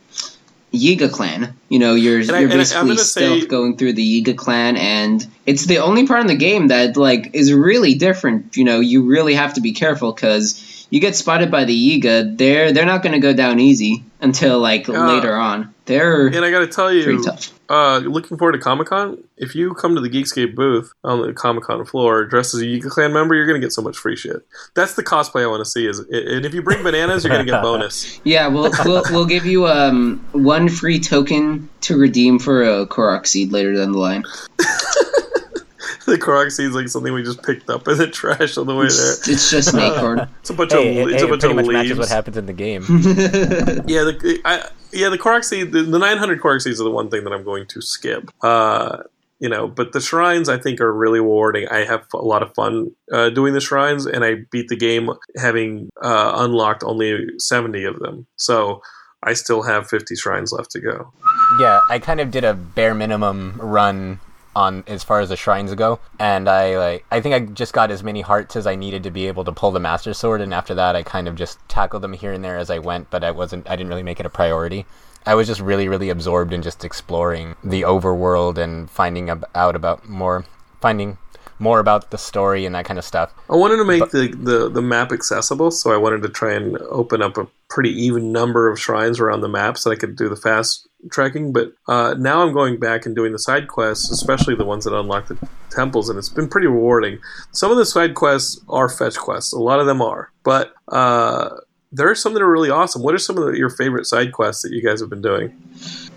Yiga 0.73 1.11
clan. 1.11 1.55
You 1.69 1.79
know, 1.79 1.95
you're 1.95 2.21
I- 2.35 2.41
you're 2.41 2.49
basically 2.49 2.97
stealth 2.99 3.43
say- 3.43 3.47
going 3.47 3.77
through 3.77 3.95
the 3.95 4.23
Yiga 4.23 4.37
clan, 4.37 4.77
and 4.77 5.27
it's 5.47 5.67
the 5.67 5.79
only 5.79 6.07
part 6.07 6.21
in 6.21 6.27
the 6.27 6.37
game 6.37 6.69
that 6.69 6.97
like 6.97 7.31
is 7.35 7.53
really 7.53 7.95
different. 7.95 8.57
You 8.57 8.65
know, 8.65 8.81
you 8.81 9.03
really 9.03 9.35
have 9.35 9.55
to 9.55 9.61
be 9.61 9.73
careful 9.73 10.13
because 10.13 10.74
you 10.91 11.01
get 11.01 11.17
spotted 11.17 11.51
by 11.51 11.65
the 11.65 11.75
Yiga. 12.01 12.37
They're 12.37 12.73
they're 12.73 12.87
not 12.87 13.03
going 13.03 13.15
to 13.15 13.19
go 13.21 13.33
down 13.33 13.61
easy 13.61 14.05
until 14.21 14.59
like 14.61 14.89
Uh, 14.89 15.07
later 15.15 15.35
on. 15.35 15.75
They're 15.87 16.27
and 16.29 16.45
I 16.45 16.51
got 16.51 16.61
to 16.61 16.67
tell 16.67 16.87
pretty 16.89 17.11
you, 17.13 17.23
tough. 17.25 17.53
uh, 17.69 17.99
looking 17.99 18.39
forward 18.39 18.53
to 18.53 18.59
Comic 18.59 18.89
Con. 18.89 19.23
If 19.37 19.55
you 19.55 19.75
come 19.75 19.95
to 19.97 20.01
the 20.01 20.09
Geekscape 20.09 20.55
booth 20.55 20.93
on 21.05 21.21
the 21.21 21.35
Comic 21.35 21.65
Con 21.65 21.85
floor 21.85 22.25
dressed 22.25 22.55
as 22.55 22.61
a 22.63 22.65
Yiga 22.65 22.89
Clan 22.89 23.13
member, 23.13 23.35
you're 23.35 23.47
going 23.47 23.61
to 23.61 23.65
get 23.65 23.73
so 23.73 23.83
much 23.83 23.99
free 23.99 24.17
shit. 24.17 24.47
That's 24.75 24.95
the 24.95 25.03
cosplay 25.03 25.43
I 25.43 25.47
want 25.47 25.61
to 25.61 25.71
see. 25.71 25.87
Is 25.87 25.99
and 25.99 26.47
if 26.47 26.55
you 26.55 26.63
bring 26.63 26.83
bananas, 26.83 27.25
you're 27.25 27.35
going 27.35 27.45
to 27.45 27.51
get 27.53 27.61
bonus. 27.63 28.19
Yeah, 28.25 28.47
we'll, 28.49 28.71
we'll 28.87 29.03
we'll 29.11 29.27
give 29.27 29.45
you 29.45 29.67
um 29.67 30.25
one 30.33 30.71
free 30.71 31.01
token 31.01 31.69
to 31.83 31.99
redeem 31.99 32.39
for 32.39 32.63
a 32.63 32.87
Korok 32.87 33.27
seed 33.27 33.53
later 33.53 33.75
down 33.75 33.93
the 33.93 33.99
line. 33.99 34.25
the 36.07 36.17
Korok 36.19 36.51
seed's 36.53 36.75
like 36.75 36.89
something 36.89 37.13
we 37.13 37.23
just 37.23 37.43
picked 37.43 37.69
up 37.71 37.87
in 37.89 37.99
the 37.99 38.07
trash 38.09 38.57
on 38.57 38.67
the 38.67 38.75
way 38.75 38.87
there. 38.89 39.13
It's, 39.13 39.29
it's 39.29 39.51
just 39.51 39.75
an 39.75 39.81
acorn. 39.81 40.29
It's 40.41 40.51
a 40.51 40.55
bunch 40.55 40.73
Hey, 40.73 41.01
of 41.03 41.09
it, 41.09 41.15
it's 41.15 41.23
a 41.23 41.27
bunch 41.29 41.41
pretty 41.41 41.53
of 41.53 41.57
much 41.57 41.67
leaves. 41.67 41.79
matches 41.91 41.99
what 41.99 42.09
happens 42.09 42.37
in 42.37 42.47
the 42.47 42.53
game. 42.53 42.83
Yeah, 43.87 44.05
the 44.05 44.41
I, 44.45 44.69
yeah 44.93 45.09
the 45.09 45.19
Korok 45.19 45.45
seed, 45.45 45.73
the, 45.73 45.83
the 45.83 45.99
900 45.99 46.41
Korok 46.41 46.63
seeds 46.63 46.81
are 46.81 46.85
the 46.85 46.91
one 46.91 47.11
thing 47.11 47.25
that 47.25 47.33
I'm 47.33 47.45
going 47.45 47.67
to 47.69 47.81
skip. 47.83 48.31
Uh, 48.43 48.99
you 49.41 49.49
know, 49.49 49.67
but 49.69 49.93
the 49.93 50.01
shrines 50.01 50.49
I 50.49 50.59
think 50.59 50.81
are 50.81 50.93
really 50.93 51.21
rewarding. 51.21 51.69
I 51.69 51.85
have 51.85 52.07
a 52.15 52.19
lot 52.19 52.43
of 52.43 52.55
fun 52.55 52.93
uh, 53.13 53.31
doing 53.31 53.53
the 53.53 53.61
shrines, 53.61 54.07
and 54.07 54.25
I 54.25 54.37
beat 54.51 54.69
the 54.69 54.77
game 54.77 55.11
having 55.37 55.91
uh, 56.01 56.33
unlocked 56.37 56.83
only 56.85 57.27
70 57.39 57.85
of 57.85 57.99
them. 57.99 58.27
So 58.37 58.81
I 59.23 59.35
still 59.35 59.63
have 59.63 59.89
50 59.89 60.15
shrines 60.17 60.53
left 60.53 60.71
to 60.73 60.81
go. 60.81 61.13
yeah, 61.59 61.81
I 61.91 61.99
kind 61.99 62.21
of 62.21 62.31
did 62.31 62.45
a 62.45 62.55
bare 62.55 62.95
minimum 62.95 63.59
run 63.61 64.21
on 64.57 64.85
as 64.87 65.05
far 65.05 65.21
as 65.21 65.29
the 65.29 65.37
shrines 65.37 65.75
go, 65.75 66.01
and 66.19 66.49
I 66.49 66.77
like 66.79 67.07
I 67.11 67.21
think 67.21 67.35
I 67.35 67.41
just 67.41 67.73
got 67.73 67.91
as 67.91 68.03
many 68.03 68.21
hearts 68.21 68.57
as 68.57 68.67
I 68.67 68.75
needed 68.75 69.03
to 69.05 69.11
be 69.11 69.27
able 69.27 69.45
to 69.45 69.53
pull 69.53 69.71
the 69.71 69.81
master 69.81 70.15
sword, 70.15 70.41
and 70.41 70.55
after 70.55 70.75
that 70.75 70.97
I 70.97 71.03
kind 71.03 71.29
of 71.29 71.37
just 71.37 71.59
tackled 71.69 72.03
them 72.03 72.13
here 72.13 72.33
and 72.33 72.45
there 72.45 72.57
as 72.57 72.71
I 72.71 72.79
went, 72.79 73.11
but 73.11 73.25
I 73.25 73.31
wasn't 73.31 73.69
I 73.69 73.77
didn't 73.77 73.91
really 73.91 74.03
make 74.03 74.21
it 74.21 74.27
a 74.27 74.31
priority. 74.31 74.87
I 75.27 75.35
was 75.35 75.47
just 75.47 75.61
really 75.61 75.89
really 75.89 76.11
absorbed 76.11 76.53
in 76.53 76.63
just 76.63 76.85
exploring 76.85 77.57
the 77.65 77.83
overworld 77.83 78.59
and 78.59 78.91
finding 78.91 79.31
out 79.31 79.77
about 79.77 80.09
more 80.09 80.45
finding 80.81 81.19
more 81.59 81.79
about 81.79 82.11
the 82.11 82.19
story 82.19 82.67
and 82.67 82.75
that 82.75 82.85
kind 82.85 82.99
of 82.99 83.05
stuff. 83.05 83.33
I 83.49 83.57
wanted 83.57 83.77
to 83.77 83.85
make 83.85 84.01
but, 84.01 84.11
the, 84.11 84.29
the, 84.29 84.69
the 84.69 84.83
map 84.83 85.13
accessible, 85.13 85.71
so 85.71 85.93
I 85.93 85.97
wanted 85.97 86.23
to 86.23 86.29
try 86.29 86.53
and 86.53 86.77
open 86.79 87.23
up 87.23 87.39
a 87.39 87.47
pretty 87.69 87.91
even 87.91 88.33
number 88.33 88.71
of 88.71 88.79
shrines 88.79 89.21
around 89.21 89.41
the 89.41 89.49
map 89.49 89.79
so 89.79 89.91
I 89.91 89.97
could 89.97 90.17
do 90.17 90.29
the 90.29 90.37
fast 90.37 90.89
tracking. 91.11 91.53
But 91.53 91.73
uh, 91.89 92.15
now 92.19 92.43
I'm 92.43 92.53
going 92.53 92.79
back 92.79 93.07
and 93.07 93.15
doing 93.15 93.33
the 93.33 93.39
side 93.39 93.69
quests, 93.69 94.11
especially 94.11 94.55
the 94.55 94.65
ones 94.65 94.85
that 94.85 94.99
unlock 94.99 95.29
the 95.29 95.49
temples, 95.71 96.09
and 96.09 96.19
it's 96.19 96.29
been 96.29 96.49
pretty 96.49 96.67
rewarding. 96.67 97.19
Some 97.53 97.71
of 97.71 97.77
the 97.77 97.87
side 97.87 98.15
quests 98.15 98.61
are 98.69 98.89
fetch 98.89 99.17
quests, 99.17 99.53
a 99.53 99.59
lot 99.59 99.81
of 99.81 99.87
them 99.87 100.01
are, 100.01 100.31
but 100.45 100.75
uh, 100.89 101.51
there 101.95 102.11
are 102.11 102.15
some 102.15 102.35
that 102.35 102.43
are 102.43 102.51
really 102.51 102.71
awesome. 102.71 103.03
What 103.03 103.15
are 103.15 103.19
some 103.19 103.39
of 103.39 103.45
the, 103.45 103.53
your 103.53 103.71
favorite 103.71 104.05
side 104.05 104.33
quests 104.33 104.63
that 104.63 104.73
you 104.73 104.83
guys 104.83 105.01
have 105.01 105.09
been 105.09 105.23
doing? 105.23 105.55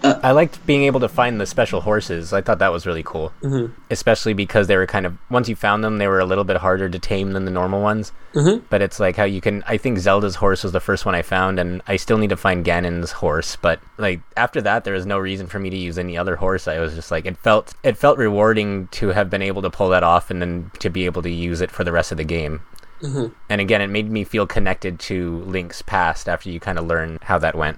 Uh, 0.02 0.20
I 0.24 0.32
liked 0.32 0.66
being 0.66 0.84
able 0.84 1.00
to 1.02 1.08
find 1.08 1.40
the 1.40 1.46
special 1.46 1.82
horses. 1.82 2.34
I 2.34 2.42
thought 2.42 2.60
that 2.60 2.72
was 2.72 2.88
really 2.88 3.04
cool, 3.04 3.32
mm-hmm. 3.42 3.74
especially 3.92 4.34
because 4.34 4.66
they 4.68 4.76
were 4.76 4.88
kind 4.88 5.06
of 5.06 5.16
once 5.30 5.48
you 5.48 5.56
found 5.56 5.84
them, 5.84 6.00
they 6.00 6.08
were 6.08 6.20
a 6.20 6.26
little 6.26 6.44
bit 6.44 6.58
harder 6.58 6.90
to 6.90 7.00
tame 7.00 7.34
than 7.34 7.46
the 7.46 7.52
normal 7.52 7.82
ones. 7.82 8.12
Mm-hmm. 8.34 8.66
But 8.70 8.82
it's 8.82 9.00
like 9.00 9.16
how 9.16 9.24
you 9.24 9.40
can. 9.40 9.64
I 9.68 9.78
think 9.78 10.00
Zelda's 10.00 10.36
horse 10.36 10.64
was 10.64 10.72
the 10.72 10.80
first 10.80 11.06
one 11.06 11.14
I 11.14 11.22
found, 11.22 11.60
and 11.60 11.82
I 11.88 11.96
still 11.98 12.18
need 12.18 12.30
to 12.30 12.38
find 12.38 12.66
Ganon's 12.66 13.12
horse. 13.12 13.56
But 13.56 13.80
like 13.98 14.22
after 14.36 14.62
that, 14.62 14.84
there 14.84 14.94
was 14.96 15.06
no 15.06 15.20
reason 15.20 15.46
for 15.46 15.60
me 15.60 15.70
to 15.70 15.78
use 15.78 16.00
any 16.00 16.18
other 16.18 16.36
horse. 16.38 16.68
I 16.68 16.80
was 16.80 16.96
just 16.96 17.12
like 17.12 17.26
it 17.26 17.38
felt 17.38 17.76
it 17.84 17.98
felt 17.98 18.18
rewarding 18.18 18.88
to 18.94 19.10
have 19.10 19.30
been 19.30 19.44
able 19.44 19.62
to 19.62 19.70
pull 19.70 19.90
that 19.90 20.04
off, 20.04 20.32
and 20.32 20.42
then 20.42 20.72
to 20.80 20.90
be 20.90 21.06
able 21.06 21.22
to 21.22 21.32
use 21.32 21.62
it 21.62 21.70
for 21.70 21.84
the 21.84 21.92
rest 21.92 22.12
of 22.12 22.18
the 22.18 22.24
game. 22.24 22.62
Mm-hmm. 23.02 23.34
And 23.50 23.62
again, 23.62 23.82
it 23.82 23.88
made 23.88 24.10
me 24.10 24.24
feel 24.24 24.48
connected 24.48 25.00
to 25.02 25.40
Link's 25.42 25.82
past 25.82 26.28
after 26.28 26.50
you 26.50 26.60
kind 26.60 26.80
of 26.80 26.86
learn 26.88 27.20
how 27.22 27.38
that 27.40 27.56
went. 27.56 27.78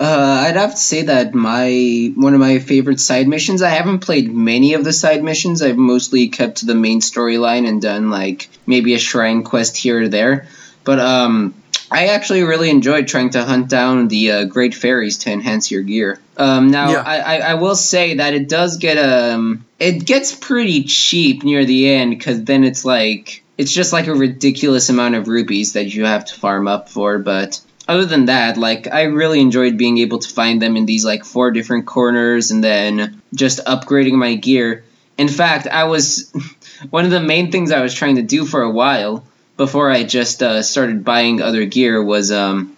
Uh, 0.00 0.44
I'd 0.46 0.56
have 0.56 0.70
to 0.70 0.76
say 0.76 1.02
that 1.02 1.34
my 1.34 2.12
one 2.16 2.32
of 2.32 2.40
my 2.40 2.58
favorite 2.58 3.00
side 3.00 3.28
missions. 3.28 3.60
I 3.60 3.68
haven't 3.68 3.98
played 3.98 4.32
many 4.32 4.72
of 4.72 4.82
the 4.82 4.94
side 4.94 5.22
missions. 5.22 5.60
I've 5.60 5.76
mostly 5.76 6.28
kept 6.28 6.58
to 6.58 6.66
the 6.66 6.74
main 6.74 7.00
storyline 7.00 7.68
and 7.68 7.82
done 7.82 8.10
like 8.10 8.48
maybe 8.66 8.94
a 8.94 8.98
shrine 8.98 9.44
quest 9.44 9.76
here 9.76 10.04
or 10.04 10.08
there. 10.08 10.48
But 10.84 11.00
um, 11.00 11.54
I 11.90 12.08
actually 12.08 12.44
really 12.44 12.70
enjoyed 12.70 13.08
trying 13.08 13.30
to 13.30 13.44
hunt 13.44 13.68
down 13.68 14.08
the 14.08 14.30
uh, 14.30 14.44
great 14.44 14.74
fairies 14.74 15.18
to 15.18 15.32
enhance 15.32 15.70
your 15.70 15.82
gear. 15.82 16.20
Um, 16.36 16.70
now, 16.70 16.92
yeah. 16.92 17.02
I, 17.02 17.18
I, 17.18 17.36
I, 17.38 17.54
will 17.54 17.74
say 17.74 18.14
that 18.14 18.32
it 18.32 18.48
does 18.48 18.76
get 18.76 18.96
um, 18.96 19.66
it 19.78 20.06
gets 20.06 20.34
pretty 20.34 20.84
cheap 20.84 21.42
near 21.42 21.64
the 21.64 21.90
end 21.90 22.10
because 22.10 22.44
then 22.44 22.62
it's 22.62 22.84
like 22.84 23.42
it's 23.58 23.72
just 23.72 23.92
like 23.92 24.06
a 24.06 24.14
ridiculous 24.14 24.88
amount 24.88 25.16
of 25.16 25.26
rupees 25.26 25.72
that 25.72 25.86
you 25.86 26.04
have 26.04 26.24
to 26.26 26.34
farm 26.34 26.68
up 26.68 26.88
for. 26.88 27.18
But 27.18 27.60
other 27.88 28.06
than 28.06 28.26
that, 28.26 28.56
like 28.56 28.86
I 28.86 29.02
really 29.02 29.40
enjoyed 29.40 29.76
being 29.76 29.98
able 29.98 30.20
to 30.20 30.28
find 30.28 30.62
them 30.62 30.76
in 30.76 30.86
these 30.86 31.04
like 31.04 31.24
four 31.24 31.50
different 31.50 31.86
corners 31.86 32.52
and 32.52 32.62
then 32.62 33.20
just 33.34 33.64
upgrading 33.66 34.14
my 34.14 34.36
gear. 34.36 34.84
In 35.18 35.28
fact, 35.28 35.66
I 35.66 35.84
was 35.84 36.32
one 36.90 37.04
of 37.04 37.10
the 37.10 37.20
main 37.20 37.50
things 37.50 37.72
I 37.72 37.82
was 37.82 37.92
trying 37.92 38.16
to 38.16 38.22
do 38.22 38.46
for 38.46 38.62
a 38.62 38.70
while 38.70 39.24
before 39.60 39.90
I 39.90 40.04
just 40.04 40.42
uh, 40.42 40.62
started 40.62 41.04
buying 41.04 41.42
other 41.42 41.66
gear 41.66 42.02
was 42.02 42.32
um, 42.32 42.74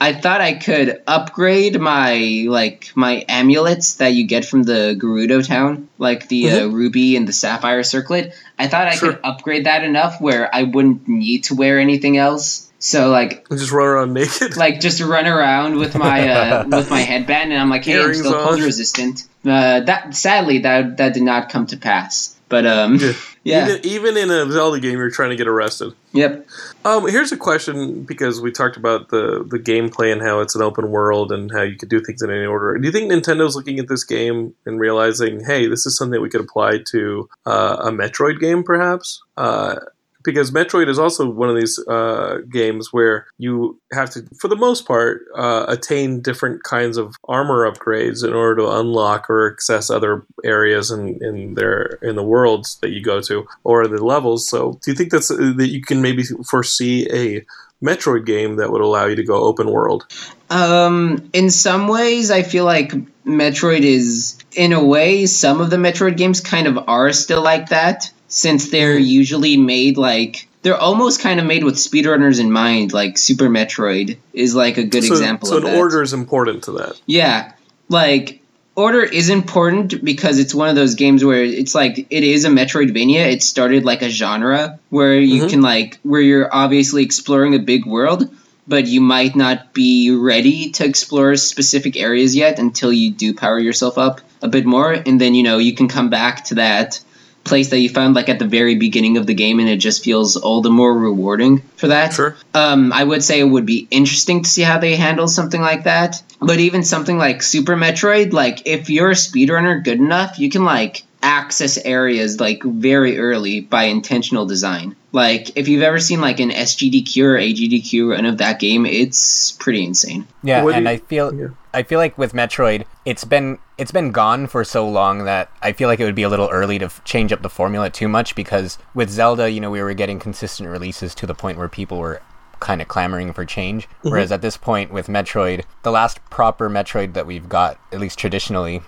I 0.00 0.12
thought 0.12 0.40
I 0.40 0.52
could 0.52 1.02
upgrade 1.04 1.80
my 1.80 2.44
like 2.46 2.92
my 2.94 3.24
amulets 3.28 3.94
that 3.94 4.14
you 4.14 4.24
get 4.28 4.44
from 4.44 4.62
the 4.62 4.96
Gerudo 4.96 5.44
town, 5.44 5.88
like 5.98 6.28
the 6.28 6.48
uh, 6.48 6.52
mm-hmm. 6.52 6.68
uh, 6.68 6.76
ruby 6.76 7.16
and 7.16 7.26
the 7.26 7.32
sapphire 7.32 7.82
circlet. 7.82 8.34
I 8.56 8.68
thought 8.68 8.86
I 8.86 8.94
sure. 8.94 9.14
could 9.14 9.20
upgrade 9.24 9.66
that 9.66 9.82
enough 9.82 10.20
where 10.20 10.48
I 10.54 10.62
wouldn't 10.62 11.08
need 11.08 11.42
to 11.44 11.56
wear 11.56 11.80
anything 11.80 12.16
else. 12.18 12.70
So 12.78 13.10
like 13.10 13.48
just 13.48 13.72
run 13.72 13.88
around 13.88 14.12
naked, 14.12 14.56
like 14.56 14.78
just 14.78 15.00
run 15.00 15.26
around 15.26 15.74
with 15.74 15.96
my 15.96 16.28
uh, 16.28 16.64
with 16.68 16.88
my 16.88 17.00
headband, 17.00 17.50
and 17.50 17.60
I'm 17.60 17.68
like, 17.68 17.84
hey, 17.84 17.94
Earrings 17.94 18.20
I'm 18.20 18.26
still 18.26 18.44
cold 18.44 18.60
resistant. 18.60 19.26
Uh, 19.44 19.80
that 19.80 20.14
sadly 20.14 20.58
that 20.58 20.98
that 20.98 21.14
did 21.14 21.24
not 21.24 21.48
come 21.48 21.66
to 21.66 21.76
pass. 21.76 22.38
But 22.48 22.64
um, 22.64 22.94
yeah. 22.96 23.12
yeah. 23.44 23.68
Even, 23.68 23.86
even, 23.86 24.16
in 24.16 24.30
a 24.30 24.50
Zelda 24.50 24.80
game, 24.80 24.98
you're 24.98 25.10
trying 25.10 25.30
to 25.30 25.36
get 25.36 25.48
arrested. 25.48 25.92
Yep. 26.12 26.46
Um, 26.84 27.08
here's 27.08 27.32
a 27.32 27.36
question 27.36 28.04
because 28.04 28.40
we 28.40 28.52
talked 28.52 28.76
about 28.76 29.08
the 29.08 29.44
the 29.48 29.58
gameplay 29.58 30.12
and 30.12 30.22
how 30.22 30.40
it's 30.40 30.54
an 30.54 30.62
open 30.62 30.90
world 30.90 31.32
and 31.32 31.50
how 31.50 31.62
you 31.62 31.76
could 31.76 31.88
do 31.88 32.00
things 32.00 32.22
in 32.22 32.30
any 32.30 32.46
order. 32.46 32.76
Do 32.78 32.86
you 32.86 32.92
think 32.92 33.10
Nintendo's 33.10 33.56
looking 33.56 33.78
at 33.78 33.88
this 33.88 34.04
game 34.04 34.54
and 34.66 34.78
realizing, 34.78 35.44
hey, 35.44 35.66
this 35.66 35.86
is 35.86 35.96
something 35.96 36.20
we 36.20 36.30
could 36.30 36.40
apply 36.40 36.78
to 36.90 37.28
uh, 37.46 37.76
a 37.80 37.90
Metroid 37.90 38.38
game, 38.38 38.62
perhaps? 38.62 39.22
Uh, 39.36 39.76
because 40.24 40.50
Metroid 40.50 40.88
is 40.88 40.98
also 40.98 41.28
one 41.28 41.48
of 41.48 41.56
these 41.56 41.78
uh, 41.88 42.38
games 42.50 42.92
where 42.92 43.26
you 43.38 43.80
have 43.92 44.10
to, 44.10 44.22
for 44.38 44.48
the 44.48 44.56
most 44.56 44.86
part, 44.86 45.22
uh, 45.36 45.66
attain 45.68 46.20
different 46.20 46.62
kinds 46.62 46.96
of 46.96 47.14
armor 47.28 47.70
upgrades 47.70 48.24
in 48.26 48.32
order 48.32 48.62
to 48.62 48.70
unlock 48.70 49.28
or 49.28 49.52
access 49.52 49.90
other 49.90 50.26
areas 50.44 50.90
in, 50.90 51.22
in 51.22 51.54
their 51.54 51.98
in 52.02 52.16
the 52.16 52.22
worlds 52.22 52.78
that 52.82 52.90
you 52.90 53.02
go 53.02 53.20
to 53.20 53.46
or 53.64 53.86
the 53.86 54.04
levels. 54.04 54.48
So, 54.48 54.78
do 54.82 54.90
you 54.90 54.96
think 54.96 55.10
that's 55.10 55.30
uh, 55.30 55.52
that 55.56 55.68
you 55.68 55.82
can 55.82 56.02
maybe 56.02 56.24
foresee 56.48 57.08
a 57.10 57.44
Metroid 57.82 58.24
game 58.24 58.56
that 58.56 58.70
would 58.70 58.80
allow 58.80 59.06
you 59.06 59.16
to 59.16 59.24
go 59.24 59.42
open 59.42 59.70
world? 59.70 60.06
Um, 60.50 61.30
in 61.32 61.50
some 61.50 61.88
ways, 61.88 62.30
I 62.30 62.42
feel 62.42 62.64
like 62.64 62.92
Metroid 63.24 63.80
is, 63.80 64.38
in 64.52 64.72
a 64.72 64.84
way, 64.84 65.26
some 65.26 65.60
of 65.60 65.70
the 65.70 65.76
Metroid 65.76 66.16
games 66.16 66.40
kind 66.40 66.66
of 66.66 66.88
are 66.88 67.12
still 67.12 67.42
like 67.42 67.70
that 67.70 68.10
since 68.32 68.70
they're 68.70 68.98
usually 68.98 69.58
made 69.58 69.98
like 69.98 70.48
they're 70.62 70.78
almost 70.78 71.20
kind 71.20 71.38
of 71.38 71.44
made 71.44 71.64
with 71.64 71.74
speedrunners 71.74 72.40
in 72.40 72.50
mind. 72.50 72.92
Like 72.92 73.18
Super 73.18 73.48
Metroid 73.48 74.16
is 74.32 74.54
like 74.54 74.78
a 74.78 74.84
good 74.84 75.04
so, 75.04 75.12
example. 75.12 75.48
So 75.48 75.58
an 75.58 75.64
that. 75.64 75.76
order 75.76 76.02
is 76.02 76.14
important 76.14 76.64
to 76.64 76.72
that. 76.72 77.00
Yeah, 77.04 77.52
like 77.88 78.40
order 78.74 79.02
is 79.02 79.28
important 79.28 80.02
because 80.02 80.38
it's 80.38 80.54
one 80.54 80.70
of 80.70 80.76
those 80.76 80.94
games 80.94 81.22
where 81.22 81.44
it's 81.44 81.74
like 81.74 82.06
it 82.08 82.24
is 82.24 82.46
a 82.46 82.48
Metroidvania. 82.48 83.30
It 83.30 83.42
started 83.42 83.84
like 83.84 84.00
a 84.00 84.08
genre 84.08 84.78
where 84.88 85.14
you 85.14 85.42
mm-hmm. 85.42 85.50
can 85.50 85.60
like 85.60 85.98
where 86.02 86.22
you're 86.22 86.48
obviously 86.52 87.02
exploring 87.02 87.54
a 87.54 87.58
big 87.58 87.84
world, 87.84 88.34
but 88.66 88.86
you 88.86 89.02
might 89.02 89.36
not 89.36 89.74
be 89.74 90.10
ready 90.10 90.70
to 90.70 90.86
explore 90.86 91.36
specific 91.36 91.98
areas 91.98 92.34
yet 92.34 92.58
until 92.58 92.90
you 92.90 93.10
do 93.10 93.34
power 93.34 93.58
yourself 93.58 93.98
up 93.98 94.22
a 94.40 94.48
bit 94.48 94.64
more, 94.64 94.90
and 94.90 95.20
then 95.20 95.34
you 95.34 95.42
know 95.42 95.58
you 95.58 95.74
can 95.74 95.88
come 95.88 96.08
back 96.08 96.44
to 96.44 96.54
that 96.54 96.98
place 97.44 97.70
that 97.70 97.78
you 97.78 97.88
found 97.88 98.14
like 98.14 98.28
at 98.28 98.38
the 98.38 98.46
very 98.46 98.76
beginning 98.76 99.16
of 99.16 99.26
the 99.26 99.34
game 99.34 99.60
and 99.60 99.68
it 99.68 99.78
just 99.78 100.04
feels 100.04 100.36
all 100.36 100.60
the 100.60 100.70
more 100.70 100.92
rewarding 100.96 101.58
for 101.76 101.88
that. 101.88 102.12
Sure. 102.12 102.36
Um, 102.54 102.92
I 102.92 103.02
would 103.02 103.22
say 103.22 103.40
it 103.40 103.44
would 103.44 103.66
be 103.66 103.88
interesting 103.90 104.42
to 104.42 104.48
see 104.48 104.62
how 104.62 104.78
they 104.78 104.96
handle 104.96 105.28
something 105.28 105.60
like 105.60 105.84
that. 105.84 106.22
But 106.40 106.58
even 106.58 106.82
something 106.82 107.18
like 107.18 107.42
Super 107.42 107.76
Metroid, 107.76 108.32
like 108.32 108.66
if 108.66 108.90
you're 108.90 109.10
a 109.10 109.14
speedrunner 109.14 109.82
good 109.82 109.98
enough, 109.98 110.38
you 110.38 110.50
can 110.50 110.64
like 110.64 111.04
access 111.22 111.78
areas 111.78 112.40
like 112.40 112.62
very 112.62 113.18
early 113.18 113.60
by 113.60 113.84
intentional 113.84 114.46
design. 114.46 114.96
Like 115.12 115.56
if 115.56 115.68
you've 115.68 115.82
ever 115.82 116.00
seen 116.00 116.20
like 116.20 116.40
an 116.40 116.50
SGDQ 116.50 117.22
or 117.22 117.36
AGDQ 117.36 118.10
run 118.10 118.24
of 118.24 118.38
that 118.38 118.58
game, 118.58 118.86
it's 118.86 119.52
pretty 119.52 119.84
insane. 119.84 120.26
Yeah, 120.42 120.62
what 120.64 120.74
and 120.74 120.86
you, 120.86 120.90
I 120.90 120.96
feel 120.96 121.34
yeah. 121.34 121.48
I 121.74 121.82
feel 121.82 121.98
like 121.98 122.16
with 122.16 122.32
Metroid, 122.32 122.84
it's 123.04 123.24
been 123.24 123.58
it's 123.76 123.92
been 123.92 124.10
gone 124.10 124.46
for 124.46 124.64
so 124.64 124.88
long 124.88 125.24
that 125.24 125.50
I 125.60 125.72
feel 125.72 125.88
like 125.88 126.00
it 126.00 126.04
would 126.04 126.14
be 126.14 126.22
a 126.22 126.28
little 126.28 126.48
early 126.48 126.78
to 126.78 126.86
f- 126.86 127.04
change 127.04 127.32
up 127.32 127.42
the 127.42 127.50
formula 127.50 127.90
too 127.90 128.08
much 128.08 128.34
because 128.34 128.78
with 128.94 129.10
Zelda, 129.10 129.50
you 129.50 129.60
know, 129.60 129.70
we 129.70 129.82
were 129.82 129.94
getting 129.94 130.18
consistent 130.18 130.68
releases 130.68 131.14
to 131.16 131.26
the 131.26 131.34
point 131.34 131.58
where 131.58 131.68
people 131.68 131.98
were 131.98 132.22
kind 132.62 132.80
of 132.80 132.88
clamoring 132.88 133.32
for 133.34 133.44
change. 133.44 133.86
Mm-hmm. 133.88 134.10
Whereas 134.10 134.32
at 134.32 134.40
this 134.40 134.56
point 134.56 134.92
with 134.92 135.08
Metroid, 135.08 135.64
the 135.82 135.90
last 135.90 136.24
proper 136.30 136.70
Metroid 136.70 137.12
that 137.12 137.26
we've 137.26 137.48
got, 137.48 137.78
at 137.92 138.00
least 138.00 138.18
traditionally, 138.18 138.80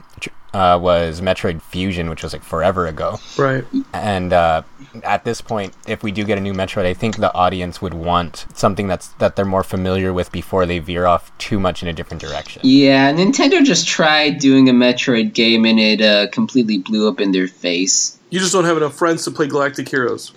uh, 0.54 0.78
was 0.80 1.20
Metroid 1.20 1.60
Fusion, 1.60 2.08
which 2.08 2.22
was 2.22 2.32
like 2.32 2.44
forever 2.44 2.86
ago. 2.86 3.18
Right. 3.36 3.64
And 3.92 4.32
uh, 4.32 4.62
at 5.02 5.24
this 5.24 5.40
point, 5.40 5.74
if 5.88 6.04
we 6.04 6.12
do 6.12 6.24
get 6.24 6.38
a 6.38 6.40
new 6.40 6.52
Metroid, 6.52 6.86
I 6.86 6.94
think 6.94 7.16
the 7.16 7.34
audience 7.34 7.82
would 7.82 7.92
want 7.92 8.46
something 8.54 8.86
that's 8.86 9.08
that 9.18 9.34
they're 9.34 9.44
more 9.44 9.64
familiar 9.64 10.12
with 10.12 10.30
before 10.30 10.64
they 10.64 10.78
veer 10.78 11.06
off 11.06 11.36
too 11.38 11.58
much 11.58 11.82
in 11.82 11.88
a 11.88 11.92
different 11.92 12.22
direction. 12.22 12.62
Yeah, 12.64 13.12
Nintendo 13.12 13.64
just 13.64 13.88
tried 13.88 14.38
doing 14.38 14.68
a 14.68 14.72
Metroid 14.72 15.34
game 15.34 15.64
and 15.64 15.80
it 15.80 16.00
uh, 16.00 16.28
completely 16.30 16.78
blew 16.78 17.08
up 17.08 17.20
in 17.20 17.32
their 17.32 17.48
face. 17.48 18.16
You 18.30 18.38
just 18.38 18.52
don't 18.52 18.64
have 18.64 18.76
enough 18.76 18.94
friends 18.94 19.24
to 19.24 19.32
play 19.32 19.48
Galactic 19.48 19.88
Heroes. 19.88 20.32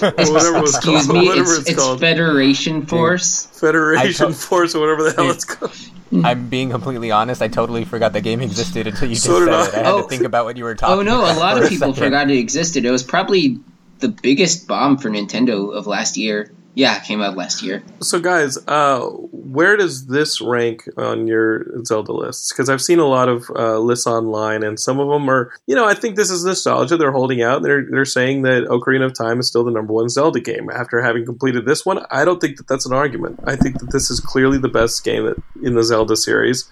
Whatever 0.00 0.58
it's 0.58 0.76
Excuse 0.76 1.06
called. 1.06 1.18
me, 1.18 1.26
whatever 1.26 1.50
it's, 1.50 1.60
it's, 1.60 1.70
it's 1.70 1.78
called. 1.78 2.00
Federation 2.00 2.86
Force. 2.86 3.46
Federation 3.46 4.28
to- 4.28 4.32
Force, 4.32 4.74
or 4.74 4.80
whatever 4.80 5.04
the 5.04 5.12
hell 5.12 5.30
it's 5.30 5.44
called. 5.44 5.76
I'm 6.24 6.48
being 6.48 6.70
completely 6.70 7.12
honest. 7.12 7.40
I 7.40 7.48
totally 7.48 7.84
forgot 7.84 8.12
the 8.12 8.20
game 8.20 8.40
existed 8.40 8.88
until 8.88 9.08
you 9.08 9.14
so 9.14 9.46
just 9.46 9.70
said 9.70 9.76
I. 9.76 9.80
it. 9.80 9.84
I 9.84 9.86
had 9.86 9.94
oh, 9.94 10.02
to 10.02 10.08
think 10.08 10.24
about 10.24 10.44
what 10.44 10.56
you 10.56 10.64
were 10.64 10.74
talking. 10.74 10.98
Oh 10.98 11.02
no, 11.02 11.20
a 11.20 11.38
lot 11.38 11.62
of 11.62 11.68
people 11.68 11.92
forgot 11.92 12.30
it 12.30 12.36
existed. 12.36 12.84
It 12.84 12.90
was 12.90 13.04
probably 13.04 13.60
the 14.00 14.08
biggest 14.08 14.66
bomb 14.66 14.98
for 14.98 15.08
Nintendo 15.08 15.72
of 15.72 15.86
last 15.86 16.16
year. 16.16 16.50
Yeah, 16.74 16.96
it 16.96 17.04
came 17.04 17.20
out 17.20 17.36
last 17.36 17.62
year. 17.62 17.82
So, 18.00 18.20
guys, 18.20 18.56
uh, 18.68 19.00
where 19.00 19.76
does 19.76 20.06
this 20.06 20.40
rank 20.40 20.88
on 20.96 21.26
your 21.26 21.84
Zelda 21.84 22.12
lists? 22.12 22.52
Because 22.52 22.68
I've 22.68 22.80
seen 22.80 23.00
a 23.00 23.06
lot 23.06 23.28
of 23.28 23.50
uh, 23.56 23.78
lists 23.78 24.06
online, 24.06 24.62
and 24.62 24.78
some 24.78 25.00
of 25.00 25.08
them 25.08 25.28
are, 25.28 25.52
you 25.66 25.74
know, 25.74 25.84
I 25.84 25.94
think 25.94 26.14
this 26.14 26.30
is 26.30 26.44
nostalgia. 26.44 26.96
They're 26.96 27.10
holding 27.10 27.42
out. 27.42 27.62
They're 27.62 27.84
they're 27.90 28.04
saying 28.04 28.42
that 28.42 28.64
Ocarina 28.68 29.06
of 29.06 29.14
Time 29.14 29.40
is 29.40 29.48
still 29.48 29.64
the 29.64 29.72
number 29.72 29.92
one 29.92 30.08
Zelda 30.08 30.40
game 30.40 30.70
after 30.70 31.02
having 31.02 31.24
completed 31.24 31.66
this 31.66 31.84
one. 31.84 32.04
I 32.10 32.24
don't 32.24 32.40
think 32.40 32.56
that 32.58 32.68
that's 32.68 32.86
an 32.86 32.92
argument. 32.92 33.40
I 33.44 33.56
think 33.56 33.80
that 33.80 33.90
this 33.90 34.10
is 34.10 34.20
clearly 34.20 34.58
the 34.58 34.68
best 34.68 35.02
game 35.04 35.34
in 35.62 35.74
the 35.74 35.82
Zelda 35.82 36.14
series. 36.14 36.70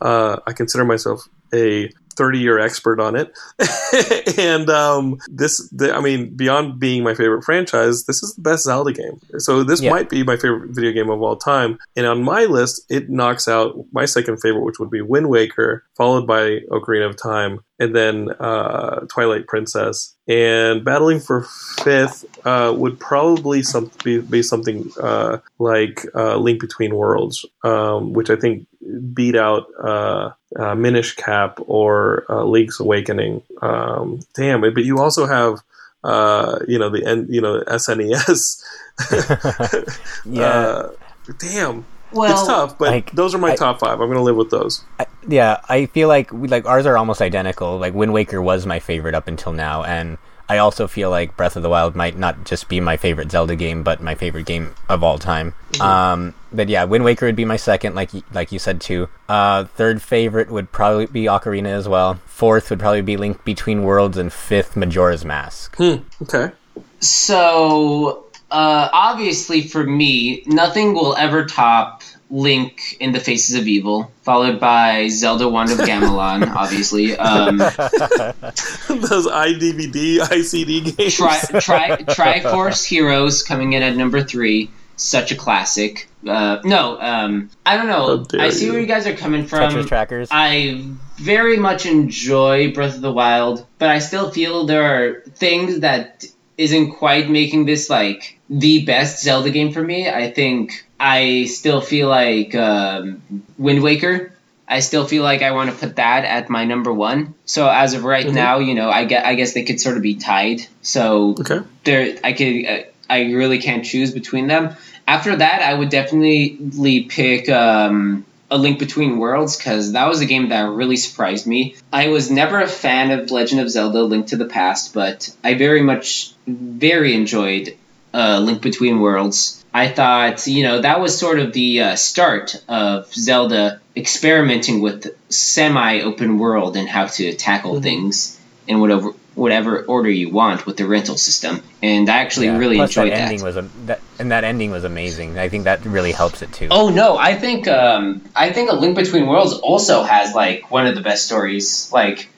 Uh, 0.00 0.38
I 0.46 0.52
consider 0.52 0.84
myself 0.84 1.28
a 1.52 1.90
30 2.12 2.38
year 2.38 2.58
expert 2.58 3.00
on 3.00 3.16
it. 3.16 3.32
and 4.38 4.68
um, 4.70 5.18
this, 5.28 5.68
the, 5.70 5.94
I 5.94 6.00
mean, 6.00 6.34
beyond 6.34 6.78
being 6.78 7.02
my 7.04 7.14
favorite 7.14 7.42
franchise, 7.44 8.04
this 8.06 8.22
is 8.22 8.34
the 8.34 8.42
best 8.42 8.64
Zelda 8.64 8.92
game. 8.92 9.20
So 9.38 9.62
this 9.62 9.80
Yeah. 9.82 9.90
might 9.90 10.08
be 10.08 10.22
my 10.22 10.36
favorite 10.36 10.70
video 10.74 10.92
game 10.92 11.10
of 11.10 11.22
all 11.22 11.36
time. 11.36 11.78
And 11.96 12.06
on 12.06 12.22
my 12.22 12.44
list, 12.44 12.84
it 12.90 13.10
knocks 13.10 13.48
out 13.48 13.76
my 13.92 14.04
second 14.04 14.38
favorite, 14.38 14.62
which 14.64 14.78
would 14.78 14.90
be 14.90 15.00
Wind 15.00 15.28
Waker, 15.28 15.84
followed 15.96 16.26
by 16.26 16.60
Ocarina 16.70 17.08
of 17.08 17.16
Time, 17.16 17.60
and 17.82 17.94
then 17.96 18.30
uh, 18.38 19.00
Twilight 19.08 19.46
Princess. 19.46 20.14
And 20.28 20.84
battling 20.84 21.18
for 21.20 21.42
fifth 21.82 22.24
uh, 22.46 22.72
would 22.76 22.98
probably 23.00 23.62
some, 23.62 23.90
be, 24.04 24.20
be 24.20 24.42
something 24.42 24.90
uh, 25.02 25.38
like 25.58 26.06
uh, 26.14 26.36
Link 26.36 26.60
Between 26.60 26.94
Worlds, 26.94 27.44
um, 27.64 28.12
which 28.12 28.30
I 28.30 28.36
think 28.36 28.66
beat 29.12 29.34
out 29.36 29.66
uh, 29.82 30.30
uh, 30.56 30.74
Minish 30.74 31.16
Cap 31.16 31.58
or 31.66 32.24
uh, 32.30 32.44
Link's 32.44 32.78
Awakening. 32.80 33.42
Um, 33.60 34.20
damn, 34.34 34.60
but 34.60 34.84
you 34.84 34.98
also 35.00 35.26
have 35.26 35.58
uh, 36.04 36.58
you 36.68 36.78
know 36.78 36.88
the 36.90 37.04
end, 37.04 37.28
you 37.34 37.40
know 37.40 37.62
SNES. 37.66 38.62
Yeah. 40.26 40.88
Uh, 41.28 41.32
damn, 41.38 41.84
Well, 42.12 42.32
it's 42.32 42.46
tough, 42.46 42.76
but 42.78 42.88
like, 42.90 43.12
those 43.12 43.32
are 43.34 43.38
my 43.38 43.52
I- 43.52 43.56
top 43.56 43.78
five. 43.80 44.00
I'm 44.00 44.08
gonna 44.08 44.22
live 44.22 44.36
with 44.36 44.50
those. 44.50 44.84
I- 44.98 45.06
yeah, 45.28 45.60
I 45.68 45.86
feel 45.86 46.08
like 46.08 46.32
we, 46.32 46.48
like 46.48 46.66
ours 46.66 46.86
are 46.86 46.96
almost 46.96 47.22
identical. 47.22 47.78
Like 47.78 47.94
Wind 47.94 48.12
Waker 48.12 48.40
was 48.40 48.66
my 48.66 48.80
favorite 48.80 49.14
up 49.14 49.28
until 49.28 49.52
now, 49.52 49.84
and 49.84 50.18
I 50.48 50.58
also 50.58 50.86
feel 50.86 51.08
like 51.08 51.36
Breath 51.36 51.56
of 51.56 51.62
the 51.62 51.68
Wild 51.68 51.94
might 51.96 52.18
not 52.18 52.44
just 52.44 52.68
be 52.68 52.80
my 52.80 52.96
favorite 52.96 53.30
Zelda 53.30 53.56
game, 53.56 53.82
but 53.82 54.02
my 54.02 54.14
favorite 54.14 54.46
game 54.46 54.74
of 54.88 55.02
all 55.02 55.18
time. 55.18 55.54
Um, 55.80 56.34
but 56.52 56.68
yeah, 56.68 56.84
Wind 56.84 57.04
Waker 57.04 57.26
would 57.26 57.36
be 57.36 57.44
my 57.44 57.56
second, 57.56 57.94
like 57.94 58.10
like 58.32 58.52
you 58.52 58.58
said 58.58 58.80
too. 58.80 59.08
Uh, 59.28 59.64
third 59.64 60.02
favorite 60.02 60.50
would 60.50 60.70
probably 60.72 61.06
be 61.06 61.24
Ocarina 61.24 61.68
as 61.68 61.88
well. 61.88 62.20
Fourth 62.26 62.68
would 62.70 62.80
probably 62.80 63.02
be 63.02 63.16
Link 63.16 63.44
Between 63.44 63.84
Worlds, 63.84 64.18
and 64.18 64.32
fifth 64.32 64.76
Majora's 64.76 65.24
Mask. 65.24 65.76
Hmm. 65.76 65.96
Okay. 66.22 66.52
So, 67.00 68.26
uh, 68.50 68.90
obviously, 68.92 69.62
for 69.62 69.84
me, 69.84 70.42
nothing 70.46 70.94
will 70.94 71.16
ever 71.16 71.46
top 71.46 72.02
Link 72.32 72.96
in 72.98 73.12
the 73.12 73.20
Faces 73.20 73.56
of 73.56 73.68
Evil, 73.68 74.10
followed 74.22 74.58
by 74.58 75.08
Zelda 75.08 75.46
Wand 75.46 75.70
of 75.70 75.78
Gamelon, 75.78 76.48
obviously. 76.56 77.14
Um, 77.14 77.58
those 77.58 79.26
iDVD, 79.26 80.16
ICD 80.18 80.96
games. 80.96 81.14
Tri- 81.14 81.60
Tri- 81.60 81.96
Triforce 82.42 82.86
Heroes 82.86 83.42
coming 83.42 83.74
in 83.74 83.82
at 83.82 83.96
number 83.96 84.22
three. 84.22 84.70
Such 84.96 85.30
a 85.30 85.36
classic. 85.36 86.08
Uh, 86.26 86.60
no, 86.64 86.98
um, 87.00 87.50
I 87.66 87.76
don't 87.76 87.88
know. 87.88 88.24
I 88.40 88.48
see 88.50 88.66
you. 88.66 88.72
where 88.72 88.80
you 88.80 88.86
guys 88.86 89.06
are 89.06 89.16
coming 89.16 89.46
from. 89.46 89.70
Tetra's 89.70 89.86
Trackers. 89.86 90.28
I 90.30 90.84
very 91.16 91.58
much 91.58 91.84
enjoy 91.84 92.72
Breath 92.72 92.94
of 92.94 93.02
the 93.02 93.12
Wild, 93.12 93.66
but 93.78 93.90
I 93.90 93.98
still 93.98 94.30
feel 94.30 94.64
there 94.64 94.84
are 94.84 95.20
things 95.20 95.80
that 95.80 96.24
isn't 96.56 96.92
quite 96.92 97.28
making 97.28 97.66
this 97.66 97.90
like 97.90 98.38
the 98.48 98.84
best 98.84 99.22
Zelda 99.22 99.50
game 99.50 99.72
for 99.72 99.82
me. 99.82 100.08
I 100.08 100.30
think 100.30 100.86
I 101.02 101.46
still 101.46 101.80
feel 101.80 102.08
like 102.08 102.54
um, 102.54 103.22
Wind 103.58 103.82
Waker. 103.82 104.32
I 104.68 104.78
still 104.78 105.04
feel 105.04 105.24
like 105.24 105.42
I 105.42 105.50
want 105.50 105.70
to 105.70 105.76
put 105.76 105.96
that 105.96 106.24
at 106.24 106.48
my 106.48 106.64
number 106.64 106.92
one. 106.92 107.34
So 107.44 107.68
as 107.68 107.94
of 107.94 108.04
right 108.04 108.24
Mhm. 108.24 108.34
now, 108.34 108.58
you 108.60 108.74
know, 108.74 108.88
I 108.88 109.04
get 109.04 109.26
I 109.26 109.34
guess 109.34 109.52
they 109.52 109.64
could 109.64 109.80
sort 109.80 109.96
of 109.96 110.02
be 110.02 110.14
tied. 110.14 110.60
So 110.80 111.34
Okay. 111.40 111.58
there 111.82 112.16
I 112.22 112.32
could 112.32 112.64
uh, 112.66 112.82
I 113.10 113.32
really 113.32 113.58
can't 113.58 113.84
choose 113.84 114.12
between 114.12 114.46
them. 114.46 114.70
After 115.08 115.34
that, 115.34 115.60
I 115.62 115.74
would 115.74 115.90
definitely 115.90 117.00
pick 117.08 117.48
um, 117.48 118.24
a 118.52 118.56
Link 118.56 118.78
Between 118.78 119.18
Worlds 119.18 119.56
because 119.56 119.92
that 119.92 120.06
was 120.08 120.20
a 120.20 120.26
game 120.26 120.50
that 120.50 120.68
really 120.70 120.96
surprised 120.96 121.46
me. 121.48 121.74
I 121.92 122.08
was 122.08 122.30
never 122.30 122.60
a 122.60 122.68
fan 122.68 123.10
of 123.10 123.30
Legend 123.32 123.60
of 123.60 123.68
Zelda: 123.70 124.02
Link 124.04 124.28
to 124.28 124.36
the 124.36 124.44
Past, 124.46 124.94
but 124.94 125.34
I 125.42 125.54
very 125.54 125.82
much 125.82 126.32
very 126.46 127.14
enjoyed 127.14 127.76
uh, 128.14 128.38
Link 128.38 128.62
Between 128.62 129.00
Worlds. 129.00 129.61
I 129.74 129.88
thought 129.88 130.46
you 130.46 130.62
know 130.64 130.80
that 130.82 131.00
was 131.00 131.18
sort 131.18 131.38
of 131.38 131.52
the 131.52 131.80
uh, 131.82 131.96
start 131.96 132.62
of 132.68 133.12
Zelda 133.14 133.80
experimenting 133.96 134.80
with 134.82 135.06
semi-open 135.28 136.38
world 136.38 136.76
and 136.76 136.88
how 136.88 137.06
to 137.06 137.34
tackle 137.34 137.74
Mhm. 137.76 137.82
things 137.82 138.38
in 138.66 138.80
whatever 138.80 139.12
whatever 139.34 139.80
order 139.84 140.10
you 140.10 140.28
want 140.28 140.66
with 140.66 140.76
the 140.76 140.84
rental 140.86 141.16
system. 141.16 141.62
And 141.82 142.10
I 142.10 142.18
actually 142.18 142.48
Yeah, 142.48 142.58
really 142.58 142.76
plus 142.76 142.90
enjoyed 142.90 143.12
that 143.12 143.16
that. 143.16 143.22
ending 143.30 143.42
was 143.42 143.56
a, 143.56 143.64
that 143.86 144.00
and 144.18 144.30
that 144.30 144.44
ending 144.44 144.70
was 144.70 144.84
amazing. 144.84 145.38
I 145.38 145.48
think 145.48 145.64
that 145.64 145.86
really 145.86 146.12
helps 146.12 146.42
it 146.42 146.52
too. 146.52 146.68
Oh 146.70 146.90
no, 146.90 147.16
I 147.16 147.34
think 147.34 147.66
um, 147.66 148.20
I 148.36 148.52
think 148.52 148.70
A 148.70 148.74
Link 148.74 148.94
Between 148.94 149.26
Worlds 149.26 149.54
also 149.54 150.02
has 150.02 150.34
like 150.34 150.70
one 150.70 150.86
of 150.86 150.94
the 150.94 151.00
best 151.00 151.24
stories. 151.24 151.90
Like, 151.92 152.28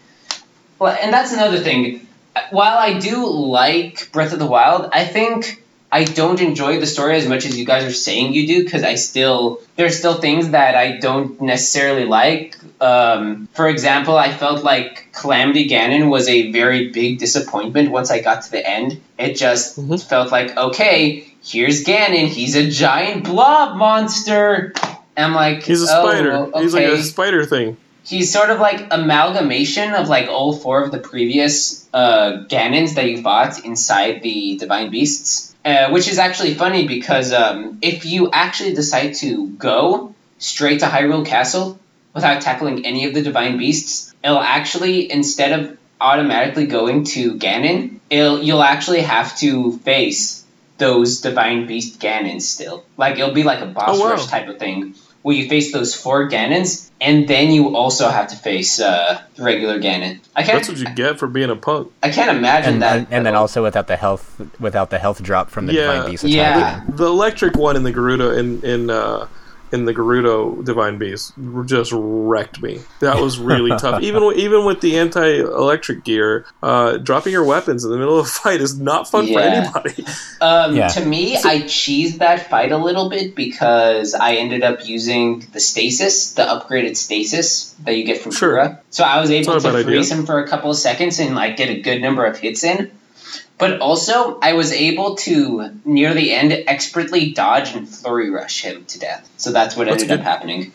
and 0.80 1.12
that's 1.12 1.32
another 1.32 1.59
thing. 1.59 2.07
While 2.51 2.78
I 2.78 2.99
do 2.99 3.26
like 3.26 4.11
Breath 4.12 4.32
of 4.32 4.39
the 4.39 4.47
Wild, 4.47 4.91
I 4.93 5.05
think 5.05 5.63
I 5.99 6.03
don't 6.03 6.40
enjoy 6.40 6.80
the 6.80 6.86
story 6.86 7.16
as 7.16 7.26
much 7.28 7.47
as 7.47 7.57
you 7.59 7.64
guys 7.64 7.84
are 7.84 7.92
saying 7.92 8.32
you 8.34 8.47
do 8.49 8.64
because 8.64 8.82
I 8.82 8.97
still 8.97 9.61
there's 9.76 9.97
still 9.97 10.14
things 10.26 10.51
that 10.51 10.74
I 10.74 10.99
don't 10.99 11.40
necessarily 11.40 12.05
like. 12.05 12.57
Um, 12.80 13.49
for 13.55 13.68
example, 13.68 14.16
I 14.16 14.32
felt 14.32 14.64
like 14.64 15.09
Calamity 15.12 15.68
Ganon 15.68 16.11
was 16.11 16.26
a 16.28 16.51
very 16.51 16.90
big 16.90 17.18
disappointment 17.18 17.92
once 17.92 18.11
I 18.11 18.20
got 18.20 18.42
to 18.45 18.51
the 18.51 18.62
end. 18.78 19.01
It 19.18 19.34
just 19.36 19.78
Mhm. 19.78 20.03
felt 20.03 20.32
like 20.32 20.57
okay, 20.57 20.99
here's 21.45 21.84
Ganon. 21.84 22.26
He's 22.26 22.57
a 22.57 22.66
giant 22.68 23.22
blob 23.24 23.76
monster. 23.76 24.72
I'm 25.16 25.32
like, 25.32 25.62
He's 25.62 25.82
a 25.82 25.86
oh, 25.97 26.03
spider. 26.09 26.32
okay. 26.34 26.62
He's 26.62 26.74
like 26.74 26.86
a 26.86 27.03
spider 27.05 27.45
thing. 27.47 27.76
He's 28.03 28.32
sort 28.32 28.51
of 28.51 28.59
like 28.59 28.88
amalgamation 28.90 29.95
of 29.95 30.09
like 30.09 30.28
all 30.28 30.53
four 30.53 30.82
of 30.82 30.90
the 30.90 30.99
previous 30.99 31.86
uh, 31.95 32.45
Ganons 32.51 32.97
that 32.97 33.09
you 33.09 33.22
fought 33.22 33.64
inside 33.64 34.22
the 34.22 34.57
Divine 34.59 34.90
Beasts, 34.90 35.53
uh, 35.64 35.90
which 35.90 36.08
is 36.08 36.18
actually 36.18 36.54
funny 36.54 36.86
because 36.86 37.32
um, 37.32 37.78
if 37.82 38.04
you 38.04 38.30
actually 38.30 38.74
decide 38.74 39.14
to 39.14 39.48
go 39.50 40.14
straight 40.38 40.80
to 40.80 40.86
Hyrule 40.86 41.24
Castle 41.26 41.78
without 42.12 42.42
tackling 42.42 42.84
any 42.86 43.06
of 43.06 43.14
the 43.14 43.22
Divine 43.22 43.56
Beasts, 43.58 44.14
it'll 44.22 44.38
actually 44.38 45.10
instead 45.10 45.58
of 45.58 45.78
automatically 46.00 46.66
going 46.66 47.04
to 47.04 47.34
Ganon, 47.34 47.98
it'll, 48.10 48.42
you'll 48.42 48.62
actually 48.62 49.00
have 49.00 49.36
to 49.38 49.78
face 49.78 50.44
those 50.76 51.20
Divine 51.20 51.66
Beast 51.66 52.00
Ganons 52.00 52.42
still. 52.42 52.84
Like 52.96 53.18
it'll 53.18 53.32
be 53.32 53.44
like 53.44 53.60
a 53.60 53.66
boss 53.66 53.98
Oh, 53.98 54.00
wow. 54.00 54.10
rush 54.10 54.26
type 54.26 54.48
of 54.48 54.58
thing 54.58 54.94
where 55.22 55.34
you 55.36 55.48
face 55.48 55.72
those 55.72 55.94
four 55.94 56.28
Ganons, 56.28 56.84
and 57.05 57.28
then 57.28 57.52
you 57.52 57.76
also 57.76 58.09
have 58.09 58.28
to 58.28 58.36
face 58.36 58.80
uh, 58.80 59.20
the 59.36 59.42
regular 59.42 59.78
Ganon. 59.78 60.20
I 60.34 60.42
can't. 60.42 60.57
That's 60.57 60.68
what 60.68 60.78
you 60.78 60.94
get 60.94 61.18
for 61.18 61.26
being 61.28 61.50
a 61.50 61.57
punk. 61.57 61.92
I 62.02 62.11
can't 62.11 62.36
imagine 62.36 62.74
and, 62.74 62.82
that. 62.82 62.96
and, 62.98 63.07
and 63.11 63.26
then 63.26 63.34
also 63.34 63.62
without 63.62 63.86
the 63.86 63.96
health 63.96 64.40
without 64.59 64.90
the 64.90 64.98
health 64.98 65.22
drop 65.22 65.50
from 65.50 65.66
the 65.66 65.74
Yeah. 65.74 65.92
divine 65.92 66.11
beast 66.11 66.24
attack. 66.24 66.34
Yeah. 66.34 66.84
The 66.88 67.07
electric 67.07 67.57
one 67.57 67.76
in 67.76 67.82
the 67.82 67.92
Gerudo 67.92 68.36
in 68.36 68.62
in 68.62 68.90
uh, 68.90 69.28
in 69.75 69.85
the 69.85 69.93
Gerudo 69.93 70.64
Divine 70.64 70.99
Beast 70.99 71.33
just 71.66 71.93
wrecked 71.95 72.62
me. 72.62 72.81
That 73.01 73.20
was 73.20 73.39
really 73.39 73.70
tough. 73.79 74.03
Even 74.03 74.25
with, 74.25 74.39
even 74.39 74.64
with 74.64 74.81
the 74.81 74.99
anti-electric 74.99 76.05
gear, 76.05 76.47
uh, 76.62 76.97
dropping 76.99 77.33
your 77.33 77.45
weapons 77.45 77.85
in 77.85 77.91
the 77.91 77.99
middle 77.99 78.18
of 78.18 78.27
a 78.27 78.29
fight 78.29 78.61
is 78.61 78.79
not 78.79 79.11
fun 79.11 79.27
for 79.27 79.41
anybody. 79.41 80.05
Um, 80.41 80.77
Yeah. 80.77 80.89
To 80.89 81.05
me, 81.05 81.37
I 81.37 81.62
cheesed 81.62 82.18
that 82.18 82.51
fight 82.51 82.70
a 82.70 82.77
little 82.79 83.09
bit 83.09 83.35
because 83.35 84.14
I 84.14 84.35
ended 84.35 84.62
up 84.62 84.87
using 84.87 85.41
the 85.53 85.61
stasis, 85.61 86.33
the 86.35 86.43
upgraded 86.43 86.97
stasis 86.97 87.70
that 87.85 87.97
you 87.97 88.05
get 88.05 88.20
from 88.20 88.33
Sure. 88.33 88.53
Kura. 88.55 88.81
So 88.91 89.05
I 89.05 89.20
was 89.20 89.31
able 89.31 89.55
It's 89.57 89.64
not 89.64 89.75
a 89.75 89.79
to 89.79 89.85
freeze 89.85 90.11
idea. 90.11 90.20
him 90.20 90.27
for 90.27 90.39
a 90.41 90.47
couple 90.49 90.70
of 90.70 90.77
seconds 90.77 91.18
and 91.18 91.35
like 91.35 91.57
get 91.57 91.70
a 91.70 91.81
good 91.81 92.01
number 92.03 92.25
of 92.27 92.39
hits 92.39 92.62
in. 92.64 92.91
But 93.57 93.80
also, 93.80 94.38
I 94.40 94.55
was 94.55 94.72
able 94.72 95.14
to 95.16 95.70
near 95.84 96.12
the 96.12 96.32
end 96.32 96.52
expertly 96.66 97.30
dodge 97.32 97.74
and 97.74 97.88
flurry 97.88 98.28
rush 98.30 98.62
him 98.62 98.84
to 98.86 98.98
death. 98.98 99.30
So 99.36 99.52
that's 99.52 99.76
what 99.76 99.86
That's 99.86 100.02
ended 100.02 100.18
good. 100.18 100.20
up 100.20 100.24
happening. 100.26 100.72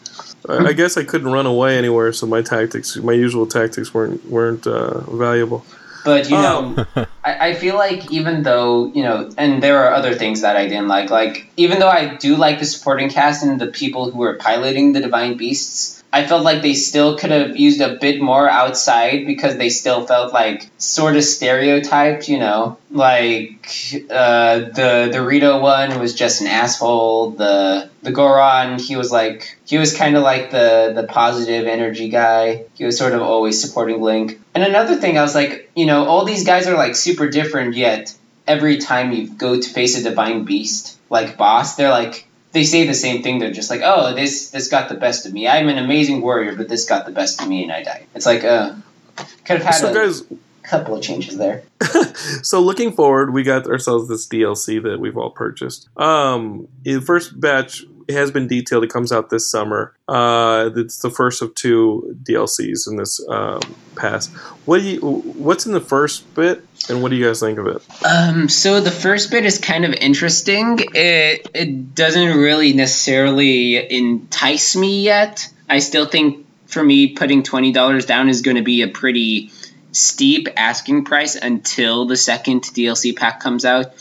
I, 0.47 0.67
I 0.69 0.73
guess 0.73 0.95
I 0.97 1.03
couldn't 1.03 1.31
run 1.31 1.45
away 1.45 1.77
anywhere, 1.77 2.13
so 2.13 2.25
my 2.25 2.41
tactics, 2.41 2.95
my 2.95 3.11
usual 3.13 3.45
tactics, 3.47 3.93
weren't 3.93 4.25
weren't 4.29 4.65
uh, 4.65 5.01
valuable. 5.11 5.65
But 6.05 6.29
you 6.29 6.37
Um, 6.37 6.75
know, 6.75 6.85
I, 7.25 7.49
I 7.49 7.53
feel 7.55 7.75
like 7.75 8.09
even 8.09 8.43
though 8.43 8.87
you 8.87 9.03
know, 9.03 9.29
and 9.37 9.61
there 9.61 9.83
are 9.83 9.93
other 9.93 10.15
things 10.15 10.41
that 10.41 10.55
I 10.55 10.65
didn't 10.69 10.87
like. 10.87 11.09
Like 11.09 11.47
even 11.57 11.79
though 11.79 11.89
I 11.89 12.15
do 12.15 12.37
like 12.37 12.59
the 12.59 12.65
supporting 12.65 13.09
cast 13.09 13.43
and 13.43 13.59
the 13.59 13.67
people 13.67 14.09
who 14.09 14.23
are 14.23 14.35
piloting 14.35 14.93
the 14.93 15.01
divine 15.01 15.35
beasts, 15.35 15.98
I 16.11 16.25
felt 16.25 16.43
like 16.43 16.61
they 16.61 16.73
still 16.73 17.17
could 17.17 17.29
have 17.29 17.55
used 17.55 17.81
a 17.81 17.95
bit 17.95 18.19
more 18.19 18.49
outside 18.49 19.27
because 19.27 19.57
they 19.57 19.69
still 19.69 20.05
felt 20.07 20.33
like 20.33 20.67
sort 20.79 21.15
of 21.15 21.23
stereotyped, 21.23 22.27
you 22.27 22.39
know, 22.39 22.77
like 22.89 23.67
uh, 24.09 24.59
the 24.59 25.09
the 25.11 25.21
Rito 25.23 25.59
one 25.59 25.99
was 25.99 26.15
just 26.15 26.41
an 26.41 26.47
asshole. 26.47 27.31
The 27.31 27.89
the 28.01 28.11
Goron, 28.11 28.79
he 28.79 28.95
was 28.95 29.11
like 29.11 29.57
he 29.65 29.77
was 29.77 29.95
kind 29.95 30.17
of 30.17 30.23
like 30.23 30.49
the 30.49 30.93
the 30.95 31.03
positive 31.03 31.67
energy 31.67 32.09
guy. 32.09 32.65
He 32.73 32.85
was 32.85 32.97
sort 32.97 33.13
of 33.13 33.21
always 33.21 33.61
supporting 33.61 34.01
Link. 34.01 34.41
And 34.55 34.63
another 34.63 34.95
thing, 34.95 35.17
I 35.17 35.21
was 35.21 35.35
like, 35.35 35.69
you 35.75 35.85
know, 35.85 36.05
all 36.05 36.25
these 36.25 36.43
guys 36.43 36.67
are 36.67 36.75
like 36.75 36.95
super 36.95 37.29
different, 37.29 37.75
yet 37.75 38.13
every 38.47 38.77
time 38.77 39.11
you 39.11 39.29
go 39.29 39.61
to 39.61 39.69
face 39.69 39.95
a 39.99 40.03
divine 40.03 40.43
beast 40.43 40.97
like 41.09 41.37
boss, 41.37 41.75
they're 41.75 41.91
like 41.91 42.25
they 42.51 42.63
say 42.63 42.87
the 42.87 42.93
same 42.93 43.21
thing. 43.21 43.39
They're 43.39 43.51
just 43.51 43.69
like, 43.69 43.81
oh, 43.83 44.13
this 44.13 44.49
this 44.51 44.67
got 44.69 44.89
the 44.89 44.95
best 44.95 45.25
of 45.25 45.33
me. 45.33 45.47
I'm 45.47 45.69
an 45.69 45.77
amazing 45.77 46.21
warrior, 46.21 46.55
but 46.55 46.67
this 46.67 46.85
got 46.85 47.05
the 47.05 47.11
best 47.11 47.41
of 47.41 47.47
me, 47.47 47.63
and 47.63 47.71
I 47.71 47.83
died. 47.83 48.07
It's 48.15 48.25
like, 48.25 48.43
uh, 48.43 48.75
could 49.45 49.57
have 49.57 49.63
had 49.63 49.75
So 49.75 49.91
a 49.91 49.93
guys, 49.93 50.23
couple 50.63 50.95
of 50.95 51.01
changes 51.01 51.37
there. 51.37 51.63
so 52.43 52.61
looking 52.61 52.91
forward, 52.91 53.33
we 53.33 53.43
got 53.43 53.67
ourselves 53.67 54.07
this 54.07 54.27
DLC 54.27 54.81
that 54.83 54.99
we've 54.99 55.17
all 55.17 55.31
purchased. 55.31 55.89
Um, 55.97 56.67
the 56.83 57.01
first 57.01 57.39
batch 57.39 57.83
has 58.13 58.31
been 58.31 58.47
detailed. 58.47 58.83
It 58.83 58.89
comes 58.89 59.11
out 59.11 59.29
this 59.29 59.49
summer. 59.49 59.95
Uh, 60.07 60.69
it's 60.75 60.99
the 60.99 61.09
first 61.09 61.41
of 61.41 61.53
two 61.55 62.17
DLCs 62.23 62.87
in 62.87 62.97
this 62.97 63.25
um, 63.27 63.61
pass. 63.95 64.27
What 64.65 64.79
do 64.79 64.87
you? 64.87 64.99
What's 65.01 65.65
in 65.65 65.71
the 65.71 65.81
first 65.81 66.33
bit, 66.35 66.63
and 66.89 67.01
what 67.01 67.09
do 67.09 67.17
you 67.17 67.25
guys 67.25 67.39
think 67.39 67.59
of 67.59 67.67
it? 67.67 67.81
Um, 68.05 68.49
so 68.49 68.81
the 68.81 68.91
first 68.91 69.31
bit 69.31 69.45
is 69.45 69.57
kind 69.57 69.85
of 69.85 69.93
interesting. 69.93 70.79
It 70.93 71.47
it 71.53 71.95
doesn't 71.95 72.37
really 72.37 72.73
necessarily 72.73 73.91
entice 73.91 74.75
me 74.75 75.01
yet. 75.01 75.47
I 75.69 75.79
still 75.79 76.05
think 76.05 76.45
for 76.67 76.83
me 76.83 77.13
putting 77.13 77.43
twenty 77.43 77.71
dollars 77.71 78.05
down 78.05 78.29
is 78.29 78.41
going 78.41 78.57
to 78.57 78.63
be 78.63 78.81
a 78.81 78.87
pretty 78.87 79.51
steep 79.91 80.47
asking 80.55 81.05
price 81.05 81.35
until 81.35 82.05
the 82.05 82.17
second 82.17 82.61
DLC 82.61 83.15
pack 83.15 83.39
comes 83.39 83.65
out. 83.65 83.93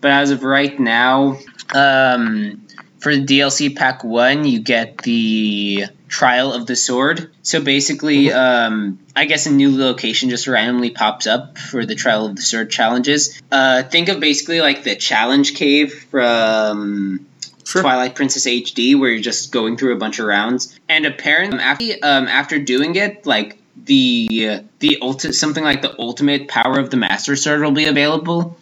But 0.00 0.12
as 0.12 0.30
of 0.30 0.44
right 0.44 0.78
now, 0.78 1.38
um, 1.74 2.66
for 3.00 3.16
the 3.16 3.24
DLC 3.24 3.74
pack 3.74 4.04
one, 4.04 4.44
you 4.44 4.60
get 4.60 4.98
the 4.98 5.86
Trial 6.08 6.52
of 6.52 6.66
the 6.66 6.76
Sword. 6.76 7.32
So 7.42 7.62
basically, 7.62 8.32
um, 8.32 8.98
I 9.16 9.24
guess 9.24 9.46
a 9.46 9.50
new 9.50 9.76
location 9.76 10.28
just 10.28 10.46
randomly 10.46 10.90
pops 10.90 11.26
up 11.26 11.56
for 11.56 11.86
the 11.86 11.94
Trial 11.94 12.26
of 12.26 12.36
the 12.36 12.42
Sword 12.42 12.70
challenges. 12.70 13.40
Uh, 13.50 13.82
think 13.84 14.08
of 14.08 14.20
basically 14.20 14.60
like 14.60 14.84
the 14.84 14.96
challenge 14.96 15.54
cave 15.54 16.06
from 16.10 17.26
Sure. 17.64 17.82
Twilight 17.82 18.16
Princess 18.16 18.46
HD, 18.46 18.98
where 18.98 19.10
you're 19.10 19.22
just 19.22 19.52
going 19.52 19.76
through 19.76 19.94
a 19.94 19.98
bunch 19.98 20.18
of 20.18 20.26
rounds. 20.26 20.76
And 20.88 21.06
apparently, 21.06 21.60
um, 21.60 21.60
after 21.60 21.84
um, 22.02 22.26
after 22.26 22.58
doing 22.58 22.96
it, 22.96 23.26
like 23.26 23.58
the 23.84 24.62
the 24.80 24.98
ulti- 25.00 25.32
something 25.32 25.62
like 25.62 25.80
the 25.80 25.94
ultimate 26.00 26.48
power 26.48 26.80
of 26.80 26.90
the 26.90 26.96
Master 26.96 27.36
Sword 27.36 27.60
will 27.60 27.70
be 27.70 27.86
available, 27.86 28.56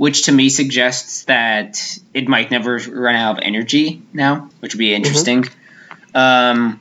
which 0.00 0.22
to 0.22 0.32
me 0.32 0.48
suggests 0.48 1.24
that 1.24 1.78
it 2.14 2.26
might 2.26 2.50
never 2.50 2.78
run 2.78 3.14
out 3.14 3.36
of 3.36 3.42
energy 3.44 4.00
now, 4.14 4.48
which 4.60 4.72
would 4.72 4.78
be 4.78 4.94
interesting. 4.94 5.44
Um, 6.14 6.80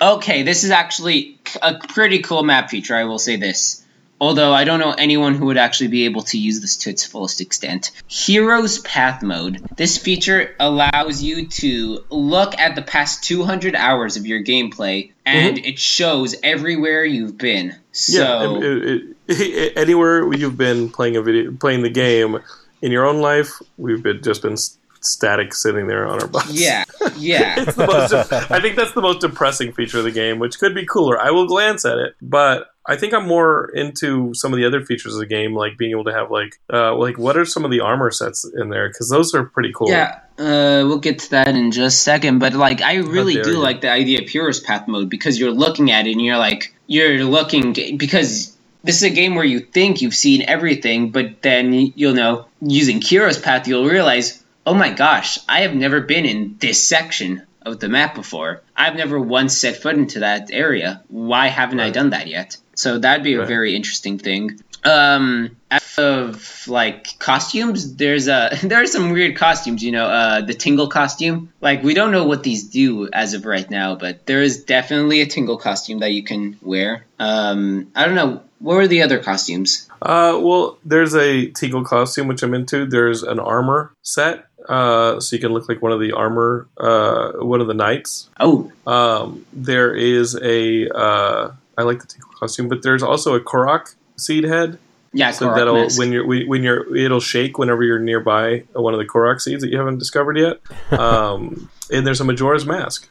okay, 0.00 0.42
this 0.42 0.64
is 0.64 0.72
actually 0.72 1.38
a 1.62 1.74
pretty 1.78 2.18
cool 2.22 2.42
map 2.42 2.68
feature. 2.68 2.96
I 2.96 3.04
will 3.04 3.20
say 3.20 3.36
this. 3.36 3.80
Although 4.20 4.52
I 4.52 4.64
don't 4.64 4.80
know 4.80 4.90
anyone 4.90 5.36
who 5.36 5.46
would 5.46 5.56
actually 5.56 5.86
be 5.88 6.06
able 6.06 6.22
to 6.22 6.36
use 6.38 6.60
this 6.60 6.78
to 6.78 6.90
its 6.90 7.06
fullest 7.06 7.40
extent. 7.40 7.92
Hero's 8.08 8.78
Path 8.80 9.22
Mode. 9.22 9.64
This 9.76 9.96
feature 9.96 10.52
allows 10.58 11.22
you 11.22 11.46
to 11.46 12.04
look 12.10 12.58
at 12.58 12.74
the 12.74 12.82
past 12.82 13.22
200 13.22 13.76
hours 13.76 14.16
of 14.16 14.26
your 14.26 14.42
gameplay, 14.42 15.12
and 15.24 15.58
it 15.58 15.78
shows 15.78 16.34
everywhere 16.42 17.04
you've 17.04 17.38
been. 17.38 17.76
So, 17.92 18.18
yeah, 18.18 18.56
it- 18.56 18.64
it- 18.64 18.84
it- 18.90 19.15
anywhere 19.76 20.32
you've 20.32 20.56
been 20.56 20.90
playing 20.90 21.16
a 21.16 21.22
video, 21.22 21.52
playing 21.52 21.82
the 21.82 21.90
game 21.90 22.38
in 22.82 22.92
your 22.92 23.06
own 23.06 23.20
life, 23.20 23.50
we've 23.76 24.02
been 24.02 24.22
just 24.22 24.42
been 24.42 24.56
static 25.00 25.54
sitting 25.54 25.86
there 25.86 26.06
on 26.06 26.20
our 26.20 26.28
butts. 26.28 26.52
yeah, 26.52 26.84
yeah. 27.16 27.60
it's 27.60 27.76
the 27.76 27.86
most. 27.86 28.32
I 28.50 28.60
think 28.60 28.76
that's 28.76 28.92
the 28.92 29.02
most 29.02 29.20
depressing 29.20 29.72
feature 29.72 29.98
of 29.98 30.04
the 30.04 30.10
game, 30.10 30.38
which 30.38 30.58
could 30.58 30.74
be 30.74 30.84
cooler. 30.84 31.20
I 31.20 31.30
will 31.30 31.46
glance 31.46 31.84
at 31.84 31.98
it, 31.98 32.14
but 32.20 32.68
I 32.86 32.96
think 32.96 33.14
I'm 33.14 33.26
more 33.26 33.70
into 33.70 34.32
some 34.34 34.52
of 34.52 34.58
the 34.58 34.64
other 34.64 34.84
features 34.84 35.14
of 35.14 35.20
the 35.20 35.26
game, 35.26 35.54
like 35.54 35.76
being 35.76 35.90
able 35.90 36.04
to 36.04 36.12
have 36.12 36.30
like, 36.30 36.60
uh, 36.72 36.94
like 36.94 37.18
what 37.18 37.36
are 37.36 37.44
some 37.44 37.64
of 37.64 37.70
the 37.70 37.80
armor 37.80 38.10
sets 38.10 38.44
in 38.44 38.68
there? 38.68 38.88
Because 38.88 39.08
those 39.08 39.34
are 39.34 39.44
pretty 39.44 39.72
cool. 39.74 39.90
Yeah, 39.90 40.20
uh, 40.38 40.86
we'll 40.86 40.98
get 40.98 41.20
to 41.20 41.30
that 41.30 41.48
in 41.48 41.72
just 41.72 41.98
a 41.98 42.00
second. 42.00 42.38
But 42.38 42.54
like, 42.54 42.82
I 42.82 42.96
really 42.96 43.34
do 43.42 43.52
you. 43.52 43.58
like 43.58 43.80
the 43.80 43.90
idea 43.90 44.20
of 44.20 44.26
Purist 44.26 44.64
Path 44.64 44.86
mode 44.86 45.10
because 45.10 45.38
you're 45.38 45.52
looking 45.52 45.90
at 45.90 46.06
it 46.06 46.12
and 46.12 46.22
you're 46.22 46.38
like, 46.38 46.74
you're 46.86 47.24
looking 47.24 47.72
because 47.96 48.55
this 48.86 48.96
is 48.96 49.02
a 49.02 49.10
game 49.10 49.34
where 49.34 49.44
you 49.44 49.60
think 49.60 50.00
you've 50.00 50.14
seen 50.14 50.42
everything, 50.42 51.10
but 51.10 51.42
then 51.42 51.72
you'll 51.72 52.14
know 52.14 52.46
using 52.60 53.00
Hero's 53.00 53.38
Path, 53.38 53.68
you'll 53.68 53.84
realize, 53.86 54.42
oh 54.64 54.74
my 54.74 54.92
gosh, 54.92 55.38
I 55.48 55.60
have 55.60 55.74
never 55.74 56.00
been 56.00 56.24
in 56.24 56.56
this 56.58 56.86
section 56.86 57.42
of 57.62 57.80
the 57.80 57.88
map 57.88 58.14
before. 58.14 58.62
I've 58.76 58.94
never 58.94 59.18
once 59.20 59.58
set 59.58 59.82
foot 59.82 59.96
into 59.96 60.20
that 60.20 60.50
area. 60.52 61.02
Why 61.08 61.48
haven't 61.48 61.80
I 61.80 61.90
done 61.90 62.10
that 62.10 62.28
yet? 62.28 62.56
So 62.74 62.98
that'd 62.98 63.24
be 63.24 63.34
a 63.34 63.40
Right. 63.40 63.48
very 63.48 63.74
interesting 63.74 64.18
thing. 64.18 64.60
Um, 64.84 65.56
of 65.98 66.66
like 66.68 67.18
costumes, 67.18 67.96
there's 67.96 68.28
a 68.28 68.50
there 68.62 68.82
are 68.82 68.86
some 68.86 69.10
weird 69.10 69.36
costumes. 69.36 69.82
You 69.82 69.92
know, 69.92 70.06
uh, 70.06 70.40
the 70.42 70.54
Tingle 70.54 70.88
costume. 70.88 71.52
Like 71.60 71.82
we 71.82 71.94
don't 71.94 72.12
know 72.12 72.24
what 72.24 72.42
these 72.42 72.64
do 72.64 73.08
as 73.12 73.34
of 73.34 73.44
right 73.44 73.68
now, 73.70 73.94
but 73.96 74.26
there 74.26 74.42
is 74.42 74.64
definitely 74.64 75.20
a 75.20 75.26
Tingle 75.26 75.58
costume 75.58 76.00
that 76.00 76.12
you 76.12 76.22
can 76.22 76.58
wear. 76.62 77.04
Um, 77.18 77.90
I 77.94 78.06
don't 78.06 78.14
know. 78.14 78.42
What 78.58 78.76
were 78.76 78.88
the 78.88 79.02
other 79.02 79.18
costumes? 79.18 79.86
Uh, 80.00 80.38
well, 80.40 80.78
there's 80.84 81.14
a 81.14 81.50
tingle 81.50 81.84
costume 81.84 82.26
which 82.26 82.42
I'm 82.42 82.54
into. 82.54 82.86
There's 82.86 83.22
an 83.22 83.38
armor 83.38 83.92
set, 84.00 84.46
uh, 84.66 85.20
so 85.20 85.36
you 85.36 85.40
can 85.40 85.52
look 85.52 85.68
like 85.68 85.82
one 85.82 85.92
of 85.92 86.00
the 86.00 86.12
armor, 86.12 86.66
uh, 86.78 87.32
one 87.32 87.60
of 87.60 87.66
the 87.66 87.74
knights. 87.74 88.30
Oh, 88.40 88.72
Um, 88.86 89.44
there 89.52 89.94
is 89.94 90.38
a, 90.40 90.88
uh, 90.88 91.52
I 91.76 91.82
like 91.82 92.00
the 92.00 92.06
tingle 92.06 92.30
costume, 92.40 92.68
but 92.68 92.82
there's 92.82 93.02
also 93.02 93.34
a 93.34 93.40
Korok 93.40 93.94
seed 94.16 94.44
head. 94.44 94.78
Yeah, 95.16 95.30
So 95.32 95.48
Korok 95.48 95.54
that'll 95.56 95.74
mask. 95.82 95.98
when 95.98 96.12
you're 96.12 96.26
when 96.46 96.62
you're 96.62 96.94
it'll 96.96 97.20
shake 97.20 97.58
whenever 97.58 97.82
you're 97.82 97.98
nearby 97.98 98.64
one 98.74 98.92
of 98.94 98.98
the 98.98 99.06
Korok 99.06 99.40
seeds 99.40 99.62
that 99.62 99.70
you 99.70 99.78
haven't 99.78 99.98
discovered 99.98 100.36
yet. 100.38 100.60
Um, 100.98 101.68
and 101.90 102.06
there's 102.06 102.20
a 102.20 102.24
Majora's 102.24 102.66
mask, 102.66 103.08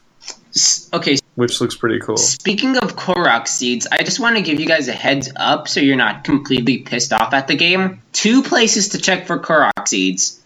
S- 0.54 0.88
okay, 0.92 1.16
which 1.34 1.60
looks 1.60 1.74
pretty 1.76 1.98
cool. 2.00 2.16
Speaking 2.16 2.76
of 2.78 2.94
Korok 2.96 3.48
seeds, 3.48 3.86
I 3.90 4.02
just 4.02 4.20
want 4.20 4.36
to 4.36 4.42
give 4.42 4.60
you 4.60 4.66
guys 4.66 4.88
a 4.88 4.92
heads 4.92 5.30
up 5.36 5.66
so 5.68 5.80
you're 5.80 5.96
not 5.96 6.24
completely 6.24 6.78
pissed 6.78 7.12
off 7.12 7.32
at 7.34 7.48
the 7.48 7.54
game. 7.56 8.02
Two 8.12 8.42
places 8.42 8.90
to 8.90 8.98
check 8.98 9.26
for 9.26 9.38
Korok 9.38 9.86
seeds. 9.88 10.40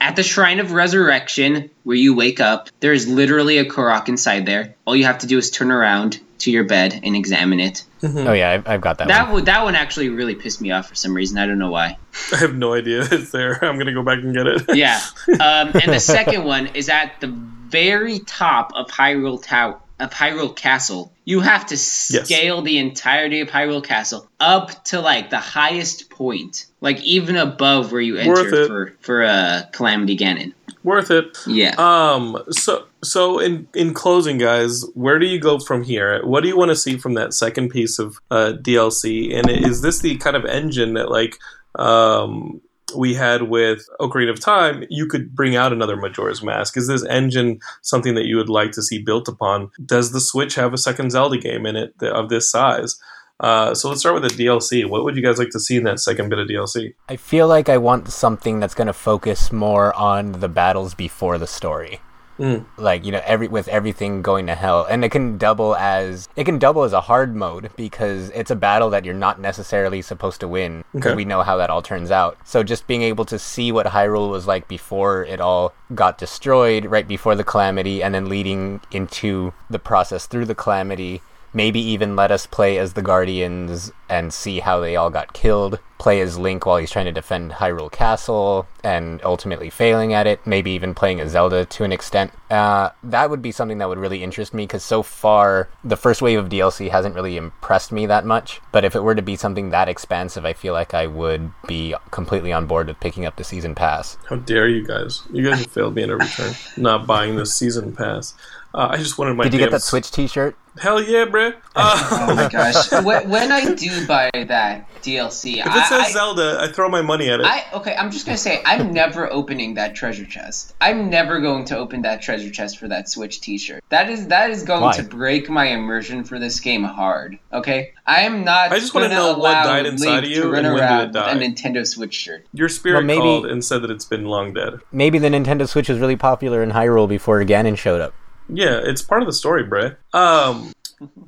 At 0.00 0.16
the 0.16 0.22
Shrine 0.22 0.60
of 0.60 0.72
Resurrection, 0.72 1.70
where 1.84 1.96
you 1.96 2.14
wake 2.14 2.38
up, 2.40 2.68
there 2.80 2.92
is 2.92 3.08
literally 3.08 3.58
a 3.58 3.64
Korok 3.64 4.08
inside 4.08 4.44
there. 4.46 4.74
All 4.86 4.94
you 4.94 5.04
have 5.04 5.18
to 5.18 5.26
do 5.26 5.38
is 5.38 5.50
turn 5.50 5.70
around 5.70 6.20
to 6.44 6.50
your 6.50 6.64
bed 6.64 7.00
and 7.02 7.16
examine 7.16 7.58
it. 7.60 7.84
Oh 8.02 8.32
yeah, 8.32 8.50
I've, 8.50 8.68
I've 8.68 8.80
got 8.82 8.98
that. 8.98 9.08
That 9.08 9.24
one. 9.24 9.32
one, 9.32 9.44
that 9.44 9.64
one 9.64 9.74
actually 9.74 10.10
really 10.10 10.34
pissed 10.34 10.60
me 10.60 10.70
off 10.70 10.88
for 10.88 10.94
some 10.94 11.14
reason. 11.14 11.38
I 11.38 11.46
don't 11.46 11.58
know 11.58 11.70
why. 11.70 11.96
I 12.32 12.36
have 12.36 12.54
no 12.54 12.74
idea 12.74 13.00
it's 13.10 13.30
there. 13.30 13.64
I'm 13.64 13.78
gonna 13.78 13.94
go 13.94 14.02
back 14.02 14.18
and 14.18 14.34
get 14.34 14.46
it. 14.46 14.62
Yeah. 14.74 15.00
Um, 15.28 15.70
and 15.74 15.92
the 15.92 16.00
second 16.00 16.44
one 16.44 16.68
is 16.68 16.88
at 16.88 17.20
the 17.20 17.28
very 17.28 18.18
top 18.20 18.72
of 18.74 18.88
Hyrule 18.88 19.42
Tower, 19.42 19.80
of 19.98 20.10
Hyrule 20.10 20.54
Castle. 20.54 21.12
You 21.24 21.40
have 21.40 21.66
to 21.66 21.76
scale 21.78 22.60
the 22.60 22.76
entirety 22.78 23.40
of 23.40 23.48
Hyrule 23.48 23.82
Castle 23.82 24.28
up 24.38 24.84
to 24.86 25.00
like 25.00 25.30
the 25.30 25.38
highest 25.38 26.10
point, 26.10 26.66
like 26.82 27.00
even 27.02 27.36
above 27.36 27.90
where 27.92 28.00
you 28.02 28.14
Worth 28.16 28.46
enter 28.46 28.62
it. 28.62 28.66
for 28.66 28.96
for 29.00 29.24
uh, 29.24 29.62
Calamity 29.72 30.16
Ganon. 30.18 30.52
Worth 30.82 31.10
it. 31.10 31.38
Yeah. 31.46 31.74
Um. 31.78 32.36
So 32.50 32.84
so 33.04 33.38
in 33.38 33.68
in 33.74 33.94
closing, 33.94 34.38
guys, 34.38 34.84
where 34.94 35.18
do 35.18 35.26
you 35.26 35.38
go 35.38 35.58
from 35.58 35.82
here? 35.82 36.24
What 36.24 36.42
do 36.42 36.48
you 36.48 36.56
want 36.56 36.70
to 36.70 36.76
see 36.76 36.96
from 36.96 37.14
that 37.14 37.34
second 37.34 37.70
piece 37.70 37.98
of 37.98 38.18
uh, 38.30 38.54
DLC? 38.60 39.34
And 39.36 39.50
is 39.50 39.82
this 39.82 40.00
the 40.00 40.16
kind 40.16 40.36
of 40.36 40.44
engine 40.44 40.94
that 40.94 41.10
like 41.10 41.38
um 41.76 42.60
we 42.96 43.14
had 43.14 43.42
with 43.42 43.88
Ocarina 44.00 44.30
of 44.30 44.40
Time? 44.40 44.84
You 44.88 45.06
could 45.06 45.34
bring 45.34 45.56
out 45.56 45.72
another 45.72 45.96
Majora's 45.96 46.42
Mask. 46.42 46.76
Is 46.76 46.88
this 46.88 47.04
engine 47.04 47.60
something 47.82 48.14
that 48.14 48.26
you 48.26 48.36
would 48.36 48.48
like 48.48 48.72
to 48.72 48.82
see 48.82 49.02
built 49.02 49.28
upon? 49.28 49.70
Does 49.84 50.12
the 50.12 50.20
Switch 50.20 50.54
have 50.54 50.72
a 50.72 50.78
second 50.78 51.10
Zelda 51.10 51.38
game 51.38 51.66
in 51.66 51.76
it 51.76 51.94
of 52.02 52.28
this 52.28 52.50
size? 52.50 52.98
Uh, 53.40 53.74
so 53.74 53.88
let's 53.88 54.00
start 54.00 54.20
with 54.20 54.30
the 54.30 54.44
DLC. 54.44 54.88
What 54.88 55.04
would 55.04 55.16
you 55.16 55.22
guys 55.22 55.38
like 55.38 55.50
to 55.50 55.60
see 55.60 55.76
in 55.76 55.84
that 55.84 55.98
second 55.98 56.28
bit 56.28 56.38
of 56.38 56.46
DLC? 56.46 56.94
I 57.08 57.16
feel 57.16 57.48
like 57.48 57.68
I 57.68 57.78
want 57.78 58.08
something 58.10 58.60
that's 58.60 58.74
going 58.74 58.86
to 58.86 58.92
focus 58.92 59.50
more 59.52 59.94
on 59.96 60.32
the 60.32 60.48
battles 60.48 60.94
before 60.94 61.36
the 61.36 61.46
story. 61.46 62.00
Mm. 62.38 62.64
Like 62.76 63.04
you 63.04 63.12
know, 63.12 63.22
every 63.24 63.48
with 63.48 63.68
everything 63.68 64.20
going 64.22 64.46
to 64.46 64.54
hell, 64.54 64.84
and 64.90 65.04
it 65.04 65.10
can 65.10 65.38
double 65.38 65.76
as 65.76 66.28
it 66.36 66.44
can 66.44 66.58
double 66.58 66.82
as 66.82 66.92
a 66.92 67.00
hard 67.02 67.36
mode 67.36 67.70
because 67.76 68.30
it's 68.30 68.50
a 68.50 68.56
battle 68.56 68.90
that 68.90 69.04
you're 69.04 69.14
not 69.14 69.40
necessarily 69.40 70.02
supposed 70.02 70.40
to 70.40 70.48
win. 70.48 70.84
Because 70.92 71.10
Okay. 71.10 71.16
we 71.16 71.24
know 71.24 71.42
how 71.42 71.56
that 71.58 71.70
all 71.70 71.82
turns 71.82 72.10
out. 72.10 72.36
So 72.44 72.62
just 72.62 72.86
being 72.86 73.02
able 73.02 73.24
to 73.26 73.38
see 73.38 73.70
what 73.70 73.86
Hyrule 73.86 74.30
was 74.30 74.46
like 74.46 74.66
before 74.68 75.24
it 75.24 75.40
all 75.40 75.72
got 75.94 76.18
destroyed, 76.18 76.86
right 76.86 77.06
before 77.06 77.34
the 77.36 77.44
calamity, 77.44 78.02
and 78.02 78.14
then 78.14 78.28
leading 78.28 78.80
into 78.90 79.52
the 79.70 79.78
process 79.78 80.26
through 80.26 80.46
the 80.46 80.54
calamity. 80.54 81.22
Maybe 81.54 81.80
even 81.80 82.16
let 82.16 82.32
us 82.32 82.46
play 82.46 82.78
as 82.78 82.94
the 82.94 83.02
Guardians 83.02 83.92
and 84.08 84.34
see 84.34 84.58
how 84.58 84.80
they 84.80 84.96
all 84.96 85.08
got 85.08 85.32
killed. 85.32 85.78
Play 85.98 86.20
as 86.20 86.36
Link 86.36 86.66
while 86.66 86.76
he's 86.76 86.90
trying 86.90 87.06
to 87.06 87.12
defend 87.12 87.52
Hyrule 87.52 87.90
Castle 87.90 88.66
and 88.82 89.22
ultimately 89.24 89.70
failing 89.70 90.12
at 90.12 90.26
it. 90.26 90.44
Maybe 90.46 90.72
even 90.72 90.94
playing 90.94 91.20
as 91.20 91.30
Zelda 91.30 91.64
to 91.64 91.84
an 91.84 91.92
extent. 91.92 92.32
Uh, 92.50 92.90
that 93.04 93.30
would 93.30 93.40
be 93.40 93.52
something 93.52 93.78
that 93.78 93.88
would 93.88 93.98
really 93.98 94.22
interest 94.22 94.52
me 94.52 94.64
because 94.64 94.82
so 94.82 95.02
far 95.02 95.68
the 95.82 95.96
first 95.96 96.20
wave 96.20 96.38
of 96.38 96.48
DLC 96.48 96.90
hasn't 96.90 97.14
really 97.14 97.36
impressed 97.36 97.92
me 97.92 98.04
that 98.06 98.26
much. 98.26 98.60
But 98.72 98.84
if 98.84 98.96
it 98.96 99.04
were 99.04 99.14
to 99.14 99.22
be 99.22 99.36
something 99.36 99.70
that 99.70 99.88
expansive, 99.88 100.44
I 100.44 100.52
feel 100.52 100.74
like 100.74 100.92
I 100.92 101.06
would 101.06 101.52
be 101.66 101.94
completely 102.10 102.52
on 102.52 102.66
board 102.66 102.88
with 102.88 103.00
picking 103.00 103.24
up 103.24 103.36
the 103.36 103.44
season 103.44 103.74
pass. 103.74 104.18
How 104.28 104.36
dare 104.36 104.68
you 104.68 104.84
guys? 104.84 105.22
You 105.32 105.48
guys 105.48 105.60
have 105.60 105.70
failed 105.70 105.94
me 105.94 106.02
in 106.02 106.10
every 106.10 106.26
turn. 106.26 106.52
Not 106.76 107.06
buying 107.06 107.36
the 107.36 107.46
season 107.46 107.94
pass. 107.94 108.34
Uh, 108.74 108.88
I 108.90 108.96
just 108.96 109.16
wanted 109.18 109.34
my. 109.34 109.44
Did 109.44 109.52
you 109.52 109.60
get 109.60 109.70
that 109.70 109.82
Switch 109.82 110.10
T-shirt? 110.10 110.56
Hell 110.76 111.00
yeah, 111.00 111.26
bro! 111.26 111.52
Uh, 111.76 112.26
Oh 112.28 112.34
my 112.34 112.48
gosh! 112.48 112.90
when, 113.04 113.30
when 113.30 113.52
I 113.52 113.72
do 113.74 114.04
buy 114.08 114.28
that 114.34 114.88
DLC, 115.02 115.58
if 115.58 115.66
it 115.66 115.66
I, 115.68 115.84
says 115.84 116.06
I, 116.06 116.10
Zelda, 116.10 116.58
I 116.60 116.66
throw 116.72 116.88
my 116.88 117.00
money 117.00 117.30
at 117.30 117.38
it. 117.38 117.46
I 117.46 117.64
okay. 117.74 117.94
I'm 117.94 118.10
just 118.10 118.26
gonna 118.26 118.36
say 118.36 118.60
I'm 118.66 118.92
never 118.92 119.32
opening 119.32 119.74
that 119.74 119.94
treasure 119.94 120.24
chest. 120.24 120.74
I'm 120.80 121.08
never 121.08 121.40
going 121.40 121.66
to 121.66 121.78
open 121.78 122.02
that 122.02 122.20
treasure 122.20 122.50
chest 122.50 122.78
for 122.78 122.88
that 122.88 123.08
Switch 123.08 123.40
T-shirt. 123.40 123.84
That 123.90 124.10
is 124.10 124.26
that 124.26 124.50
is 124.50 124.64
going 124.64 124.82
Why? 124.82 124.92
to 124.94 125.04
break 125.04 125.48
my 125.48 125.66
immersion 125.66 126.24
for 126.24 126.40
this 126.40 126.58
game 126.58 126.82
hard. 126.82 127.38
Okay, 127.52 127.92
I 128.04 128.22
am 128.22 128.42
not. 128.42 128.72
I 128.72 128.80
just 128.80 128.92
wanna 128.92 129.10
know 129.10 129.38
what 129.38 129.52
died 129.52 129.86
inside 129.86 130.10
Link 130.10 130.24
of 130.24 130.30
you 130.32 130.42
to 130.42 130.48
run 130.50 130.64
and 130.64 130.74
when 130.74 130.98
did 130.98 131.08
it 131.10 131.12
die? 131.12 131.32
with 131.32 131.42
a 131.42 131.46
Nintendo 131.46 131.86
Switch 131.86 132.14
shirt. 132.14 132.44
Your 132.52 132.68
spirit 132.68 132.96
Well, 132.96 133.04
maybe- 133.04 133.20
called 133.20 133.46
and 133.46 133.64
said 133.64 133.82
that 133.82 133.92
it's 133.92 134.04
been 134.04 134.24
long 134.24 134.52
dead. 134.52 134.80
Maybe 134.90 135.20
the 135.20 135.28
Nintendo 135.28 135.68
Switch 135.68 135.88
was 135.88 136.00
really 136.00 136.16
popular 136.16 136.60
in 136.64 136.72
Hyrule 136.72 137.08
before 137.08 137.40
Ganon 137.44 137.78
showed 137.78 138.00
up. 138.00 138.12
Yeah, 138.48 138.80
it's 138.82 139.02
part 139.02 139.22
of 139.22 139.26
the 139.26 139.32
story, 139.32 139.64
bruh. 139.64 139.96
Um, 140.12 140.72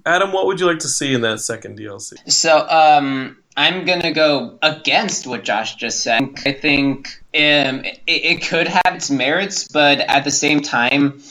Adam, 0.05 0.33
what 0.33 0.47
would 0.47 0.61
you 0.61 0.67
like 0.67 0.81
to 0.81 0.89
see 0.89 1.15
in 1.15 1.23
that 1.23 1.41
second 1.41 1.79
DLC? 1.79 2.31
So, 2.31 2.67
um, 2.69 3.39
I'm 3.57 3.87
gonna 3.87 4.13
go 4.13 4.59
against 4.63 5.27
what 5.27 5.43
Josh 5.43 5.77
just 5.77 6.01
said. 6.01 6.23
I 6.45 6.53
think 6.53 7.09
um, 7.35 7.85
it, 7.85 8.01
it 8.07 8.47
could 8.47 8.69
have 8.69 8.97
its 8.97 9.11
merits, 9.11 9.67
but 9.69 10.01
at 10.01 10.25
the 10.25 10.31
same 10.31 10.61
time, 10.61 11.23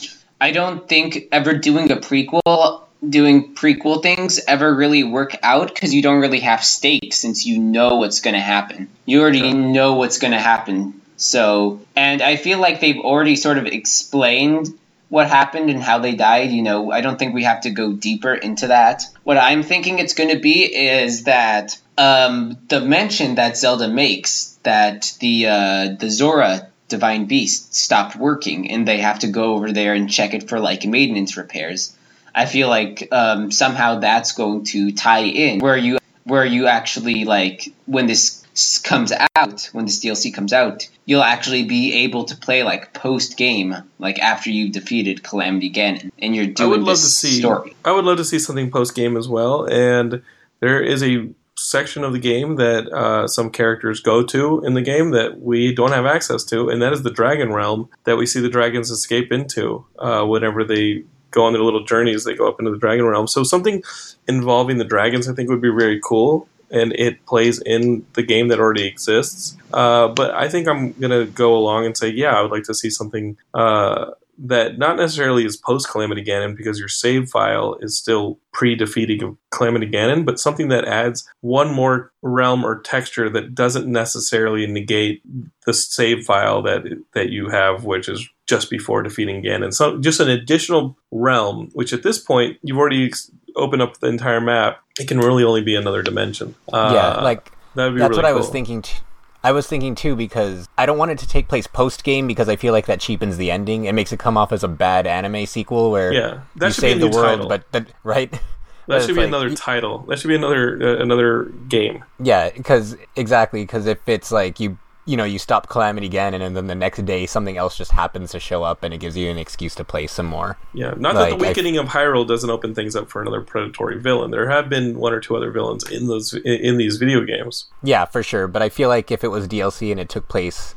I 0.41 0.51
don't 0.51 0.88
think 0.88 1.27
ever 1.31 1.53
doing 1.53 1.91
a 1.91 1.97
prequel, 1.97 2.81
doing 3.07 3.53
prequel 3.53 4.01
things 4.01 4.39
ever 4.47 4.73
really 4.73 5.03
work 5.03 5.38
out 5.43 5.67
because 5.67 5.93
you 5.93 6.01
don't 6.01 6.19
really 6.19 6.39
have 6.39 6.63
stakes 6.63 7.17
since 7.19 7.45
you 7.45 7.59
know 7.59 7.97
what's 7.97 8.21
gonna 8.21 8.41
happen. 8.41 8.89
You 9.05 9.21
already 9.21 9.53
know 9.53 9.93
what's 9.93 10.17
gonna 10.17 10.41
happen. 10.41 11.01
So, 11.17 11.81
and 11.95 12.21
I 12.21 12.38
feel 12.38 12.59
like 12.59 12.81
they've 12.81 12.99
already 12.99 13.36
sort 13.36 13.59
of 13.59 13.67
explained 13.67 14.77
what 15.10 15.28
happened 15.28 15.70
and 15.70 15.82
how 15.82 15.99
they 15.99 16.16
died. 16.16 16.51
You 16.51 16.64
know, 16.64 16.91
I 16.91 17.01
don't 17.01 17.18
think 17.18 17.34
we 17.34 17.43
have 17.43 17.62
to 17.62 17.70
go 17.70 17.93
deeper 17.93 18.34
into 18.34 18.68
that. 18.68 19.03
What 19.24 19.38
I'm 19.38 19.64
thinking 19.64 19.99
it's 19.99 20.14
going 20.14 20.30
to 20.30 20.39
be 20.39 20.64
is 20.64 21.24
that 21.24 21.78
um, 21.97 22.58
the 22.68 22.82
mention 22.82 23.36
that 23.36 23.58
Zelda 23.58 23.88
makes 23.88 24.58
that 24.64 25.14
the 25.20 25.47
uh, 25.47 25.95
the 25.99 26.10
Zora 26.10 26.70
divine 26.88 27.26
beast 27.26 27.74
stopped 27.74 28.16
working 28.16 28.70
and 28.70 28.88
they 28.88 28.99
have 28.99 29.20
to 29.20 29.28
go 29.28 29.56
over 29.56 29.72
there 29.72 29.93
and 29.93 30.10
check 30.10 30.34
it 30.34 30.47
for 30.47 30.60
like 30.60 30.86
maintenance 30.86 31.38
repairs. 31.38 31.95
I 32.34 32.45
feel 32.45 32.68
like 32.68 33.08
um, 33.12 33.51
somehow 33.51 33.99
that's 33.99 34.34
going 34.34 34.66
to 34.66 34.91
tie 34.91 35.24
in 35.24 35.60
where 35.60 35.78
you 35.78 35.99
where 36.26 36.45
you 36.45 36.68
actually 36.68 37.24
like 37.24 37.72
when 37.86 38.08
this 38.08 38.45
comes 38.84 39.12
out 39.36 39.70
when 39.74 39.86
this 39.86 39.99
DLC 39.99 40.34
comes 40.34 40.53
out 40.53 40.88
you'll 41.06 41.24
actually 41.24 41.64
be 41.64 42.03
able 42.03 42.26
to 42.26 42.36
play 42.36 42.64
like 42.64 42.93
post 42.93 43.38
game 43.38 43.76
like 43.99 44.20
after 44.20 44.49
you've 44.49 44.72
defeated 44.72 45.24
Calamity 45.24 45.72
Ganon 45.72 46.12
and 46.20 46.36
you're 46.36 46.45
I 46.45 46.49
doing 46.49 46.70
would 46.72 46.80
love 46.82 46.97
this 46.97 47.22
to 47.22 47.28
see. 47.28 47.39
story. 47.39 47.76
I 47.86 47.91
would 47.91 48.06
love 48.06 48.18
to 48.18 48.26
see 48.26 48.39
something 48.39 48.72
post 48.72 48.95
game 48.95 49.16
as 49.18 49.28
well. 49.28 49.66
And 49.66 50.22
there 50.60 50.82
is 50.82 51.03
a 51.03 51.30
section 51.58 52.03
of 52.03 52.12
the 52.12 52.20
game 52.20 52.56
that 52.58 52.88
uh, 52.91 53.28
some 53.28 53.49
characters 53.49 53.99
go 54.01 54.24
to 54.24 54.64
in 54.66 54.74
the 54.74 54.82
game 54.82 55.12
that 55.12 55.41
we 55.41 55.74
don't 55.74 55.91
have 55.91 56.06
access 56.06 56.43
to, 56.43 56.70
and 56.70 56.82
that 56.82 56.91
is 56.91 57.03
the 57.03 57.12
Dragon 57.12 57.53
Realm 57.53 57.89
that 58.03 58.18
we 58.18 58.26
see 58.26 58.41
the 58.41 58.49
dragons 58.49 58.91
escape 58.91 59.32
into 59.32 59.86
uh, 59.99 60.26
whenever 60.26 60.64
they 60.64 61.03
go 61.32 61.45
on 61.45 61.53
their 61.53 61.62
little 61.62 61.84
journeys. 61.84 62.24
They 62.24 62.36
go 62.36 62.47
up 62.47 62.60
into 62.60 62.72
the 62.72 62.78
Dragon 62.78 63.06
Realm. 63.06 63.28
So 63.28 63.43
something 63.43 63.84
involving 64.28 64.78
the 64.78 64.86
dragons, 64.86 65.30
I 65.30 65.34
think, 65.34 65.49
would 65.49 65.62
be 65.62 65.70
very 65.70 65.99
cool. 66.03 66.47
And 66.72 66.93
it 66.93 67.26
plays 67.26 67.61
in 67.61 68.05
the 68.13 68.24
game 68.24 68.47
that 68.49 68.59
already 68.59 68.88
exists. 68.88 69.55
Uh, 69.74 70.07
but 70.09 70.32
I 70.32 70.49
think 70.49 70.68
I'm 70.68 70.93
gonna 70.93 71.26
go 71.26 71.55
along 71.55 71.86
and 71.86 71.97
say, 71.97 72.09
yeah, 72.09 72.38
I 72.38 72.41
would 72.41 72.51
like 72.51 72.63
to 72.63 72.74
see 72.74 72.89
something 72.89 73.38
uh, 73.53 74.11
that 74.38 74.77
not 74.77 74.97
necessarily 74.97 75.45
is 75.45 75.57
post 75.57 75.89
Calamity 75.89 76.23
Ganon 76.23 76.55
because 76.55 76.79
your 76.79 76.88
save 76.88 77.29
file 77.29 77.75
is 77.81 77.97
still 77.97 78.39
pre 78.51 78.75
defeating 78.75 79.38
Calamity 79.51 79.88
Ganon, 79.88 80.25
but 80.25 80.39
something 80.39 80.67
that 80.69 80.86
adds 80.86 81.27
one 81.41 81.73
more 81.73 82.11
realm 82.21 82.65
or 82.65 82.81
texture 82.81 83.29
that 83.29 83.55
doesn't 83.55 83.88
necessarily 83.88 84.67
negate 84.67 85.21
the 85.65 85.73
save 85.73 86.25
file 86.25 86.61
that 86.63 86.83
that 87.13 87.29
you 87.29 87.49
have, 87.49 87.83
which 87.83 88.09
is 88.09 88.27
just 88.47 88.69
before 88.69 89.01
defeating 89.03 89.43
Ganon. 89.43 89.73
So 89.73 89.99
just 89.99 90.19
an 90.19 90.29
additional 90.29 90.97
realm, 91.11 91.69
which 91.73 91.93
at 91.93 92.03
this 92.03 92.19
point 92.19 92.57
you've 92.61 92.77
already 92.77 93.07
ex- 93.07 93.31
opened 93.55 93.81
up 93.81 93.99
the 93.99 94.07
entire 94.07 94.41
map. 94.41 94.81
It 94.99 95.07
can 95.07 95.19
really 95.19 95.43
only 95.43 95.61
be 95.61 95.75
another 95.75 96.03
dimension. 96.03 96.55
Uh, 96.71 96.91
yeah, 96.93 97.21
like 97.23 97.51
that 97.75 97.86
would 97.86 97.95
be 97.95 97.99
that's 97.99 98.09
really 98.11 98.23
what 98.23 98.25
I 98.25 98.33
was 98.33 98.49
thinking. 98.49 98.81
T- 98.81 98.99
I 99.46 99.52
was 99.52 99.68
thinking 99.68 99.93
too 99.93 100.16
because 100.16 100.68
I 100.78 100.86
don't 100.88 100.98
want 100.98 101.12
it 101.12 101.20
to 101.20 101.28
take 101.28 101.48
place 101.48 101.68
post 101.68 102.04
game 102.04 102.26
because 102.26 102.50
I 102.50 102.56
feel 102.56 102.74
like 102.74 102.88
that 102.88 103.00
cheapens 103.00 103.38
the 103.38 103.52
ending. 103.52 103.86
It 103.86 103.93
makes 103.93 104.12
it 104.12 104.18
come 104.20 104.38
off 104.38 104.52
as 104.52 104.64
a 104.64 104.68
bad 104.68 105.06
anime 105.06 105.46
sequel 105.46 105.91
where 105.91 106.12
Yeah, 106.12 106.39
that 106.56 106.68
you 106.68 106.74
should 106.74 106.82
be 106.82 106.88
a 106.88 106.91
save 106.91 107.00
the 107.02 107.10
world, 107.10 107.26
title. 107.41 107.48
but 107.48 107.72
that, 107.72 107.88
right. 108.04 108.34
That 108.88 109.02
should 109.02 109.16
be 109.16 109.22
like- 109.22 109.28
another 109.30 109.50
title. 109.56 110.00
That 110.08 110.20
should 110.20 110.28
be 110.28 110.36
another 110.36 110.80
uh, 110.82 111.02
another 111.02 111.46
game. 111.68 112.04
Yeah, 112.20 112.50
because 112.52 112.96
exactly 113.16 113.64
because 113.64 113.88
if 113.88 114.00
it's 114.08 114.32
like 114.32 114.60
you 114.60 114.78
you 115.06 115.16
know 115.16 115.24
you 115.24 115.38
stop 115.39 115.70
Calamity 115.70 116.10
Ganon 116.10 116.41
and 116.41 116.56
then 116.56 116.68
the 116.68 116.76
next 116.76 117.06
day 117.06 117.26
something 117.26 117.58
else 117.58 117.78
just 117.78 117.91
happens 117.91 118.32
to 118.32 118.39
show 118.39 118.64
up 118.64 118.84
and 118.84 118.93
it 118.93 118.97
gives 118.97 119.16
you 119.16 119.30
an 119.30 119.38
excuse 119.38 119.76
to 119.76 119.84
play 119.84 120.08
some 120.08 120.26
more. 120.26 120.58
Yeah, 120.74 120.93
not 120.97 121.16
Like, 121.16 121.30
that 121.32 121.39
the 121.39 121.45
I- 121.45 121.49
Weakening 121.49 121.78
of 121.78 121.88
Hyrule 121.88 122.28
doesn't 122.28 122.49
open 122.49 122.74
things 122.74 122.95
up 122.95 123.10
for 123.10 123.22
another 123.22 123.41
predatory 123.41 123.99
villain. 123.99 124.32
There 124.32 124.49
have 124.49 124.70
been 124.70 124.97
one 124.97 125.14
or 125.14 125.20
two 125.20 125.36
other 125.36 125.51
villains 125.51 125.89
in 125.89 126.08
those 126.08 126.34
in, 126.34 126.41
in 126.45 126.78
these 126.78 126.97
video 126.97 127.22
games. 127.22 127.66
Yeah, 127.84 128.06
for 128.06 128.24
sure. 128.24 128.47
But 128.47 128.62
I 128.62 128.70
feel 128.70 128.89
like 128.89 129.12
if 129.12 129.24
it 129.24 129.30
was 129.30 129.47
DLC 129.47 129.91
and 129.91 129.99
it 129.99 130.10
took 130.10 130.28
place 130.28 130.74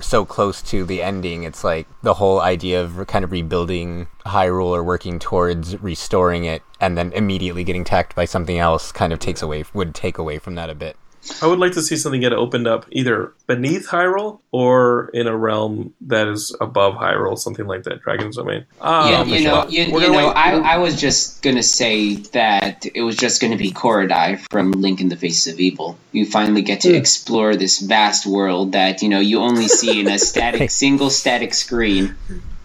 so 0.00 0.24
close 0.26 0.60
to 0.60 0.84
the 0.84 1.02
ending, 1.02 1.44
it's 1.44 1.64
like 1.64 1.86
the 2.02 2.14
whole 2.14 2.40
idea 2.40 2.82
of 2.82 3.06
kind 3.06 3.24
of 3.24 3.32
rebuilding 3.32 4.08
Hyrule 4.26 4.66
or 4.66 4.82
working 4.84 5.18
towards 5.18 5.80
restoring 5.82 6.44
it 6.44 6.62
and 6.80 6.98
then 6.98 7.12
immediately 7.12 7.64
getting 7.64 7.82
attacked 7.82 8.14
by 8.14 8.24
something 8.26 8.58
else 8.58 8.92
kind 8.92 9.12
of 9.12 9.20
takes 9.20 9.40
away 9.40 9.64
would 9.72 9.94
take 9.94 10.18
away 10.18 10.38
from 10.38 10.56
that 10.56 10.68
a 10.68 10.74
bit. 10.74 10.96
I 11.42 11.46
would 11.46 11.58
like 11.58 11.72
to 11.72 11.82
see 11.82 11.96
something 11.96 12.20
get 12.20 12.32
opened 12.32 12.66
up 12.66 12.86
either 12.90 13.32
beneath 13.46 13.88
Hyrule 13.88 14.40
or 14.50 15.10
in 15.14 15.26
a 15.26 15.36
realm 15.36 15.94
that 16.02 16.28
is 16.28 16.54
above 16.60 16.94
Hyrule, 16.94 17.38
something 17.38 17.66
like 17.66 17.84
that. 17.84 18.02
Dragon's 18.02 18.36
Domain. 18.36 18.66
Um, 18.80 19.10
Yeah, 19.10 19.24
you 19.24 19.44
know, 19.44 19.66
you, 19.68 19.84
you 19.84 20.12
know, 20.12 20.28
I, 20.28 20.74
I 20.74 20.78
was 20.78 21.00
just 21.00 21.42
gonna 21.42 21.62
say 21.62 22.16
that 22.32 22.86
it 22.94 23.02
was 23.02 23.16
just 23.16 23.40
gonna 23.40 23.56
be 23.56 23.70
Koridai 23.70 24.44
from 24.50 24.72
Link 24.72 25.00
in 25.00 25.08
the 25.08 25.16
Faces 25.16 25.52
of 25.52 25.60
Evil. 25.60 25.98
You 26.12 26.26
finally 26.26 26.62
get 26.62 26.82
to 26.82 26.94
explore 26.94 27.56
this 27.56 27.80
vast 27.80 28.26
world 28.26 28.72
that 28.72 29.02
you 29.02 29.08
know 29.08 29.20
you 29.20 29.40
only 29.40 29.68
see 29.68 30.00
in 30.00 30.08
a 30.08 30.18
static, 30.18 30.70
single 30.84 31.10
static 31.10 31.54
screen. 31.54 32.14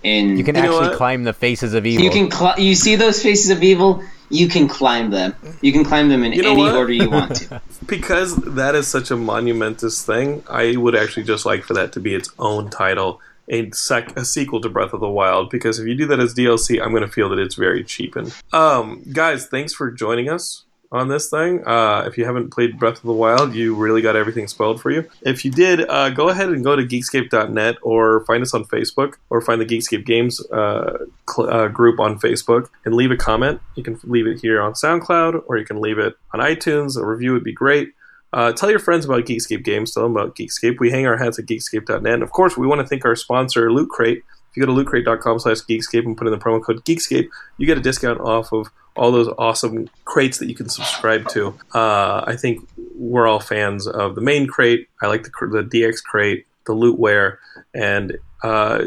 In 0.02 0.38
You 0.38 0.44
can 0.46 0.56
You 0.56 0.62
actually 0.62 0.96
climb 0.96 1.24
the 1.26 1.34
faces 1.34 1.74
of 1.74 1.86
evil. 1.86 2.06
you 2.06 2.12
can 2.12 2.32
cl- 2.32 2.58
you 2.60 2.74
see 2.74 2.96
those 2.96 3.22
faces 3.22 3.52
of 3.52 3.64
evil. 3.64 4.02
You 4.30 4.48
can 4.48 4.68
climb 4.68 5.10
them. 5.10 5.36
You 5.62 5.72
can 5.72 5.84
climb 5.84 6.10
them 6.10 6.24
in 6.24 6.34
You 6.34 6.44
know 6.44 6.52
any 6.52 6.62
what? 6.62 6.76
order 6.76 6.94
you 6.94 7.10
want 7.10 7.36
to. 7.38 7.62
because 7.88 8.36
that 8.36 8.76
is 8.76 8.88
such 8.88 9.12
a 9.12 9.16
monumentous 9.18 10.04
thing, 10.06 10.44
I 10.50 10.76
would 10.78 10.96
actually 10.96 11.24
just 11.24 11.46
like 11.46 11.64
for 11.64 11.74
that 11.74 11.94
to 11.94 12.00
be 12.00 12.14
its 12.14 12.30
own 12.38 12.70
title, 12.70 13.22
a, 13.48 13.72
sec- 13.72 14.16
a 14.18 14.24
sequel 14.24 14.62
to 14.62 14.70
Breath 14.70 14.94
of 14.94 15.00
the 15.00 15.10
Wild. 15.10 15.50
Because 15.50 15.80
if 15.80 15.88
you 15.88 15.96
do 15.96 16.06
that 16.08 16.20
as 16.20 16.34
DLC, 16.34 16.82
I'm 16.82 16.92
going 16.92 17.02
to 17.04 17.12
feel 17.12 17.30
that 17.30 17.40
it's 17.40 17.56
very 17.56 17.84
cheapened. 17.84 18.34
Um, 18.54 19.04
guys, 19.12 19.48
thanks 19.48 19.74
for 19.74 19.90
joining 19.92 20.30
us 20.30 20.66
on 20.92 21.08
this 21.08 21.30
thing. 21.30 21.66
Uh, 21.68 22.04
if 22.08 22.18
you 22.18 22.26
haven't 22.26 22.52
played 22.52 22.80
Breath 22.80 22.98
of 22.98 23.04
the 23.04 23.14
Wild, 23.14 23.54
you 23.54 23.76
really 23.76 24.02
got 24.02 24.16
everything 24.16 24.48
spoiled 24.48 24.82
for 24.82 24.92
you. 24.92 25.10
If 25.22 25.46
you 25.46 25.52
did, 25.52 25.88
uh, 25.88 26.10
go 26.10 26.30
ahead 26.30 26.50
and 26.50 26.64
go 26.64 26.76
to 26.76 26.84
Geekscape.net 26.84 27.78
or 27.82 28.26
find 28.26 28.42
us 28.42 28.54
on 28.54 28.66
Facebook 28.66 29.16
or 29.30 29.42
find 29.42 29.62
the 29.62 29.66
Geekscape 29.66 30.06
Games 30.06 30.40
uh, 30.52 31.06
cl- 31.30 31.50
uh, 31.50 31.68
group 31.68 32.00
on 32.00 32.20
Facebook 32.20 32.70
and 32.86 32.96
leave 32.96 33.12
a 33.12 33.18
comment. 33.18 33.62
You 33.76 33.84
can 33.84 34.00
leave 34.04 34.28
it 34.28 34.42
here 34.42 34.62
on 34.62 34.74
SoundCloud 34.74 35.44
or 35.48 35.58
you 35.58 35.66
can 35.66 35.82
leave 35.82 36.00
it 36.00 36.16
on 36.34 36.40
iTunes. 36.40 36.98
A 36.98 37.06
review 37.06 37.34
would 37.34 37.44
be 37.44 37.54
great. 37.54 37.94
Uh, 38.32 38.52
tell 38.52 38.70
your 38.70 38.80
friends 38.80 39.06
about 39.06 39.26
Geekscape 39.26 39.64
Games. 39.64 39.94
Tell 39.94 40.04
them 40.04 40.16
about 40.16 40.36
Geekscape. 40.36 40.80
We 40.80 40.92
hang 40.92 41.08
our 41.08 41.18
hats 41.18 41.40
at 41.40 41.46
Geekscape.net. 41.46 42.14
And 42.14 42.24
of 42.24 42.32
course, 42.32 42.58
we 42.58 42.68
want 42.68 42.82
to 42.82 42.88
thank 42.88 43.06
our 43.06 43.16
sponsor, 43.16 43.72
Loot 43.72 43.90
Crate, 43.90 44.24
if 44.50 44.58
you 44.58 44.66
go 44.66 44.74
to 44.74 44.84
lootcrate.com 44.84 45.40
slash 45.40 45.60
geekscape 45.62 46.06
and 46.06 46.18
put 46.18 46.28
in 46.28 46.34
the 46.34 46.40
promo 46.40 46.64
code 46.64 46.84
geekscape, 46.84 47.30
you 47.58 47.68
get 47.68 47.78
a 47.78 47.82
discount 47.82 48.20
off 48.20 48.52
of 48.52 48.70
all 48.96 49.12
those 49.12 49.30
awesome 49.38 49.90
crates 50.06 50.40
that 50.40 50.48
you 50.50 50.56
can 50.56 50.70
subscribe 50.70 51.28
to. 51.30 51.58
Uh, 51.74 52.24
I 52.26 52.36
think 52.36 52.68
we're 52.96 53.28
all 53.28 53.40
fans 53.40 53.88
of 53.88 54.16
the 54.16 54.22
main 54.22 54.48
crate. 54.48 54.88
I 55.02 55.08
like 55.08 55.24
the, 55.24 55.32
the 55.48 55.64
DX 55.64 56.04
crate, 56.04 56.46
the 56.66 56.74
lootware, 56.74 57.38
and 57.74 58.18
uh, 58.44 58.84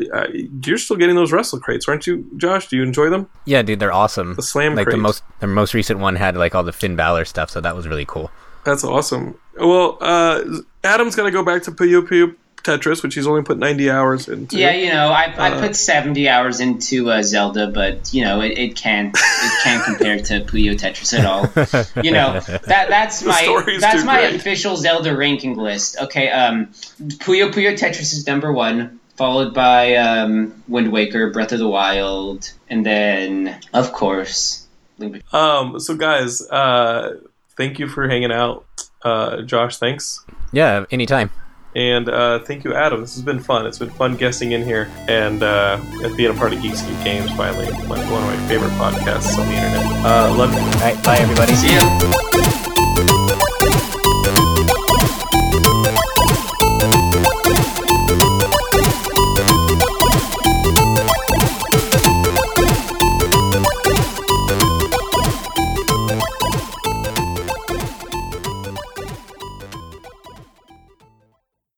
you're 0.65 0.79
still 0.79 0.97
getting 0.97 1.17
those 1.17 1.33
wrestle 1.33 1.61
crates, 1.61 1.89
aren't 1.89 2.07
you, 2.07 2.29
Josh? 2.37 2.69
Do 2.69 2.77
you 2.77 2.83
enjoy 2.83 3.11
them? 3.11 3.29
Yeah, 3.45 3.63
dude, 3.63 3.81
they're 3.81 3.93
awesome. 3.93 4.35
The 4.35 4.43
slam 4.43 4.75
like 4.75 4.87
crates. 4.87 4.97
the 4.97 5.03
most 5.03 5.23
the 5.41 5.47
most 5.47 5.75
recent 5.75 6.01
one 6.01 6.17
had 6.17 6.37
like 6.37 6.55
all 6.55 6.63
the 6.63 6.73
Finn 6.73 6.97
Balor 6.97 7.25
stuff, 7.25 7.51
so 7.51 7.61
that 7.61 7.77
was 7.77 7.87
really 7.87 8.07
cool. 8.07 8.31
That's 8.65 8.85
awesome. 8.85 9.39
Well, 9.59 9.99
uh, 10.01 10.43
Adam's 10.85 11.17
got 11.17 11.25
to 11.25 11.31
go 11.31 11.45
back 11.45 11.63
to 11.65 11.73
Puyo 11.73 12.01
Puyo 12.03 12.35
Tetris, 12.63 13.03
which 13.03 13.15
he's 13.15 13.27
only 13.27 13.43
put 13.43 13.59
90 13.59 13.91
hours 13.91 14.29
into. 14.29 14.59
Yeah, 14.59 14.73
you 14.73 14.89
know, 14.93 15.09
I, 15.09 15.25
I 15.37 15.51
Uh, 15.53 15.61
put 15.61 15.77
70 15.77 16.29
hours 16.29 16.61
into 16.61 17.11
uh, 17.11 17.23
Zelda, 17.23 17.67
but 17.69 18.13
you 18.15 18.25
know, 18.25 18.41
it, 18.41 18.59
it 18.59 18.77
can't 18.77 19.15
it 19.17 19.63
can't 19.65 19.85
compare 19.89 20.19
to 20.19 20.41
Puyo 20.41 20.73
Tetris 20.79 21.17
at 21.19 21.25
all. 21.27 21.43
You 22.05 22.13
know, 22.13 22.41
that 22.41 22.89
that's 22.89 23.23
my 23.23 23.77
that's 23.81 24.05
my 24.05 24.21
great. 24.21 24.35
official 24.37 24.77
Zelda 24.77 25.17
ranking 25.17 25.57
list. 25.57 25.97
Okay, 26.01 26.31
um, 26.31 26.67
Puyo 27.01 27.51
Puyo 27.53 27.77
Tetris 27.77 28.13
is 28.13 28.27
number 28.27 28.53
one, 28.53 29.01
followed 29.17 29.53
by 29.55 29.97
um, 29.97 30.63
Wind 30.69 30.93
Waker, 30.93 31.31
Breath 31.31 31.53
of 31.53 31.59
the 31.59 31.69
Wild, 31.69 32.53
and 32.71 32.85
then 32.87 33.61
of 33.75 33.93
course. 33.93 34.67
Um, 35.33 35.81
so, 35.81 35.97
guys, 35.97 36.41
uh, 36.49 37.17
thank 37.57 37.81
you 37.81 37.89
for 37.89 38.07
hanging 38.09 38.31
out. 38.31 38.65
Uh, 39.03 39.43
Josh, 39.43 39.79
thanks. 39.79 40.25
Yeah, 40.53 40.85
anytime. 40.93 41.31
And 41.75 42.09
uh, 42.09 42.41
thank 42.41 42.64
you, 42.64 42.75
Adam. 42.75 43.01
This 43.01 43.14
has 43.14 43.23
been 43.23 43.41
fun. 43.41 43.66
It's 43.66 43.79
been 43.79 43.91
fun 43.91 44.16
guessing 44.16 44.53
in 44.53 44.62
here 44.62 44.91
and 45.09 45.43
uh, 45.43 45.81
being 46.16 46.31
a 46.31 46.35
part 46.35 46.53
of 46.53 46.61
Geeks 46.61 46.83
Games, 47.03 47.31
finally. 47.33 47.66
One 47.73 48.01
of 48.01 48.11
my 48.11 48.37
favorite 48.49 48.73
podcasts 48.73 49.39
on 49.39 49.49
the 49.49 49.55
internet. 49.55 49.87
Uh, 50.05 50.35
love 50.37 50.53
you. 50.53 50.59
All 50.61 50.66
right. 50.81 51.03
Bye, 51.03 51.18
everybody. 51.18 51.55
See 51.55 51.73
you. 53.97 54.02